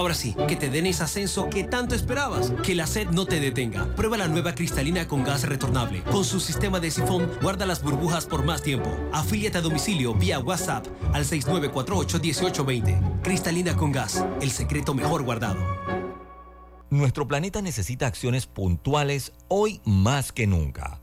Ahora 0.00 0.14
sí, 0.14 0.34
que 0.48 0.56
te 0.56 0.70
den 0.70 0.86
ese 0.86 1.02
ascenso 1.02 1.50
que 1.50 1.62
tanto 1.62 1.94
esperabas. 1.94 2.54
Que 2.64 2.74
la 2.74 2.86
sed 2.86 3.08
no 3.08 3.26
te 3.26 3.38
detenga. 3.38 3.84
Prueba 3.96 4.16
la 4.16 4.28
nueva 4.28 4.54
cristalina 4.54 5.06
con 5.06 5.24
gas 5.24 5.42
retornable. 5.42 6.02
Con 6.04 6.24
su 6.24 6.40
sistema 6.40 6.80
de 6.80 6.90
sifón, 6.90 7.30
guarda 7.42 7.66
las 7.66 7.82
burbujas 7.82 8.24
por 8.24 8.42
más 8.42 8.62
tiempo. 8.62 8.90
Afíliate 9.12 9.58
a 9.58 9.60
domicilio 9.60 10.14
vía 10.14 10.38
WhatsApp 10.38 10.86
al 11.12 11.26
6948-1820. 11.26 13.20
Cristalina 13.20 13.76
con 13.76 13.92
gas, 13.92 14.24
el 14.40 14.50
secreto 14.50 14.94
mejor 14.94 15.22
guardado. 15.22 15.60
Nuestro 16.88 17.28
planeta 17.28 17.60
necesita 17.60 18.06
acciones 18.06 18.46
puntuales 18.46 19.34
hoy 19.48 19.82
más 19.84 20.32
que 20.32 20.46
nunca. 20.46 21.02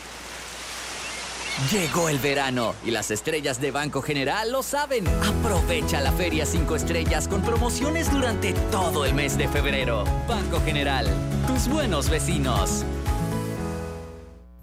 Llegó 1.71 2.09
el 2.09 2.17
verano 2.17 2.73
y 2.85 2.91
las 2.91 3.11
estrellas 3.11 3.59
de 3.59 3.71
Banco 3.71 4.01
General 4.01 4.51
lo 4.51 4.63
saben. 4.63 5.05
Aprovecha 5.07 6.01
la 6.01 6.11
Feria 6.11 6.45
5 6.45 6.75
Estrellas 6.75 7.27
con 7.27 7.41
promociones 7.41 8.11
durante 8.11 8.53
todo 8.71 9.05
el 9.05 9.13
mes 9.13 9.37
de 9.37 9.47
febrero. 9.47 10.05
Banco 10.27 10.61
General, 10.61 11.05
tus 11.47 11.67
buenos 11.67 12.09
vecinos. 12.09 12.85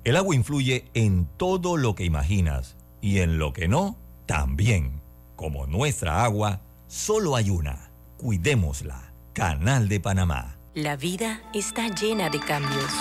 El 0.02 0.16
agua 0.16 0.34
influye 0.34 0.90
en 0.94 1.26
todo 1.36 1.76
lo 1.76 1.94
que 1.94 2.04
imaginas 2.04 2.76
y 3.00 3.18
en 3.18 3.38
lo 3.38 3.52
que 3.52 3.68
no, 3.68 3.98
también. 4.26 5.02
Como 5.36 5.66
nuestra 5.66 6.24
agua, 6.24 6.62
solo 6.88 7.36
hay 7.36 7.50
una. 7.50 7.90
Cuidémosla. 8.16 9.12
Canal 9.34 9.88
de 9.88 10.00
Panamá. 10.00 10.58
La 10.74 10.96
vida 10.96 11.42
está 11.52 11.88
llena 11.88 12.28
de 12.30 12.40
cambios 12.40 12.92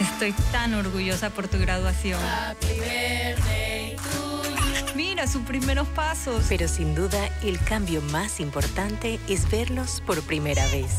Estoy 0.00 0.32
tan 0.52 0.74
orgullosa 0.74 1.30
por 1.30 1.48
tu 1.48 1.58
graduación. 1.58 2.20
Mira 4.94 5.26
sus 5.26 5.42
primeros 5.42 5.86
pasos. 5.88 6.44
Pero 6.48 6.68
sin 6.68 6.94
duda, 6.94 7.28
el 7.42 7.58
cambio 7.60 8.02
más 8.02 8.40
importante 8.40 9.18
es 9.28 9.50
verlos 9.50 10.02
por 10.06 10.22
primera 10.22 10.66
vez. 10.68 10.90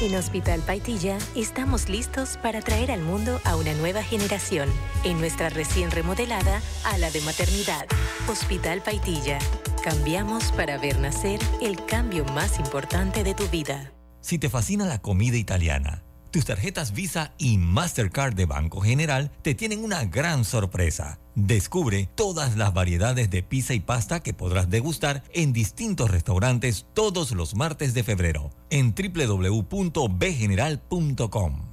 En 0.00 0.14
Hospital 0.16 0.60
Paitilla 0.60 1.18
estamos 1.36 1.88
listos 1.88 2.36
para 2.42 2.60
traer 2.60 2.90
al 2.90 3.00
mundo 3.00 3.40
a 3.44 3.56
una 3.56 3.72
nueva 3.74 4.02
generación 4.02 4.68
en 5.04 5.20
nuestra 5.20 5.50
recién 5.50 5.90
remodelada 5.90 6.60
ala 6.84 7.10
de 7.10 7.20
maternidad. 7.20 7.86
Hospital 8.28 8.82
Paitilla. 8.82 9.38
Cambiamos 9.82 10.50
para 10.52 10.78
ver 10.78 10.98
nacer 10.98 11.40
el 11.62 11.82
cambio 11.86 12.24
más 12.26 12.58
importante 12.58 13.22
de 13.22 13.34
tu 13.34 13.46
vida. 13.48 13.92
Si 14.20 14.38
te 14.38 14.50
fascina 14.50 14.84
la 14.84 15.00
comida 15.00 15.36
italiana, 15.36 16.02
tus 16.34 16.44
tarjetas 16.44 16.92
Visa 16.92 17.32
y 17.38 17.56
Mastercard 17.58 18.34
de 18.34 18.44
Banco 18.44 18.80
General 18.80 19.30
te 19.42 19.54
tienen 19.54 19.84
una 19.84 20.04
gran 20.04 20.44
sorpresa. 20.44 21.20
Descubre 21.36 22.08
todas 22.16 22.56
las 22.56 22.74
variedades 22.74 23.30
de 23.30 23.44
pizza 23.44 23.72
y 23.72 23.78
pasta 23.78 24.18
que 24.18 24.34
podrás 24.34 24.68
degustar 24.68 25.22
en 25.32 25.52
distintos 25.52 26.10
restaurantes 26.10 26.86
todos 26.92 27.30
los 27.30 27.54
martes 27.54 27.94
de 27.94 28.02
febrero 28.02 28.50
en 28.68 28.96
www.bgeneral.com. 28.96 31.68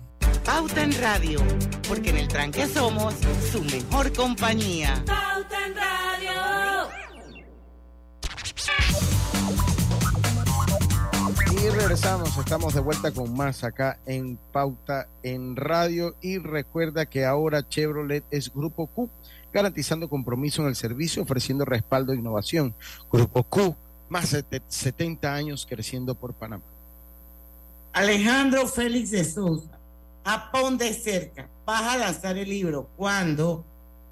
Pauta 0.46 0.84
en 0.84 1.02
Radio, 1.02 1.42
porque 1.88 2.12
en 2.12 2.18
el 2.18 2.28
tranque 2.28 2.68
somos 2.68 3.16
su 3.52 3.64
mejor 3.64 4.14
compañía. 4.14 5.04
Pauta 5.08 5.66
en 5.66 5.76
Radio. 5.76 5.91
Regresamos, 11.92 12.38
estamos 12.38 12.74
de 12.74 12.80
vuelta 12.80 13.12
con 13.12 13.36
más 13.36 13.66
acá 13.66 14.00
en 14.06 14.40
Pauta 14.54 15.10
en 15.24 15.58
Radio 15.58 16.16
y 16.22 16.38
recuerda 16.38 17.06
que 17.06 17.26
ahora 17.26 17.68
Chevrolet 17.68 18.24
es 18.32 18.50
Grupo 18.54 18.88
Q, 18.88 19.10
garantizando 19.52 20.08
compromiso 20.08 20.62
en 20.62 20.70
el 20.70 20.78
servicio, 20.78 21.22
ofreciendo 21.22 21.66
respaldo 21.66 22.14
e 22.14 22.16
innovación. 22.16 22.74
Grupo 23.12 23.44
Q, 23.44 23.76
más 24.08 24.32
de 24.32 24.62
70 24.70 25.34
años 25.34 25.68
creciendo 25.70 26.16
por 26.16 26.34
Panamá. 26.34 26.64
Alejandro 27.92 28.68
Félix 28.68 29.12
de 29.12 29.26
Sousa, 29.26 29.78
Japón 30.24 30.78
de 30.78 30.94
cerca, 30.94 31.50
vas 31.66 31.84
a 31.84 31.98
lanzar 31.98 32.38
el 32.38 32.48
libro. 32.48 32.88
¿Cuándo? 32.96 33.66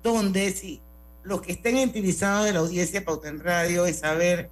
¿Dónde? 0.03 0.51
Si 0.51 0.81
los 1.23 1.41
que 1.41 1.53
estén 1.53 1.77
interesados 1.77 2.43
de 2.43 2.51
la 2.51 2.59
audiencia 2.59 3.05
Pauta 3.05 3.29
en 3.29 3.39
Radio 3.39 3.85
es 3.85 3.99
saber 3.99 4.49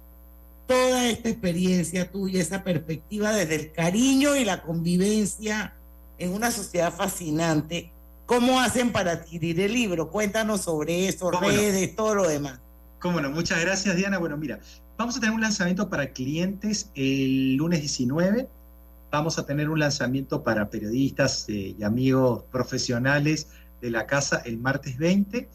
toda 0.68 1.08
esta 1.08 1.30
experiencia 1.30 2.10
tuya, 2.10 2.40
esa 2.40 2.62
perspectiva 2.62 3.32
desde 3.32 3.54
el 3.56 3.72
cariño 3.72 4.36
y 4.36 4.44
la 4.44 4.62
convivencia 4.62 5.74
en 6.18 6.32
una 6.34 6.50
sociedad 6.50 6.92
fascinante. 6.94 7.90
¿Cómo 8.26 8.60
hacen 8.60 8.92
para 8.92 9.12
adquirir 9.12 9.58
el 9.60 9.72
libro? 9.72 10.10
Cuéntanos 10.10 10.60
sobre 10.60 11.08
eso, 11.08 11.30
redes, 11.30 11.96
todo 11.96 12.14
lo 12.14 12.28
demás. 12.28 12.60
Cómo 13.00 13.20
no, 13.20 13.30
muchas 13.30 13.60
gracias 13.62 13.96
Diana. 13.96 14.18
Bueno, 14.18 14.36
mira, 14.36 14.60
vamos 14.98 15.16
a 15.16 15.20
tener 15.20 15.34
un 15.34 15.40
lanzamiento 15.40 15.88
para 15.88 16.12
clientes 16.12 16.90
el 16.94 17.56
lunes 17.56 17.80
19. 17.80 18.46
Vamos 19.10 19.38
a 19.38 19.46
tener 19.46 19.70
un 19.70 19.78
lanzamiento 19.78 20.44
para 20.44 20.68
periodistas 20.68 21.48
eh, 21.48 21.74
y 21.78 21.82
amigos 21.82 22.44
profesionales 22.52 23.48
de 23.80 23.90
la 23.90 24.06
casa 24.06 24.42
el 24.44 24.58
martes 24.58 24.98
20. 24.98 25.48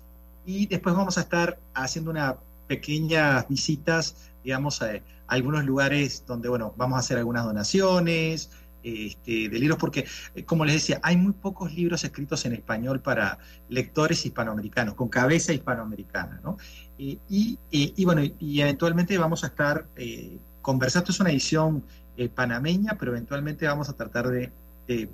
Y 0.47 0.65
después 0.65 0.95
vamos 0.95 1.19
a 1.19 1.21
estar 1.21 1.59
haciendo 1.75 2.09
unas 2.09 2.35
pequeñas 2.67 3.47
visitas, 3.47 4.15
digamos, 4.43 4.81
a, 4.81 5.01
algunos 5.27 5.65
lugares 5.65 6.23
donde, 6.27 6.49
bueno, 6.49 6.73
vamos 6.77 6.97
a 6.97 6.99
hacer 6.99 7.17
algunas 7.17 7.45
donaciones, 7.45 8.49
este, 8.83 9.47
de 9.47 9.59
libros, 9.59 9.77
porque, 9.79 10.05
eh, 10.35 10.43
como 10.43 10.65
les 10.65 10.75
decía, 10.75 10.99
hay 11.03 11.15
muy 11.15 11.31
pocos 11.31 11.73
libros 11.73 12.03
escritos 12.03 12.45
en 12.45 12.51
español 12.51 12.99
para 12.99 13.39
lectores 13.69 14.25
hispanoamericanos, 14.25 14.95
con 14.95 15.07
cabeza 15.07 15.53
hispanoamericana, 15.53 16.41
¿no? 16.43 16.57
y, 16.97 17.57
bueno, 18.05 18.21
y 18.39 18.61
eventualmente 18.61 19.17
vamos 19.17 19.43
a 19.43 19.47
estar 19.47 19.87
eh, 19.95 20.37
conversando, 20.61 21.11
es 21.11 21.19
una 21.19 21.31
edición 21.31 21.83
eh, 22.17 22.27
panameña, 22.27 22.97
pero 22.99 23.11
eventualmente 23.11 23.65
vamos 23.67 23.89
a 23.89 23.93
tratar 23.93 24.27
de, 24.27 24.51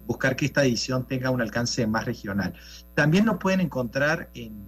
buscar 0.07 0.35
que 0.35 0.47
esta 0.47 0.65
edición 0.65 1.05
tenga 1.07 1.29
un 1.29 1.41
alcance 1.41 1.85
más 1.85 2.03
regional. 2.05 2.55
También 2.95 3.27
lo 3.27 3.37
pueden 3.37 3.61
encontrar 3.61 4.31
en, 4.33 4.67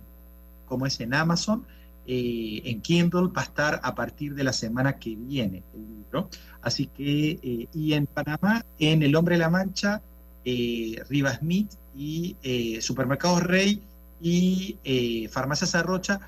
como 0.68 0.86
es 0.86 0.99
en 0.99 1.16
Amazon, 1.16 1.66
eh, 2.08 2.62
en 2.66 2.82
Kindle 2.82 3.28
va 3.36 3.41
a 3.41 3.45
estar 3.45 3.80
a 3.84 3.95
partir 3.95 4.36
de 4.36 4.43
la 4.43 4.54
semana 4.54 4.97
que 4.97 5.16
viene 5.16 5.64
el 5.74 5.82
libro. 5.82 6.30
Así 6.62 6.88
que, 6.88 7.68
y 7.74 7.93
en 7.93 8.06
Panamá, 8.08 8.66
en 8.80 9.04
El 9.04 9.16
Hombre 9.16 9.36
de 9.36 9.39
la 9.39 9.49
Mancha, 9.49 10.02
Rivas 10.43 11.39
Smith 11.39 11.72
y 11.95 12.36
Supermercados 12.82 13.43
Rey 13.43 13.82
y 14.20 14.78
Farmacias 15.32 15.76
Arrocha 15.76 16.20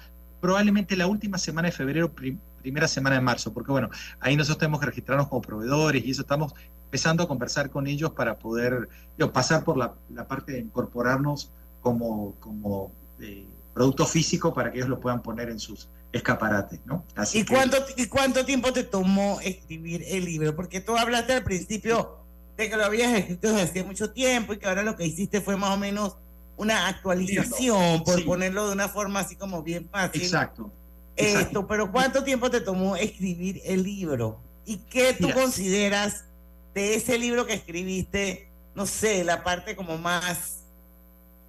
probablemente 0.43 0.97
la 0.97 1.07
última 1.07 1.37
semana 1.37 1.69
de 1.69 1.71
febrero, 1.71 2.11
primera 2.11 2.85
semana 2.89 3.15
de 3.15 3.21
marzo, 3.21 3.53
porque 3.53 3.71
bueno, 3.71 3.89
ahí 4.19 4.35
nosotros 4.35 4.57
tenemos 4.57 4.81
que 4.81 4.87
registrarnos 4.87 5.29
como 5.29 5.41
proveedores 5.41 6.03
y 6.03 6.11
eso 6.11 6.23
estamos 6.23 6.53
empezando 6.83 7.23
a 7.23 7.29
conversar 7.29 7.69
con 7.69 7.87
ellos 7.87 8.11
para 8.11 8.37
poder 8.37 8.89
pasar 9.31 9.63
por 9.63 9.77
la, 9.77 9.93
parte 10.27 10.51
de 10.51 10.59
incorporarnos 10.59 11.49
como, 11.79 12.35
como 12.41 12.91
eh, 13.21 13.47
producto 13.73 14.05
físico 14.05 14.53
para 14.53 14.71
que 14.71 14.77
ellos 14.77 14.89
lo 14.89 14.99
puedan 14.99 15.21
poner 15.21 15.49
en 15.49 15.59
sus 15.59 15.89
escaparates, 16.11 16.79
¿no? 16.85 17.03
Así 17.15 17.39
¿Y, 17.39 17.45
cuánto, 17.45 17.77
¿Y 17.97 18.05
cuánto 18.05 18.45
tiempo 18.45 18.71
te 18.71 18.83
tomó 18.83 19.39
escribir 19.41 20.03
el 20.07 20.25
libro? 20.25 20.55
Porque 20.55 20.79
tú 20.79 20.95
hablaste 20.95 21.33
al 21.33 21.43
principio 21.43 22.19
de 22.55 22.69
que 22.69 22.77
lo 22.77 22.85
habías 22.85 23.13
escrito 23.13 23.49
desde 23.49 23.61
hace 23.61 23.83
mucho 23.83 24.11
tiempo 24.11 24.53
y 24.53 24.57
que 24.57 24.67
ahora 24.67 24.83
lo 24.83 24.95
que 24.95 25.05
hiciste 25.05 25.41
fue 25.41 25.57
más 25.57 25.71
o 25.71 25.77
menos 25.77 26.17
una 26.55 26.87
actualización, 26.87 28.03
por 28.03 28.23
ponerlo 28.25 28.67
de 28.67 28.73
una 28.73 28.87
forma 28.89 29.21
así 29.21 29.35
como 29.35 29.63
bien 29.63 29.89
fácil. 29.89 30.21
Exacto. 30.21 30.71
Esto, 31.15 31.67
pero 31.67 31.91
¿cuánto 31.91 32.23
tiempo 32.23 32.49
te 32.49 32.61
tomó 32.61 32.95
escribir 32.95 33.61
el 33.65 33.83
libro? 33.83 34.39
¿Y 34.65 34.77
qué 34.77 35.13
tú 35.13 35.29
consideras 35.31 36.25
de 36.73 36.95
ese 36.95 37.17
libro 37.19 37.45
que 37.45 37.53
escribiste, 37.53 38.49
no 38.75 38.85
sé, 38.85 39.23
la 39.23 39.43
parte 39.43 39.75
como 39.75 39.97
más, 39.97 40.63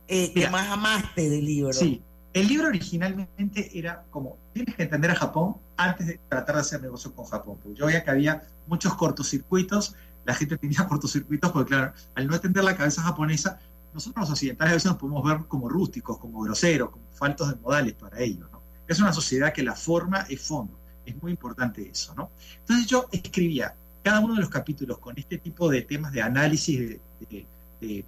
eh, 0.09 0.33
que 0.33 0.49
más 0.49 0.69
amaste 0.71 1.31
del 1.31 1.45
libro? 1.45 1.73
Sí, 1.73 2.03
el 2.35 2.49
libro 2.49 2.67
originalmente 2.67 3.79
era 3.79 4.05
como, 4.11 4.37
tienes 4.53 4.75
que 4.75 4.83
entender 4.83 5.13
a 5.13 5.15
Japón 5.15 5.57
antes 5.77 6.09
de 6.09 6.21
tratar 6.29 6.57
de 6.57 6.61
hacer 6.63 6.83
negocio 6.83 7.15
con 7.15 7.25
Japón. 7.27 7.59
Porque 7.63 7.79
yo 7.79 7.87
veía 7.87 8.03
que 8.03 8.11
había 8.11 8.43
muchos 8.67 8.95
cortocircuitos, 8.95 9.95
la 10.25 10.35
gente 10.35 10.59
tenía 10.59 10.85
cortocircuitos 10.89 11.53
porque, 11.53 11.71
claro, 11.71 11.93
al 12.17 12.27
no 12.27 12.35
entender 12.35 12.65
la 12.65 12.77
cabeza 12.77 13.03
japonesa, 13.03 13.61
nosotros 13.95 14.23
los 14.23 14.31
occidentales 14.33 14.73
a 14.73 14.75
veces 14.75 14.91
nos 14.91 15.01
podemos 15.01 15.25
ver 15.25 15.47
como 15.47 15.69
rústicos, 15.69 16.19
como 16.19 16.43
groseros, 16.43 16.91
como 16.91 17.05
faltos 17.13 17.49
de 17.49 17.55
modales 17.61 17.95
para 17.95 18.21
ellos. 18.21 18.49
Es 18.89 18.99
una 18.99 19.13
sociedad 19.13 19.53
que 19.53 19.63
la 19.63 19.77
forma 19.77 20.27
es 20.29 20.43
fondo. 20.43 20.77
Es 21.07 21.15
muy 21.23 21.31
importante 21.31 21.89
eso. 21.89 22.15
Entonces 22.59 22.87
yo 22.87 23.09
escribía 23.13 23.77
cada 24.03 24.19
uno 24.21 24.35
de 24.35 24.41
los 24.41 24.51
capítulos 24.51 24.99
con 24.99 25.17
este 25.17 25.39
tipo 25.39 25.71
de 25.71 25.83
temas 25.83 26.13
de 26.13 26.21
análisis 26.21 26.99
de, 27.21 27.47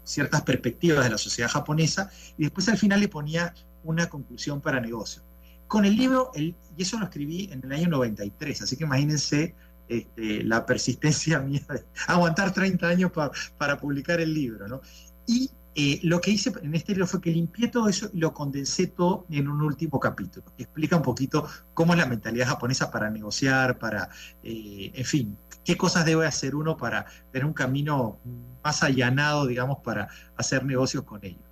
ciertas 0.05 0.41
perspectivas 0.41 1.05
de 1.05 1.11
la 1.11 1.19
sociedad 1.19 1.51
japonesa 1.51 2.11
y 2.39 2.45
después 2.45 2.67
al 2.71 2.79
final 2.79 2.99
le 2.99 3.09
ponía 3.09 3.53
una 3.87 4.09
conclusión 4.09 4.61
para 4.61 4.81
negocio. 4.81 5.23
Con 5.67 5.85
el 5.85 5.97
libro, 5.97 6.31
y 6.35 6.55
eso 6.79 6.99
lo 6.99 7.05
escribí 7.07 7.49
en 7.51 7.65
el 7.65 7.73
año 7.73 7.89
93, 7.89 8.63
así 8.63 8.77
que 8.77 8.85
imagínense 8.85 9.55
este, 9.89 10.45
la 10.45 10.65
persistencia 10.67 11.41
mía 11.41 11.63
de 11.69 11.85
aguantar 12.07 12.53
30 12.53 12.87
años 12.87 13.13
para 13.57 13.77
publicar 13.77 14.21
el 14.21 14.33
libro. 14.33 14.81
Y 15.27 15.51
eh, 15.79 16.01
lo 16.05 16.23
que 16.23 16.31
hice 16.31 16.51
en 16.63 16.75
este 16.75 16.93
libro 16.93 17.07
fue 17.07 17.21
que 17.21 17.31
limpié 17.31 17.69
todo 17.69 17.89
eso 17.91 18.09
y 18.15 18.19
lo 18.19 18.33
condensé 18.33 18.87
todo 18.87 19.27
en 19.29 19.47
un 19.47 19.61
último 19.61 20.01
capítulo. 20.01 20.47
explica 20.57 20.97
un 20.97 21.03
poquito 21.03 21.47
cómo 21.75 21.93
es 21.93 21.99
la 21.99 22.07
mentalidad 22.07 22.47
japonesa 22.47 22.91
para 22.91 23.11
negociar, 23.11 23.79
para, 23.79 24.09
eh, 24.43 24.91
en 24.95 25.05
fin, 25.05 25.37
qué 25.65 25.77
cosas 25.77 26.07
debe 26.07 26.27
hacer 26.27 26.55
uno 26.55 26.79
para 26.79 27.05
tener 27.31 27.45
un 27.45 27.53
camino 27.53 28.19
más 28.65 28.83
allanado, 28.83 29.47
digamos, 29.47 29.79
para 29.85 30.09
hacer 30.39 30.65
negocios 30.65 31.05
con 31.05 31.23
ellos. 31.23 31.45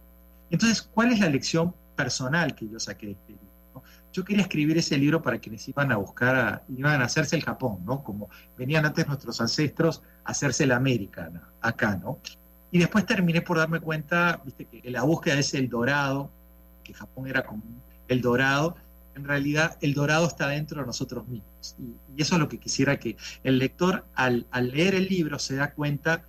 Entonces, 0.51 0.81
¿cuál 0.81 1.13
es 1.13 1.21
la 1.21 1.29
lección 1.29 1.75
personal 1.95 2.55
que 2.55 2.69
yo 2.69 2.79
saqué 2.79 3.07
de 3.07 3.13
este 3.13 3.33
libro? 3.33 3.55
Yo 4.13 4.25
quería 4.25 4.43
escribir 4.43 4.79
ese 4.79 4.97
libro 4.97 5.21
para 5.21 5.39
quienes 5.39 5.67
iban 5.69 5.91
a 5.91 5.97
buscar, 5.97 6.63
iban 6.69 7.03
a 7.03 7.07
hacerse 7.07 7.35
el 7.35 7.43
Japón, 7.43 7.81
¿no? 7.85 8.05
Como 8.05 8.29
venían 8.57 8.87
antes 8.87 9.09
nuestros 9.09 9.41
ancestros 9.41 10.03
a 10.25 10.31
hacerse 10.31 10.67
la 10.67 10.77
América, 10.77 11.31
acá, 11.61 11.97
¿no? 11.97 12.21
Y 12.71 12.79
después 12.79 13.07
terminé 13.07 13.41
por 13.41 13.59
darme 13.59 13.81
cuenta, 13.81 14.41
viste, 14.45 14.67
que 14.67 14.91
la 14.91 15.03
búsqueda 15.03 15.39
es 15.39 15.53
el 15.55 15.69
dorado, 15.69 16.31
que 16.85 16.95
Japón 16.95 17.27
era 17.27 17.45
como 17.45 17.63
el 18.07 18.21
dorado, 18.21 18.77
en 19.17 19.25
realidad 19.25 19.77
el 19.81 19.95
dorado 19.95 20.27
está 20.27 20.49
dentro 20.49 20.81
de 20.81 20.87
nosotros 20.87 21.27
mismos. 21.29 21.77
Y, 21.79 22.21
eso 22.21 22.37
es 22.37 22.41
lo 22.41 22.49
que 22.49 22.59
quisiera 22.59 22.99
que 22.99 23.17
el 23.43 23.59
lector 23.59 24.05
al, 24.15 24.47
leer 24.53 24.95
el 24.95 25.09
libro 25.09 25.39
se 25.39 25.57
da 25.57 25.73
cuenta 25.73 26.25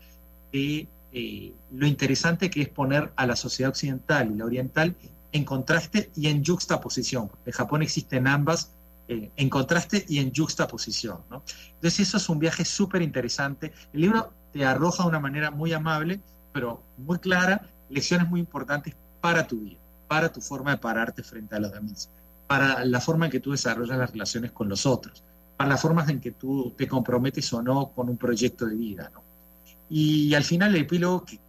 de 0.51 0.87
eh, 1.11 1.53
lo 1.71 1.85
interesante 1.87 2.49
que 2.49 2.61
es 2.61 2.69
poner 2.69 3.11
a 3.15 3.25
la 3.27 3.35
sociedad 3.35 3.69
occidental 3.69 4.31
y 4.31 4.37
la 4.37 4.45
oriental 4.45 4.95
en 5.35 5.43
contraste 5.43 6.11
y 6.15 6.27
en 6.27 6.43
juxtaposición. 6.43 7.29
En 7.45 7.51
Japón 7.51 7.81
existen 7.81 8.27
ambas, 8.27 8.71
eh, 9.07 9.31
en 9.35 9.49
contraste 9.49 10.05
y 10.07 10.19
en 10.19 10.33
juxtaposición. 10.33 11.19
¿no? 11.29 11.43
Entonces 11.75 12.07
eso 12.07 12.17
es 12.17 12.29
un 12.29 12.39
viaje 12.39 12.63
súper 12.63 13.01
interesante. 13.01 13.73
El 13.93 14.01
libro 14.01 14.31
te 14.53 14.65
arroja 14.65 15.03
de 15.03 15.09
una 15.09 15.19
manera 15.19 15.51
muy 15.51 15.73
amable 15.73 16.21
pero 16.55 16.81
muy 16.97 17.19
clara, 17.19 17.67
lecciones 17.89 18.29
muy 18.29 18.39
importantes 18.39 18.95
para 19.19 19.45
tu 19.45 19.59
vida, 19.59 19.77
para 20.07 20.31
tu 20.31 20.39
forma 20.39 20.71
de 20.71 20.77
pararte 20.77 21.21
frente 21.21 21.53
a 21.53 21.59
los 21.59 21.73
demás, 21.73 22.09
para 22.47 22.85
la 22.85 23.01
forma 23.01 23.25
en 23.25 23.31
que 23.33 23.41
tú 23.41 23.51
desarrollas 23.51 23.97
las 23.97 24.11
relaciones 24.11 24.53
con 24.53 24.69
los 24.69 24.85
otros, 24.85 25.21
para 25.57 25.71
las 25.71 25.81
formas 25.81 26.07
en 26.07 26.21
que 26.21 26.31
tú 26.31 26.73
te 26.77 26.87
comprometes 26.87 27.51
o 27.51 27.61
no 27.61 27.89
con 27.89 28.07
un 28.07 28.15
proyecto 28.15 28.67
de 28.67 28.75
vida. 28.75 29.11
¿no? 29.13 29.21
Y, 29.89 30.33
al 30.33 30.45
final 30.45 30.73
el 30.73 30.83
epílogo, 30.83 31.25
que, 31.25 31.41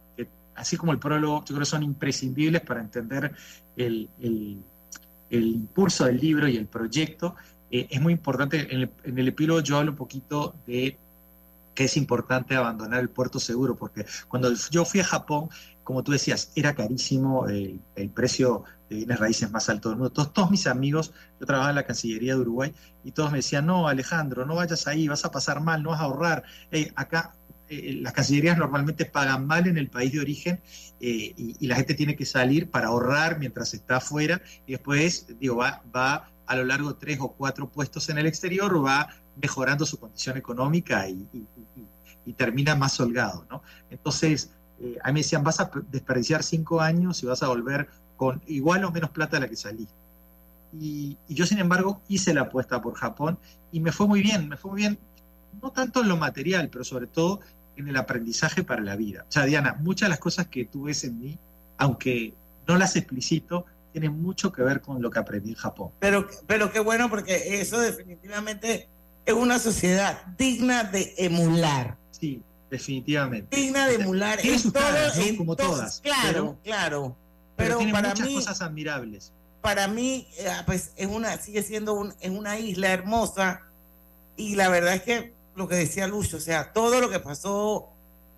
así 0.57 0.75
como 0.75 0.91
el 0.91 0.99
prólogo, 0.99 1.39
yo 1.41 1.45
creo 1.45 1.59
que 1.59 1.65
son 1.65 1.83
imprescindibles 1.83 2.61
para 2.61 2.81
entender 2.81 3.33
el, 3.75 4.09
el, 4.19 4.63
impulso 5.29 6.05
del 6.05 6.17
libro 6.17 6.47
y 6.47 6.57
el 6.57 6.65
proyecto. 6.65 7.35
Eh, 7.71 7.87
es 7.89 8.01
muy 8.01 8.13
importante, 8.13 8.73
en 8.73 8.81
el, 8.81 8.91
el 9.03 9.27
epílogo 9.27 9.61
yo 9.61 9.77
hablo 9.77 9.91
un 9.91 9.97
poquito 9.97 10.55
de 10.65 10.97
que 11.77 11.83
es 11.83 11.95
importante 11.95 12.55
abandonar 12.55 13.01
el 13.01 13.09
puerto 13.09 13.39
seguro, 13.39 13.75
porque 13.75 14.03
cuando 14.27 14.51
yo 14.71 14.83
fui 14.83 14.99
a 14.99 15.03
Japón, 15.03 15.49
como 15.83 16.03
tú 16.03 16.11
decías, 16.11 16.51
era 16.55 16.73
carísimo 16.73 17.47
el, 17.47 17.79
precio 18.13 18.63
de 18.89 18.95
bienes 18.97 19.19
raíces 19.19 19.51
más 19.51 19.69
alto 19.69 19.87
del 19.87 19.99
mundo. 19.99 20.11
Todos, 20.11 20.33
todos, 20.33 20.49
mis 20.49 20.65
amigos, 20.65 21.13
yo 21.39 21.45
trabajaba 21.45 21.69
en 21.69 21.75
la 21.75 21.85
Cancillería 21.85 22.33
de 22.33 22.41
Uruguay, 22.41 22.73
y 23.05 23.11
todos 23.11 23.31
me 23.31 23.37
decían, 23.37 23.67
no, 23.67 23.87
Alejandro, 23.87 24.45
no 24.45 24.55
vayas 24.55 24.87
ahí, 24.87 25.07
vas 25.07 25.23
a 25.23 25.31
pasar 25.31 25.61
mal, 25.61 25.83
no 25.83 25.91
vas 25.91 26.01
a 26.01 26.03
ahorrar. 26.03 26.43
acá 26.95 27.35
eh, 27.69 27.99
las 28.01 28.13
cancillerías 28.13 28.57
normalmente 28.57 29.05
pagan 29.05 29.45
mal 29.45 29.67
en 29.67 29.77
el 29.77 29.89
país 29.89 30.11
de 30.13 30.19
origen 30.19 30.61
eh, 30.99 31.33
y, 31.35 31.67
la 31.67 31.75
gente 31.75 31.93
tiene 31.93 32.15
que 32.15 32.25
salir 32.25 32.69
para 32.69 32.87
ahorrar 32.87 33.39
mientras 33.39 33.73
está 33.73 33.97
afuera 33.97 34.41
y 34.65 34.73
después, 34.73 35.27
digo, 35.39 35.57
va, 35.57 35.83
va 35.95 36.31
a 36.47 36.55
lo 36.55 36.63
largo 36.63 36.93
de 36.93 36.99
tres 36.99 37.19
o 37.19 37.33
cuatro 37.33 37.69
puestos 37.69 38.09
en 38.09 38.17
el 38.17 38.25
exterior, 38.25 38.83
va 38.83 39.09
mejorando 39.41 39.85
su 39.85 39.99
condición 39.99 40.37
económica 40.37 41.07
y, 41.07 41.27
termina 42.35 42.75
más 42.75 42.99
holgado, 42.99 43.45
¿no? 43.49 43.63
Entonces, 43.89 44.51
eh, 44.81 44.97
a 45.01 45.07
mí 45.07 45.13
me 45.13 45.19
decían, 45.21 45.45
vas 45.45 45.61
a 45.61 45.71
desperdiciar 45.89 46.43
cinco 46.43 46.81
años 46.81 47.23
y 47.23 47.25
vas 47.25 47.41
a 47.41 47.47
volver 47.47 47.87
con 48.17 48.41
igual 48.47 48.83
o 48.83 48.91
menos 48.91 49.11
plata 49.11 49.37
de 49.37 49.41
la 49.41 49.47
que 49.47 49.55
saliste. 49.55 49.95
Y, 50.73 51.17
yo, 51.29 51.45
sin 51.45 51.59
embargo, 51.59 52.01
hice 52.09 52.33
la 52.33 52.41
apuesta 52.41 52.81
por 52.81 52.95
Japón 52.95 53.39
y 53.71 53.79
me 53.79 53.93
fue 53.93 54.07
muy 54.07 54.21
bien, 54.21 54.49
me 54.49 54.57
fue 54.57 54.71
muy 54.71 54.81
bien, 54.81 54.99
no 55.61 55.71
tanto 55.71 56.01
en 56.01 56.09
lo 56.09 56.17
material, 56.17 56.69
pero 56.69 56.83
sobre 56.83 57.07
todo 57.07 57.39
en 57.77 57.87
el 57.87 57.95
aprendizaje 57.95 58.63
para 58.63 58.81
la 58.81 58.95
vida. 58.95 59.25
O 59.27 59.31
sea, 59.31 59.45
Diana, 59.45 59.77
muchas 59.79 60.07
de 60.07 60.09
las 60.11 60.19
cosas 60.19 60.47
que 60.47 60.65
tú 60.65 60.83
ves 60.83 61.03
en 61.03 61.19
mí, 61.19 61.37
aunque 61.77 62.33
no 62.67 62.77
las 62.77 62.95
explicito, 62.95 63.65
tienen 63.91 64.21
mucho 64.21 64.51
que 64.51 64.61
ver 64.63 64.81
con 64.81 65.01
lo 65.01 65.09
que 65.09 65.19
aprendí 65.19 65.49
en 65.51 65.55
Japón. 65.55 65.91
Pero, 65.99 66.27
pero 66.45 66.71
qué 66.71 66.79
bueno, 66.79 67.09
porque 67.09 67.61
eso 67.61 67.79
definitivamente 67.79 68.87
es 69.25 69.33
una 69.33 69.59
sociedad 69.59 70.21
digna 70.37 70.83
de 70.83 71.13
emular. 71.17 71.97
Sí, 72.11 72.41
definitivamente. 72.69 73.55
Digna 73.55 73.87
de 73.87 73.95
emular 73.95 74.39
Tiene 74.39 74.57
en 74.57 74.61
sus 74.61 74.73
todo, 74.73 74.83
caras, 74.83 75.17
¿no? 75.17 75.23
en 75.23 75.35
como 75.37 75.55
todo- 75.55 75.69
todas. 75.71 76.01
Claro, 76.01 76.23
pero- 76.23 76.57
claro. 76.63 77.15
Pero, 77.55 77.69
Pero 77.69 77.77
tiene 77.79 77.91
para 77.93 78.09
muchas 78.09 78.27
mí, 78.27 78.35
cosas 78.35 78.61
admirables. 78.61 79.33
para 79.61 79.87
mí, 79.87 80.27
eh, 80.37 80.47
pues 80.67 80.91
es 80.95 81.07
una, 81.07 81.37
sigue 81.37 81.63
siendo 81.63 81.93
un, 81.95 82.13
es 82.19 82.29
una 82.29 82.59
isla 82.59 82.91
hermosa. 82.91 83.61
Y 84.35 84.55
la 84.55 84.69
verdad 84.69 84.93
es 84.93 85.01
que 85.01 85.33
lo 85.57 85.67
que 85.67 85.75
decía 85.75 86.07
Lucho, 86.07 86.37
o 86.37 86.39
sea, 86.39 86.71
todo 86.71 87.01
lo 87.01 87.09
que 87.09 87.19
pasó, 87.19 87.89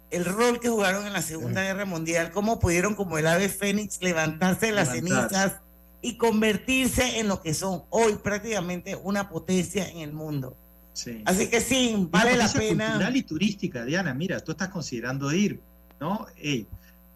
el 0.09 0.25
rol 0.25 0.59
que 0.59 0.69
jugaron 0.69 1.05
en 1.05 1.13
la 1.13 1.21
Segunda 1.21 1.61
Guerra 1.61 1.85
Mundial, 1.85 2.31
cómo 2.31 2.59
pudieron 2.59 2.95
como 2.95 3.17
el 3.17 3.27
ave 3.27 3.49
fénix 3.49 4.01
levantarse 4.01 4.67
de 4.67 4.71
las 4.71 4.93
Levantarse. 4.93 5.29
cenizas 5.37 5.61
y 6.01 6.17
convertirse 6.17 7.19
en 7.19 7.27
lo 7.27 7.41
que 7.41 7.53
son 7.53 7.83
hoy 7.89 8.15
prácticamente 8.15 8.95
una 8.95 9.29
potencia 9.29 9.87
en 9.89 9.97
el 9.99 10.13
mundo. 10.13 10.55
Sí. 10.93 11.21
Así 11.25 11.47
que 11.47 11.61
sí, 11.61 12.07
vale 12.09 12.35
la 12.37 12.51
pena. 12.51 12.87
cultural 12.91 13.15
y 13.17 13.23
turística, 13.23 13.85
Diana, 13.85 14.13
mira, 14.13 14.39
tú 14.39 14.53
estás 14.53 14.69
considerando 14.69 15.31
ir, 15.31 15.59
¿no? 15.99 16.25
Ey, 16.37 16.65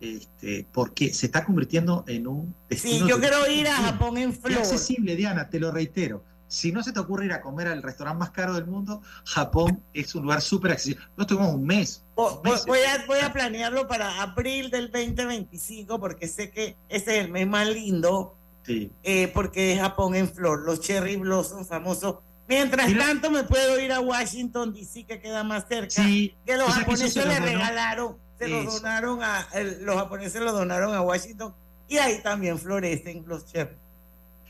este, 0.02 0.66
porque 0.74 1.14
se 1.14 1.28
está 1.28 1.46
convirtiendo 1.46 2.04
en 2.08 2.28
un 2.28 2.54
Sí, 2.70 2.76
destino 2.76 3.08
yo 3.08 3.20
quiero 3.20 3.50
ir 3.50 3.68
a 3.70 3.76
Japón 3.76 4.18
en 4.18 4.34
flor. 4.34 4.58
accesible, 4.60 5.16
Diana, 5.16 5.50
te 5.50 5.60
lo 5.62 5.72
reitero 5.72 6.24
si 6.54 6.72
no 6.72 6.84
se 6.84 6.92
te 6.92 7.00
ocurre 7.00 7.26
ir 7.26 7.34
a 7.34 7.42
comer 7.42 7.68
al 7.68 7.82
restaurante 7.82 8.20
más 8.20 8.30
caro 8.30 8.54
del 8.54 8.68
mundo, 8.68 9.02
Japón 9.26 9.82
es 9.92 10.14
un 10.14 10.22
lugar 10.22 10.40
súper 10.40 10.74
accesible. 10.74 11.04
Nosotros 11.18 11.40
tuvimos 11.40 11.56
un 11.56 11.66
mes. 11.66 12.04
Voy, 12.16 12.80
a, 12.80 13.06
voy 13.08 13.20
a 13.24 13.34
planearlo 13.34 13.88
para 13.88 14.22
abril 14.22 14.70
del 14.70 14.92
2025 14.92 16.00
porque 16.00 16.28
sé 16.28 16.52
que 16.52 16.78
ese 16.90 17.18
es 17.18 17.26
el 17.26 17.32
mes 17.32 17.48
más 17.48 17.68
lindo. 17.68 18.38
Sí. 18.68 18.92
Eh, 19.02 19.32
porque 19.34 19.74
es 19.74 19.80
Japón 19.80 20.14
en 20.14 20.32
flor, 20.32 20.60
los 20.60 20.80
cherry 20.80 21.16
blossom 21.16 21.66
famosos. 21.66 22.18
Mientras 22.48 22.96
tanto 23.00 23.32
me 23.32 23.46
puedo 23.46 23.80
ir 23.80 23.92
a 23.92 24.00
Washington 24.00 24.74
DC 24.74 25.06
que 25.06 25.20
queda 25.20 25.44
más 25.44 25.66
cerca. 25.68 26.04
Sí, 26.04 26.36
que 26.46 26.56
los 26.56 26.70
japoneses 26.70 27.16
que 27.16 27.28
le 27.28 27.34
donó, 27.34 27.46
regalaron, 27.48 28.18
se 28.38 28.46
eso. 28.46 28.64
los 28.64 28.76
donaron 28.76 29.24
a 29.24 29.48
los 29.82 29.96
japoneses 29.96 30.40
lo 30.40 30.52
donaron 30.52 30.94
a 30.94 31.02
Washington 31.02 31.56
y 31.88 31.98
ahí 31.98 32.22
también 32.22 32.60
florecen 32.60 33.24
los 33.26 33.48
cherry. 33.48 33.76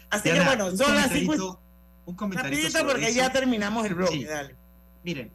Así 0.10 0.30
Diana, 0.30 0.51
que 0.51 0.64
bueno, 0.64 0.78
son 0.78 0.95
las 0.95 1.10
un 2.06 2.18
sobre 2.18 2.86
porque 2.86 3.08
eso. 3.08 3.16
ya 3.18 3.32
terminamos 3.32 3.86
el 3.86 3.95
bloque, 3.95 4.14
Sí. 4.14 4.24
dale. 4.26 4.56
Miren, 5.04 5.32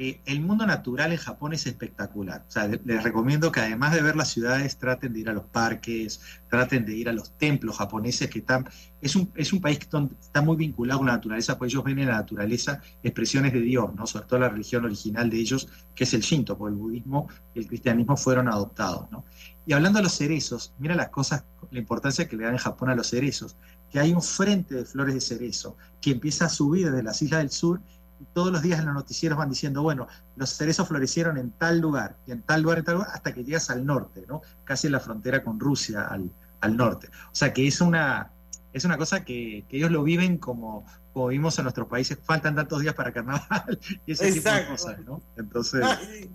eh, 0.00 0.20
el 0.26 0.40
mundo 0.40 0.64
natural 0.64 1.10
en 1.10 1.18
Japón 1.18 1.52
es 1.54 1.66
espectacular. 1.66 2.44
O 2.46 2.50
sea, 2.50 2.68
le- 2.68 2.80
les 2.84 3.02
recomiendo 3.02 3.50
que 3.50 3.58
además 3.58 3.92
de 3.94 4.00
ver 4.02 4.14
las 4.14 4.28
ciudades, 4.28 4.76
traten 4.78 5.12
de 5.12 5.18
ir 5.20 5.28
a 5.28 5.32
los 5.32 5.44
parques, 5.46 6.20
traten 6.48 6.84
de 6.86 6.94
ir 6.94 7.08
a 7.08 7.12
los 7.12 7.36
templos 7.36 7.76
japoneses 7.78 8.30
que 8.30 8.38
están... 8.38 8.68
Es 9.00 9.16
un, 9.16 9.32
es 9.34 9.52
un 9.52 9.60
país 9.60 9.78
que 9.80 9.86
está 10.20 10.40
muy 10.40 10.56
vinculado 10.56 11.00
con 11.00 11.08
la 11.08 11.14
naturaleza, 11.14 11.58
pues 11.58 11.72
ellos 11.72 11.82
ven 11.82 11.98
en 11.98 12.06
la 12.08 12.14
naturaleza 12.14 12.80
expresiones 13.02 13.52
de 13.52 13.60
Dios, 13.60 13.92
¿no? 13.96 14.06
Sobre 14.06 14.26
todo 14.26 14.38
la 14.38 14.48
religión 14.48 14.84
original 14.84 15.28
de 15.30 15.36
ellos, 15.38 15.68
que 15.96 16.04
es 16.04 16.14
el 16.14 16.20
Shinto, 16.20 16.56
porque 16.56 16.74
el 16.74 16.78
budismo 16.78 17.28
y 17.54 17.58
el 17.60 17.66
cristianismo 17.66 18.16
fueron 18.16 18.46
adoptados, 18.48 19.10
¿no? 19.10 19.24
Y 19.66 19.72
hablando 19.72 19.98
de 19.98 20.04
los 20.04 20.12
cerezos, 20.16 20.72
mira 20.78 20.94
las 20.94 21.08
cosas, 21.10 21.44
la 21.72 21.78
importancia 21.80 22.26
que 22.28 22.36
le 22.36 22.44
dan 22.44 22.52
en 22.54 22.58
Japón 22.58 22.88
a 22.88 22.94
los 22.94 23.08
cerezos, 23.08 23.56
que 23.90 24.00
hay 24.00 24.12
un 24.12 24.22
frente 24.22 24.74
de 24.74 24.84
flores 24.84 25.14
de 25.14 25.20
cerezo 25.20 25.76
que 26.00 26.10
empieza 26.12 26.46
a 26.46 26.48
subir 26.48 26.90
desde 26.90 27.02
las 27.02 27.20
islas 27.22 27.40
del 27.40 27.50
sur 27.50 27.80
y 28.20 28.24
todos 28.34 28.52
los 28.52 28.62
días 28.62 28.80
en 28.80 28.86
los 28.86 28.94
noticieros 28.94 29.38
van 29.38 29.48
diciendo, 29.48 29.82
bueno, 29.82 30.08
los 30.36 30.50
cerezos 30.50 30.88
florecieron 30.88 31.38
en 31.38 31.52
tal 31.52 31.78
lugar, 31.78 32.16
y 32.26 32.32
en 32.32 32.42
tal 32.42 32.62
lugar, 32.62 32.78
en 32.78 32.84
tal 32.84 32.94
lugar, 32.96 33.10
hasta 33.12 33.32
que 33.32 33.44
llegas 33.44 33.70
al 33.70 33.86
norte, 33.86 34.24
¿no? 34.28 34.42
Casi 34.64 34.88
en 34.88 34.92
la 34.94 35.00
frontera 35.00 35.42
con 35.44 35.60
Rusia, 35.60 36.02
al, 36.02 36.30
al 36.60 36.76
norte. 36.76 37.08
O 37.30 37.34
sea 37.34 37.52
que 37.52 37.66
es 37.66 37.80
una, 37.80 38.32
es 38.72 38.84
una 38.84 38.96
cosa 38.96 39.24
que, 39.24 39.64
que 39.68 39.76
ellos 39.76 39.90
lo 39.92 40.02
viven 40.02 40.38
como, 40.38 40.84
como 41.12 41.28
vimos 41.28 41.58
en 41.58 41.64
nuestros 41.64 41.86
países, 41.86 42.18
faltan 42.22 42.56
tantos 42.56 42.80
días 42.80 42.94
para 42.94 43.12
carnaval 43.12 43.78
y 44.06 44.12
ese 44.12 44.32
tipo 44.32 44.50
de 44.50 44.66
cosas, 44.66 44.98
¿no? 45.04 45.22
Entonces, 45.36 45.82
Ay, 45.84 46.30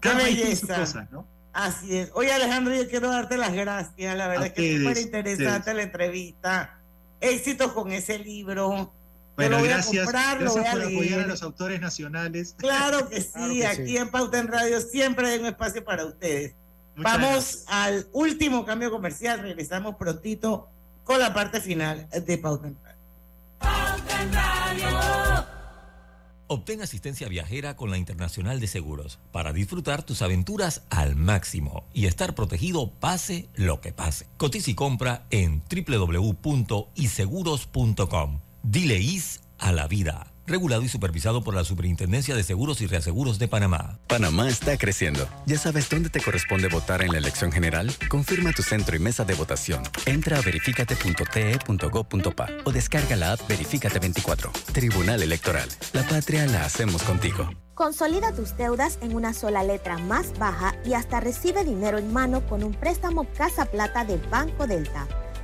qué 0.00 0.14
belleza. 0.14 0.78
cosas, 0.78 1.10
¿no? 1.10 1.26
Así 1.56 1.96
es. 1.96 2.10
Oye, 2.12 2.30
Alejandro, 2.30 2.74
yo 2.74 2.86
quiero 2.86 3.08
darte 3.10 3.38
las 3.38 3.54
gracias. 3.54 4.14
La 4.14 4.28
verdad 4.28 4.44
A 4.44 4.46
es 4.48 4.52
que 4.52 4.74
es 4.74 4.78
súper 4.82 4.98
interesante 4.98 5.72
la 5.72 5.82
entrevista. 5.84 6.78
Éxitos 7.18 7.72
con 7.72 7.92
ese 7.92 8.18
libro. 8.18 8.92
Bueno, 9.36 9.52
lo 9.52 9.58
voy 9.60 9.68
gracias, 9.68 10.02
a 10.02 10.04
comprar, 10.04 10.42
lo 10.42 10.52
gracias 10.54 10.54
voy 10.54 10.66
a 10.66 10.72
por 10.72 10.82
apoyar 10.92 11.12
a 11.14 11.16
leer. 11.16 11.28
los 11.28 11.42
autores 11.42 11.80
nacionales. 11.80 12.54
Claro 12.58 13.08
que 13.10 13.22
sí, 13.22 13.30
Claro 13.32 13.54
que 13.54 13.66
aquí 13.66 13.86
sí. 13.86 13.96
en 13.96 14.10
Pauta 14.10 14.38
en 14.38 14.48
Radio 14.48 14.80
siempre 14.82 15.28
hay 15.28 15.38
un 15.38 15.46
espacio 15.46 15.82
para 15.82 16.04
ustedes. 16.04 16.54
Muchas 16.94 17.12
Vamos 17.12 17.30
gracias. 17.30 17.64
al 17.68 18.06
último 18.12 18.66
cambio 18.66 18.90
comercial. 18.90 19.40
Regresamos 19.40 19.96
prontito 19.96 20.68
con 21.04 21.18
la 21.20 21.32
parte 21.32 21.62
final 21.62 22.06
de 22.10 22.36
Pauta 22.38 22.68
en 22.68 22.76
Radio. 22.84 24.55
Obtén 26.48 26.82
asistencia 26.82 27.28
viajera 27.28 27.76
con 27.76 27.90
la 27.90 27.98
Internacional 27.98 28.60
de 28.60 28.68
Seguros 28.68 29.18
para 29.32 29.52
disfrutar 29.52 30.04
tus 30.04 30.22
aventuras 30.22 30.82
al 30.90 31.16
máximo 31.16 31.84
y 31.92 32.06
estar 32.06 32.34
protegido 32.34 32.92
pase 33.00 33.48
lo 33.54 33.80
que 33.80 33.92
pase. 33.92 34.26
Cotiza 34.36 34.70
y 34.70 34.74
compra 34.74 35.26
en 35.30 35.64
www.iseguros.com. 35.68 38.40
Dile 38.62 38.98
is 38.98 39.40
a 39.58 39.72
la 39.72 39.88
vida. 39.88 40.35
Regulado 40.46 40.82
y 40.82 40.88
supervisado 40.88 41.42
por 41.42 41.54
la 41.54 41.64
Superintendencia 41.64 42.36
de 42.36 42.44
Seguros 42.44 42.80
y 42.80 42.86
Reaseguros 42.86 43.38
de 43.38 43.48
Panamá. 43.48 43.98
Panamá 44.06 44.48
está 44.48 44.78
creciendo. 44.78 45.28
¿Ya 45.46 45.58
sabes 45.58 45.90
dónde 45.90 46.08
te 46.08 46.20
corresponde 46.20 46.68
votar 46.68 47.02
en 47.02 47.10
la 47.12 47.18
elección 47.18 47.50
general? 47.50 47.92
Confirma 48.08 48.52
tu 48.52 48.62
centro 48.62 48.94
y 48.94 49.00
mesa 49.00 49.24
de 49.24 49.34
votación. 49.34 49.82
Entra 50.06 50.38
a 50.38 50.42
verificate.te.gov.pa 50.42 52.48
o 52.64 52.72
descarga 52.72 53.16
la 53.16 53.32
app 53.32 53.48
Verificate 53.48 53.98
24. 53.98 54.52
Tribunal 54.72 55.22
Electoral. 55.22 55.68
La 55.92 56.06
patria 56.06 56.46
la 56.46 56.64
hacemos 56.64 57.02
contigo. 57.02 57.50
Consolida 57.74 58.32
tus 58.32 58.56
deudas 58.56 58.98
en 59.02 59.14
una 59.14 59.34
sola 59.34 59.62
letra 59.62 59.98
más 59.98 60.38
baja 60.38 60.74
y 60.84 60.94
hasta 60.94 61.20
recibe 61.20 61.64
dinero 61.64 61.98
en 61.98 62.12
mano 62.12 62.46
con 62.46 62.62
un 62.62 62.72
préstamo 62.72 63.26
Casa 63.36 63.66
Plata 63.66 64.04
de 64.04 64.16
Banco 64.30 64.66
Delta. 64.66 65.06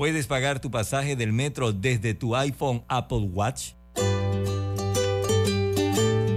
puedes 0.00 0.26
pagar 0.26 0.60
tu 0.60 0.70
pasaje 0.70 1.14
del 1.14 1.30
metro 1.30 1.74
desde 1.74 2.14
tu 2.14 2.34
iPhone 2.34 2.82
Apple 2.88 3.28
Watch? 3.34 3.72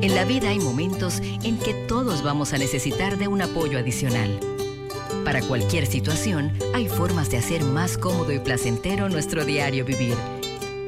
En 0.01 0.13
la 0.13 0.25
vida 0.25 0.49
hay 0.49 0.59
momentos 0.59 1.21
en 1.21 1.57
que 1.57 1.73
todos 1.87 2.23
vamos 2.23 2.51
a 2.51 2.57
necesitar 2.57 3.17
de 3.17 3.29
un 3.29 3.41
apoyo 3.41 3.79
adicional. 3.79 4.37
Para 5.23 5.41
cualquier 5.41 5.85
situación, 5.85 6.51
hay 6.73 6.89
formas 6.89 7.29
de 7.31 7.37
hacer 7.37 7.63
más 7.63 7.97
cómodo 7.97 8.33
y 8.33 8.39
placentero 8.39 9.07
nuestro 9.07 9.45
diario 9.45 9.85
vivir. 9.85 10.17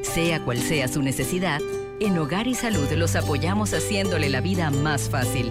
Sea 0.02 0.44
cual 0.44 0.58
sea 0.58 0.86
su 0.86 1.00
necesidad, 1.00 1.62
en 1.98 2.18
Hogar 2.18 2.46
y 2.46 2.54
Salud 2.54 2.92
los 2.92 3.16
apoyamos 3.16 3.72
haciéndole 3.72 4.28
la 4.28 4.42
vida 4.42 4.70
más 4.70 5.08
fácil, 5.08 5.50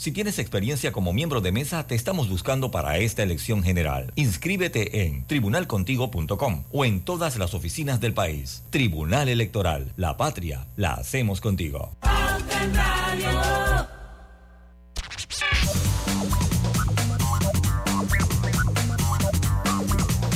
Si 0.00 0.12
tienes 0.12 0.38
experiencia 0.38 0.92
como 0.92 1.12
miembro 1.12 1.42
de 1.42 1.52
mesa, 1.52 1.86
te 1.86 1.94
estamos 1.94 2.30
buscando 2.30 2.70
para 2.70 2.96
esta 2.96 3.22
elección 3.22 3.62
general. 3.62 4.14
Inscríbete 4.16 5.02
en 5.02 5.26
tribunalcontigo.com 5.26 6.64
o 6.72 6.86
en 6.86 7.02
todas 7.02 7.36
las 7.36 7.52
oficinas 7.52 8.00
del 8.00 8.14
país. 8.14 8.62
Tribunal 8.70 9.28
Electoral, 9.28 9.92
la 9.98 10.16
patria, 10.16 10.66
la 10.76 10.94
hacemos 10.94 11.42
contigo. 11.42 11.94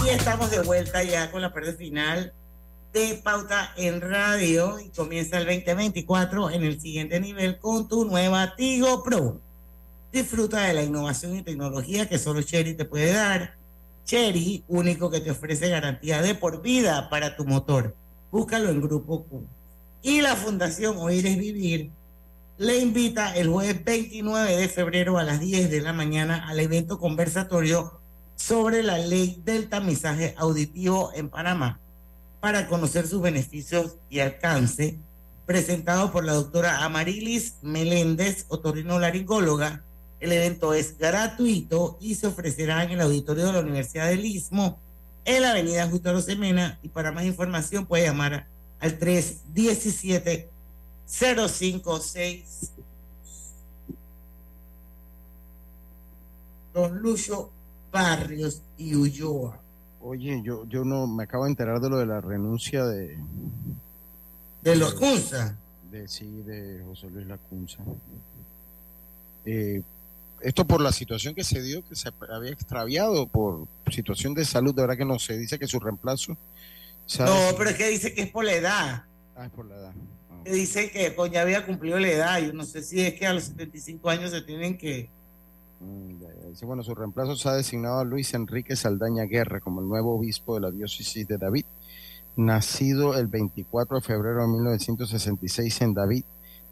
Y 0.05 0.09
estamos 0.11 0.51
de 0.51 0.61
vuelta 0.61 1.03
ya 1.05 1.31
con 1.31 1.41
la 1.41 1.55
parte 1.55 1.73
final 1.73 2.35
de 2.93 3.19
Pauta 3.25 3.73
en 3.79 4.03
Radio 4.03 4.79
y 4.79 4.91
comienza 4.91 5.39
el 5.39 5.47
2024 5.47 6.51
en 6.51 6.65
el 6.65 6.79
siguiente 6.83 7.19
nivel 7.19 7.59
con 7.59 7.89
tu 7.89 8.05
nueva 8.05 8.57
Tigo 8.57 9.03
Pro. 9.03 9.41
Disfruta 10.15 10.63
de 10.63 10.73
la 10.73 10.83
innovación 10.83 11.37
y 11.37 11.43
tecnología 11.43 12.09
que 12.09 12.19
solo 12.19 12.41
Cherry 12.41 12.73
te 12.75 12.87
puede 12.87 13.13
dar. 13.13 13.57
Cherry, 14.07 14.65
único 14.69 15.11
que 15.11 15.21
te 15.21 15.31
ofrece 15.31 15.69
garantía 15.69 16.23
de 16.23 16.35
por 16.35 16.63
vida 16.63 17.11
para 17.11 17.37
tu 17.37 17.45
motor. 17.45 17.95
Búscalo 18.31 18.71
en 18.71 18.81
Grupo 18.81 19.25
Q. 19.25 19.45
Y 20.01 20.23
la 20.23 20.37
Fundación 20.37 20.97
Oír 20.97 21.27
es 21.27 21.37
Vivir 21.37 21.91
le 22.57 22.79
invita 22.79 23.35
el 23.35 23.49
jueves 23.49 23.85
29 23.85 24.57
de 24.57 24.69
febrero 24.69 25.19
a 25.19 25.25
las 25.25 25.41
10 25.41 25.73
de 25.73 25.81
la 25.81 25.93
mañana 25.93 26.47
al 26.47 26.61
evento 26.61 27.01
conversatorio 27.01 27.99
sobre 28.37 28.85
la 28.85 28.97
ley 28.97 29.43
del 29.45 29.69
tamizaje 29.69 30.37
auditivo 30.39 31.11
en 31.17 31.31
Panamá 31.31 31.81
para 32.39 32.69
conocer 32.69 33.09
sus 33.09 33.21
beneficios 33.21 33.97
y 34.09 34.21
alcance, 34.21 35.01
presentado 35.47 36.13
por 36.13 36.25
la 36.25 36.35
doctora 36.35 36.85
Amarilis 36.85 37.57
Meléndez, 37.63 38.45
otorrinolaringóloga. 38.47 39.83
El 40.25 40.33
evento 40.33 40.73
es 40.73 40.97
gratuito 40.97 41.99
y 42.01 42.15
se 42.15 42.27
ofrecerá 42.27 42.83
en 42.83 42.93
el 42.93 43.03
auditorio 43.03 43.45
de 43.45 43.53
la 43.53 43.61
Universidad 43.61 44.09
del 44.09 44.25
Istmo, 44.25 44.79
en 45.27 45.43
la 45.43 45.51
avenida 45.51 45.87
Justo 45.87 46.15
Rosemena, 46.15 46.79
y 46.83 46.89
para 46.89 47.13
más 47.13 47.27
información 47.27 47.85
puede 47.85 48.07
llamar 48.07 48.47
al 48.81 48.99
317 48.99 50.49
056 51.07 52.73
Don 56.73 56.99
Lucho 57.01 57.51
Barrios 57.93 58.63
y 58.79 58.95
Ulloa. 58.95 59.61
Oye, 60.01 60.41
yo, 60.43 60.67
yo 60.67 60.87
no 60.87 61.07
me 61.07 61.25
acabo 61.25 61.45
de 61.45 61.51
enterar 61.51 61.81
de 61.81 61.91
lo 61.91 61.99
de 61.99 62.07
la 62.07 62.23
renuncia 62.23 62.87
de. 62.87 63.19
¿De 64.63 64.75
los 64.75 64.95
Cunza? 64.95 65.55
De, 65.91 66.09
sí, 66.09 66.41
de 66.47 66.83
José 66.83 67.11
Luis 67.11 67.27
Lacunza. 67.27 67.83
Eh, 69.45 69.83
esto 70.45 70.67
por 70.67 70.81
la 70.81 70.93
situación 70.93 71.35
que 71.35 71.43
se 71.43 71.63
dio, 71.63 71.83
que 71.89 71.97
se 71.97 72.11
había 72.31 72.51
extraviado 72.51 73.27
por 73.27 73.67
situación 73.91 74.35
de 74.35 74.45
salud, 74.45 74.75
de 74.75 74.83
verdad 74.83 74.97
que 74.99 75.05
no 75.05 75.19
se 75.19 75.39
dice 75.39 75.59
que 75.59 75.67
su 75.67 75.81
reemplazo. 75.81 76.37
No, 77.19 77.57
pero 77.57 77.71
es 77.71 77.77
que 77.77 77.89
dice 77.89 78.13
que 78.13 78.23
es 78.23 78.31
por 78.31 78.45
la 78.45 78.53
edad. 78.53 79.05
Ah, 79.37 79.47
es 79.47 79.51
por 79.51 79.67
la 79.67 79.75
edad. 79.75 79.93
Que 80.45 80.53
dice 80.53 80.91
que 80.91 81.11
pues, 81.11 81.33
ya 81.33 81.41
había 81.41 81.65
cumplido 81.65 81.99
la 81.99 82.09
edad. 82.09 82.39
Yo 82.41 82.53
no 82.53 82.65
sé 82.65 82.83
si 82.83 83.01
es 83.01 83.15
que 83.15 83.27
a 83.27 83.33
los 83.33 83.45
75 83.45 84.11
años 84.11 84.31
se 84.31 84.43
tienen 84.43 84.77
que. 84.77 85.09
Mm, 85.81 86.51
dice, 86.51 86.67
bueno, 86.67 86.83
su 86.83 86.95
reemplazo 86.95 87.37
se 87.37 87.49
ha 87.49 87.55
designado 87.55 88.01
a 88.01 88.05
Luis 88.05 88.35
Enrique 88.35 88.77
Saldaña 88.77 89.25
Guerra 89.25 89.61
como 89.61 89.81
el 89.81 89.89
nuevo 89.89 90.17
obispo 90.17 90.55
de 90.55 90.61
la 90.61 90.71
diócesis 90.71 91.27
de 91.27 91.39
David, 91.39 91.65
nacido 92.37 93.19
el 93.19 93.29
24 93.29 93.97
de 93.97 94.03
febrero 94.03 94.43
de 94.43 94.49
1966 94.49 95.81
en 95.81 95.95
David. 95.95 96.25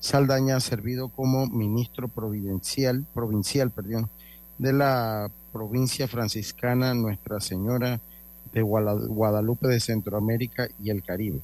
Saldaña 0.03 0.57
ha 0.57 0.61
servido 0.61 1.09
como 1.09 1.47
ministro 1.47 2.09
providencial, 2.09 3.07
provincial 3.15 3.71
perdón, 3.71 4.11
de 4.59 4.73
la 4.73 5.31
provincia 5.53 6.09
franciscana 6.09 6.93
Nuestra 6.93 7.41
Señora 7.41 8.01
de 8.53 8.63
Guadalupe 8.63 9.69
de 9.69 9.81
Centroamérica 9.81 10.69
y 10.83 10.91
el 10.91 11.03
Caribe 11.03 11.41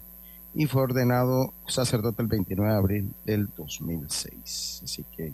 y 0.55 0.67
fue 0.67 0.83
ordenado 0.83 1.55
sacerdote 1.69 2.23
el 2.23 2.27
29 2.27 2.73
de 2.73 2.77
abril 2.77 3.15
del 3.25 3.49
2006. 3.57 4.81
Así 4.83 5.05
que 5.17 5.33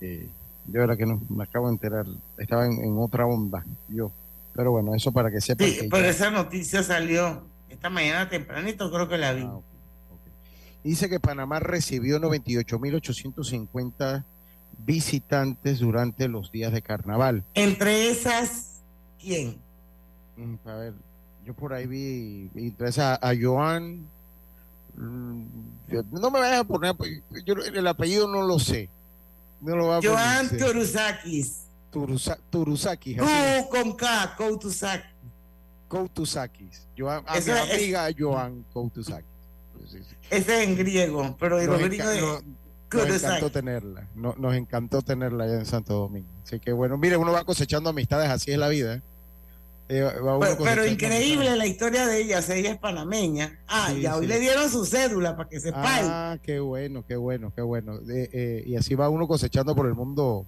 eh, 0.00 0.28
yo 0.66 0.82
era 0.82 0.96
que 0.96 1.04
no, 1.04 1.20
me 1.28 1.42
acabo 1.42 1.66
de 1.66 1.72
enterar, 1.72 2.06
estaba 2.38 2.64
en, 2.66 2.96
otra 2.96 3.26
onda 3.26 3.64
yo. 3.88 4.12
Pero 4.54 4.70
bueno, 4.70 4.94
eso 4.94 5.10
para 5.10 5.32
que 5.32 5.40
sepa. 5.40 5.64
Sí, 5.64 5.88
pero 5.90 6.08
esa 6.08 6.30
noticia 6.30 6.84
salió 6.84 7.44
esta 7.68 7.90
mañana 7.90 8.28
tempranito, 8.28 8.90
creo 8.92 9.08
que 9.08 9.18
la 9.18 9.32
vi. 9.32 9.42
Ah, 9.42 9.58
Dice 10.82 11.10
que 11.10 11.20
Panamá 11.20 11.60
recibió 11.60 12.18
98.850 12.18 14.24
visitantes 14.78 15.80
durante 15.80 16.28
los 16.28 16.50
días 16.50 16.72
de 16.72 16.80
carnaval. 16.80 17.44
Entre 17.54 18.08
esas, 18.10 18.80
¿quién? 19.20 19.58
Mm, 20.36 20.54
a 20.66 20.74
ver, 20.76 20.94
yo 21.44 21.52
por 21.54 21.74
ahí 21.74 21.86
vi, 21.86 22.50
entre 22.54 22.88
esas 22.88 23.18
a 23.20 23.32
Joan. 23.38 24.06
Mm, 24.96 25.44
no 26.12 26.30
me 26.30 26.40
vayas 26.40 26.60
a 26.60 26.64
poner, 26.64 26.96
yo 27.44 27.52
el 27.54 27.86
apellido 27.86 28.26
no 28.26 28.40
lo 28.42 28.58
sé. 28.58 28.88
No 29.60 29.76
lo 29.76 29.92
a 29.92 30.00
Joan 30.02 30.48
Turusakis. 30.48 31.66
Turusakis. 32.50 33.18
con 33.70 33.92
K, 33.92 34.34
Koutusakis. 34.36 35.10
Koutusakis. 35.88 36.86
Joan, 36.96 37.22
a 37.26 37.38
mi 37.38 37.50
amiga 37.50 38.08
Joan 38.16 38.64
Koutusakis. 38.72 39.28
Ese 40.30 40.62
es 40.62 40.68
en 40.68 40.76
griego, 40.76 41.36
pero 41.38 41.58
el 41.58 41.68
nos, 41.68 41.80
griego 41.80 42.42
nos, 42.92 43.08
nos 43.08 43.22
encantó 43.22 43.50
tenerla. 43.50 44.08
nos 44.14 44.54
encantó 44.54 45.02
tenerla 45.02 45.44
allá 45.44 45.54
en 45.54 45.66
Santo 45.66 45.94
Domingo. 45.94 46.28
Así 46.42 46.58
que 46.60 46.72
bueno, 46.72 46.96
mire, 46.98 47.16
uno 47.16 47.32
va 47.32 47.44
cosechando 47.44 47.90
amistades, 47.90 48.28
así 48.30 48.50
es 48.50 48.58
la 48.58 48.68
vida. 48.68 48.96
¿eh? 48.96 49.02
Eh, 49.92 50.08
pero, 50.40 50.56
pero 50.62 50.86
increíble 50.86 51.56
la 51.56 51.66
historia 51.66 52.06
de 52.06 52.22
ella, 52.22 52.38
ella 52.38 52.70
es 52.70 52.78
panameña. 52.78 53.58
Ah, 53.66 53.92
y 53.92 54.06
hoy 54.06 54.28
le 54.28 54.38
dieron 54.38 54.70
su 54.70 54.86
cédula 54.86 55.36
para 55.36 55.48
que 55.48 55.58
sepa. 55.58 55.82
Ah, 55.82 56.38
qué 56.40 56.60
bueno, 56.60 57.04
qué 57.04 57.16
bueno, 57.16 57.52
qué 57.52 57.62
bueno. 57.62 57.98
Eh, 58.08 58.62
y 58.66 58.76
así 58.76 58.94
va 58.94 59.08
uno 59.08 59.26
cosechando 59.26 59.74
por 59.74 59.86
el 59.86 59.94
mundo. 59.94 60.46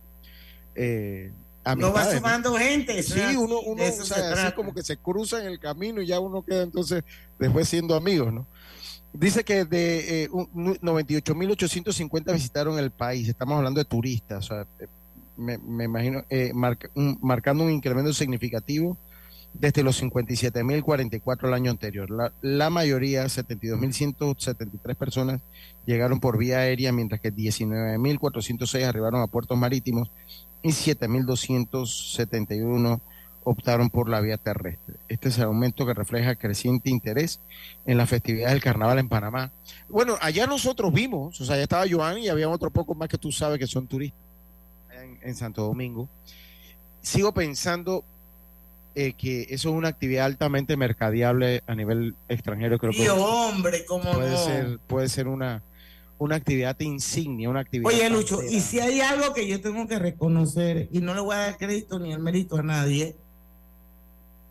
Eh, 0.76 1.32
no 1.76 1.92
va 1.92 2.08
sumando 2.12 2.54
gente. 2.54 3.02
Sí, 3.02 3.20
uno, 3.36 3.58
uno 3.62 3.82
o 3.82 4.04
sea, 4.04 4.32
así 4.32 4.54
como 4.54 4.72
que 4.72 4.84
se 4.84 4.96
cruza 4.96 5.40
en 5.40 5.46
el 5.46 5.58
camino 5.58 6.00
y 6.00 6.06
ya 6.06 6.20
uno 6.20 6.44
queda 6.44 6.62
entonces 6.62 7.02
después 7.36 7.68
siendo 7.68 7.96
amigos, 7.96 8.32
¿no? 8.32 8.46
Dice 9.12 9.44
que 9.44 9.66
de 9.66 10.24
eh, 10.24 10.28
98.850 10.30 12.32
visitaron 12.32 12.78
el 12.78 12.90
país, 12.90 13.28
estamos 13.28 13.58
hablando 13.58 13.78
de 13.78 13.84
turistas, 13.84 14.50
o 14.50 14.54
sea, 14.54 14.66
eh, 14.80 14.86
me, 15.36 15.58
me, 15.58 15.84
imagino, 15.84 16.24
eh, 16.30 16.52
marcando 16.54 17.64
un 17.64 17.70
incremento 17.70 18.14
significativo 18.14 18.96
desde 19.52 19.82
los 19.82 20.02
57.044 20.02 21.46
el 21.46 21.52
año 21.52 21.70
anterior. 21.70 22.10
La, 22.10 22.32
la 22.40 22.70
mayoría, 22.70 23.26
72.173 23.26 24.94
personas, 24.94 25.42
llegaron 25.84 26.20
por 26.20 26.38
vía 26.38 26.60
aérea, 26.60 26.90
mientras 26.92 27.20
que 27.20 27.30
19.406 27.32 28.84
arribaron 28.84 29.20
a 29.20 29.26
puertos 29.26 29.58
marítimos 29.58 30.10
y 30.62 30.70
7.271 30.70 32.98
optaron 33.44 33.90
por 33.90 34.08
la 34.08 34.20
vía 34.20 34.36
terrestre. 34.36 34.96
Este 35.08 35.28
es 35.28 35.38
el 35.38 35.44
aumento 35.44 35.86
que 35.86 35.94
refleja 35.94 36.34
creciente 36.34 36.90
interés 36.90 37.40
en 37.86 37.96
la 37.96 38.06
festividad 38.06 38.50
del 38.50 38.62
carnaval 38.62 38.98
en 38.98 39.08
Panamá. 39.08 39.50
Bueno, 39.88 40.16
allá 40.20 40.46
nosotros 40.46 40.92
vimos, 40.92 41.40
o 41.40 41.44
sea, 41.44 41.54
allá 41.54 41.64
estaba 41.64 41.84
Joan 41.90 42.18
y 42.18 42.28
había 42.28 42.48
otro 42.48 42.70
poco 42.70 42.94
más 42.94 43.08
que 43.08 43.18
tú 43.18 43.32
sabes 43.32 43.58
que 43.58 43.66
son 43.66 43.86
turistas 43.86 44.20
en, 44.92 45.18
en 45.22 45.34
Santo 45.34 45.62
Domingo. 45.62 46.08
Sigo 47.00 47.32
pensando 47.32 48.04
eh, 48.94 49.14
que 49.14 49.46
eso 49.48 49.70
es 49.70 49.74
una 49.74 49.88
actividad 49.88 50.26
altamente 50.26 50.76
mercadiable 50.76 51.62
a 51.66 51.74
nivel 51.74 52.14
extranjero. 52.28 52.78
Creo 52.78 52.92
que 52.92 53.08
hombre, 53.10 53.86
¿cómo 53.86 54.12
puede 54.12 54.30
no? 54.30 54.44
ser, 54.44 54.78
puede 54.86 55.08
ser 55.08 55.28
una, 55.28 55.62
una 56.18 56.36
actividad 56.36 56.78
insignia, 56.80 57.48
una 57.48 57.60
actividad. 57.60 57.90
Oye, 57.90 58.10
Lucho, 58.10 58.42
y 58.42 58.60
si 58.60 58.80
hay 58.80 59.00
algo 59.00 59.32
que 59.32 59.48
yo 59.48 59.62
tengo 59.62 59.88
que 59.88 59.98
reconocer, 59.98 60.88
y 60.92 61.00
no 61.00 61.14
le 61.14 61.20
voy 61.20 61.34
a 61.34 61.38
dar 61.38 61.56
crédito 61.56 61.98
ni 61.98 62.12
el 62.12 62.18
mérito 62.18 62.56
a 62.56 62.62
nadie, 62.62 63.16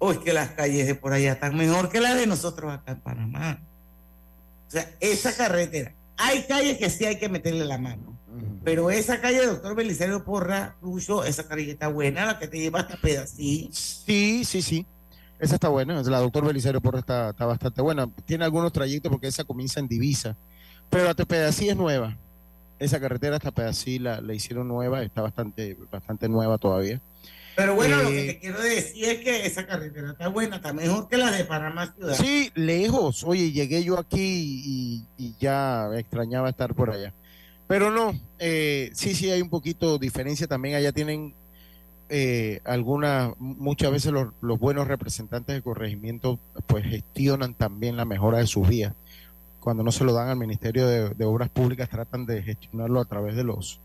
o 0.04 0.12
es 0.12 0.18
que 0.18 0.34
las 0.34 0.50
calles 0.50 0.88
de 0.88 0.96
por 0.96 1.14
allá 1.14 1.34
están 1.34 1.56
mejor 1.56 1.90
que 1.90 2.02
las 2.02 2.16
de 2.16 2.26
nosotros 2.26 2.74
acá 2.74 2.94
en 2.94 3.02
Panamá. 3.02 3.62
O 4.68 4.72
sea, 4.72 4.90
esa 5.00 5.32
carretera. 5.36 5.94
Hay 6.18 6.42
calles 6.48 6.80
que 6.80 6.90
sí 6.90 7.06
hay 7.06 7.20
que 7.20 7.30
meterle 7.30 7.66
la 7.66 7.78
mano. 7.78 8.18
Pero 8.64 8.90
esa 8.90 9.22
calle, 9.22 9.46
doctor 9.46 9.76
Belisario 9.76 10.26
Porra, 10.26 10.76
Lucho, 10.82 11.24
esa 11.24 11.48
calle 11.48 11.70
está 11.70 11.88
buena, 11.88 12.26
la 12.26 12.40
que 12.40 12.48
te 12.48 12.58
lleva 12.58 12.80
hasta 12.80 12.98
pedacito. 12.98 13.70
Sí, 13.74 14.44
sí, 14.44 14.64
sí. 14.64 14.88
Esa 15.38 15.54
está 15.54 15.68
buena. 15.68 16.02
La 16.02 16.20
doctor 16.20 16.48
Belisario 16.48 16.82
Porra 16.82 16.98
está, 16.98 17.30
está 17.30 17.46
bastante 17.46 17.84
buena. 17.84 18.10
Tiene 18.26 18.44
algunos 18.44 18.74
trayectos 18.74 19.12
porque 19.12 19.28
esa 19.28 19.44
comienza 19.44 19.80
en 19.80 19.88
Divisa. 19.88 20.36
Pero 20.90 21.06
la 21.06 21.14
Tepedací 21.14 21.70
es 21.70 21.78
nueva. 21.78 22.18
Esa 22.80 23.00
carretera 23.00 23.36
hasta 23.36 23.52
Pedací 23.52 24.00
la, 24.00 24.20
la 24.20 24.34
hicieron 24.34 24.68
nueva, 24.68 25.04
está 25.04 25.22
bastante, 25.22 25.78
bastante 25.92 26.28
nueva 26.28 26.58
todavía. 26.58 27.00
Pero 27.62 27.76
bueno, 27.76 28.00
eh, 28.00 28.04
lo 28.04 28.10
que 28.10 28.26
te 28.34 28.40
quiero 28.40 28.60
decir 28.60 29.06
es 29.06 29.20
que 29.20 29.46
esa 29.46 29.68
carretera 29.68 30.12
está 30.14 30.30
buena, 30.30 30.56
está 30.56 30.74
mejor 30.74 31.08
que 31.08 31.18
la 31.18 31.30
de 31.30 31.46
Panamá 31.46 31.94
Ciudad. 31.96 32.16
Sí, 32.16 32.52
lejos. 32.56 33.24
Oye, 33.24 33.52
llegué 33.52 33.84
yo 33.84 34.00
aquí 34.00 34.20
y, 34.66 35.06
y 35.16 35.36
ya 35.40 35.88
extrañaba 35.96 36.50
estar 36.50 36.74
por 36.74 36.90
allá. 36.90 37.14
Pero 37.68 37.92
no, 37.92 38.20
eh, 38.40 38.90
sí, 38.94 39.14
sí 39.14 39.30
hay 39.30 39.44
un 39.44 39.50
poquito 39.50 40.00
diferencia 40.00 40.48
también. 40.48 40.74
Allá 40.74 40.92
tienen 40.92 41.36
eh, 42.10 42.62
algunas, 42.66 43.34
muchas 43.38 43.92
veces 43.92 44.12
los, 44.12 44.34
los 44.42 44.60
buenos 44.60 44.88
representantes 44.88 45.56
de 45.56 45.62
corregimiento 45.62 46.40
pues 46.66 46.84
gestionan 46.84 47.54
también 47.54 47.96
la 47.96 48.06
mejora 48.06 48.40
de 48.40 48.48
sus 48.48 48.68
vías. 48.68 48.94
Cuando 49.60 49.84
no 49.84 49.92
se 49.92 50.04
lo 50.04 50.14
dan 50.14 50.30
al 50.30 50.38
Ministerio 50.38 50.88
de, 50.88 51.10
de 51.12 51.26
Obras 51.26 51.50
Públicas, 51.50 51.88
tratan 51.88 52.26
de 52.26 52.42
gestionarlo 52.42 53.00
a 53.00 53.06
través 53.06 53.36
de 53.36 53.44
los, 53.44 53.80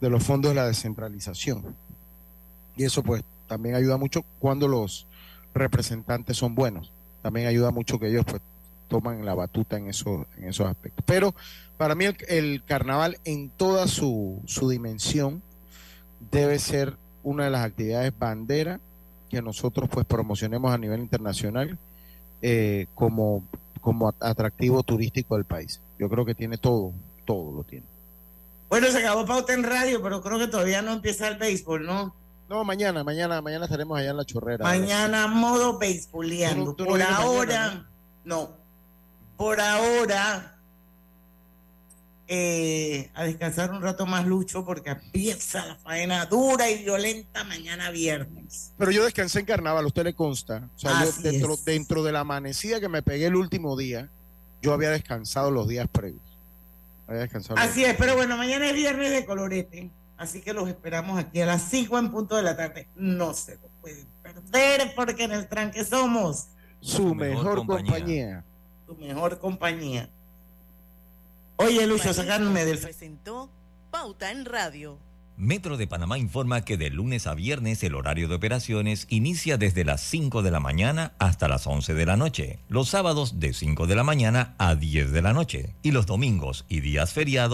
de 0.00 0.08
los 0.08 0.24
fondos 0.24 0.52
de 0.52 0.54
la 0.54 0.66
descentralización. 0.66 1.76
Y 2.80 2.84
eso 2.84 3.02
pues 3.02 3.22
también 3.46 3.74
ayuda 3.74 3.98
mucho 3.98 4.24
cuando 4.38 4.66
los 4.66 5.06
representantes 5.52 6.38
son 6.38 6.54
buenos. 6.54 6.90
También 7.20 7.46
ayuda 7.46 7.70
mucho 7.70 7.98
que 7.98 8.08
ellos 8.08 8.24
pues 8.24 8.40
toman 8.88 9.22
la 9.26 9.34
batuta 9.34 9.76
en, 9.76 9.88
eso, 9.88 10.26
en 10.38 10.48
esos 10.48 10.66
aspectos. 10.66 11.04
Pero 11.06 11.34
para 11.76 11.94
mí 11.94 12.06
el, 12.06 12.16
el 12.28 12.64
carnaval 12.64 13.18
en 13.26 13.50
toda 13.50 13.86
su, 13.86 14.40
su 14.46 14.70
dimensión 14.70 15.42
debe 16.30 16.58
ser 16.58 16.96
una 17.22 17.44
de 17.44 17.50
las 17.50 17.66
actividades 17.66 18.18
bandera 18.18 18.80
que 19.28 19.42
nosotros 19.42 19.90
pues 19.90 20.06
promocionemos 20.06 20.72
a 20.72 20.78
nivel 20.78 21.00
internacional 21.00 21.76
eh, 22.40 22.86
como, 22.94 23.44
como 23.82 24.14
atractivo 24.20 24.82
turístico 24.84 25.36
del 25.36 25.44
país. 25.44 25.82
Yo 25.98 26.08
creo 26.08 26.24
que 26.24 26.34
tiene 26.34 26.56
todo, 26.56 26.94
todo 27.26 27.52
lo 27.52 27.62
tiene. 27.62 27.84
Bueno, 28.70 28.86
se 28.86 29.00
acabó 29.00 29.26
pauta 29.26 29.52
en 29.52 29.64
radio, 29.64 30.00
pero 30.02 30.22
creo 30.22 30.38
que 30.38 30.46
todavía 30.46 30.80
no 30.80 30.94
empieza 30.94 31.28
el 31.28 31.36
béisbol, 31.36 31.84
¿no? 31.84 32.14
No, 32.50 32.64
mañana, 32.64 33.04
mañana, 33.04 33.40
mañana 33.40 33.66
estaremos 33.66 33.96
allá 33.96 34.10
en 34.10 34.16
la 34.16 34.24
chorrera. 34.24 34.64
Mañana 34.64 35.28
modo 35.28 35.78
beisboleando. 35.78 36.74
No- 36.76 36.84
no 36.84 36.84
Por 36.84 37.00
ahora, 37.00 37.60
mañana, 37.68 37.90
no. 38.24 38.50
Por 39.36 39.60
ahora, 39.60 40.58
eh, 42.26 43.08
a 43.14 43.22
descansar 43.22 43.70
un 43.70 43.80
rato 43.80 44.04
más, 44.04 44.26
Lucho, 44.26 44.64
porque 44.64 44.90
empieza 44.90 45.64
la 45.64 45.76
faena 45.76 46.26
dura 46.26 46.68
y 46.68 46.82
violenta 46.82 47.44
mañana 47.44 47.92
viernes. 47.92 48.72
Pero 48.76 48.90
yo 48.90 49.04
descansé 49.04 49.38
en 49.38 49.46
carnaval, 49.46 49.86
usted 49.86 50.02
le 50.02 50.14
consta. 50.14 50.68
O 50.74 50.78
sea, 50.78 51.04
yo 51.04 51.12
dentro, 51.22 51.54
es. 51.54 51.64
dentro 51.64 52.02
de 52.02 52.10
la 52.10 52.20
amanecida 52.20 52.80
que 52.80 52.88
me 52.88 53.02
pegué 53.02 53.26
el 53.26 53.36
último 53.36 53.76
día, 53.76 54.08
yo 54.60 54.72
había 54.72 54.90
descansado 54.90 55.52
los 55.52 55.68
días 55.68 55.86
previos. 55.90 56.20
Había 57.06 57.20
descansado 57.22 57.60
Así 57.60 57.84
es, 57.84 57.94
pero 57.96 58.16
bueno, 58.16 58.36
mañana 58.36 58.66
es 58.66 58.74
viernes 58.74 59.12
de 59.12 59.24
colorete, 59.24 59.90
así 60.20 60.42
que 60.42 60.52
los 60.52 60.68
esperamos 60.68 61.18
aquí 61.18 61.40
a 61.40 61.46
las 61.46 61.62
5 61.62 61.98
en 61.98 62.10
punto 62.10 62.36
de 62.36 62.42
la 62.42 62.54
tarde. 62.54 62.86
No 62.94 63.32
se 63.32 63.54
lo 63.54 63.68
pueden 63.80 64.06
perder 64.22 64.92
porque 64.94 65.24
en 65.24 65.32
el 65.32 65.48
tranque 65.48 65.82
somos 65.82 66.48
su 66.80 67.14
mejor, 67.14 67.56
compañía. 67.56 67.86
compañía. 67.86 68.44
tu 68.86 68.94
mejor 68.96 69.38
compañía. 69.38 70.10
Oye, 71.56 71.86
Lucho, 71.86 72.12
sacarme 72.12 72.66
del... 72.66 72.78
Presentó 72.78 73.50
Pauta 73.90 74.30
en 74.30 74.44
Radio. 74.44 74.98
Metro 75.40 75.78
de 75.78 75.86
Panamá 75.86 76.18
informa 76.18 76.66
que 76.66 76.76
de 76.76 76.90
lunes 76.90 77.26
a 77.26 77.34
viernes 77.34 77.82
el 77.82 77.94
horario 77.94 78.28
de 78.28 78.34
operaciones 78.34 79.06
inicia 79.08 79.56
desde 79.56 79.86
las 79.86 80.02
5 80.02 80.42
de 80.42 80.50
la 80.50 80.60
mañana 80.60 81.14
hasta 81.18 81.48
las 81.48 81.66
11 81.66 81.94
de 81.94 82.04
la 82.04 82.18
noche, 82.18 82.58
los 82.68 82.90
sábados 82.90 83.40
de 83.40 83.54
5 83.54 83.86
de 83.86 83.96
la 83.96 84.04
mañana 84.04 84.54
a 84.58 84.74
10 84.74 85.12
de 85.12 85.22
la 85.22 85.32
noche 85.32 85.74
y 85.82 85.92
los 85.92 86.04
domingos 86.04 86.66
y 86.68 86.80
días 86.80 87.14
feriados 87.14 87.48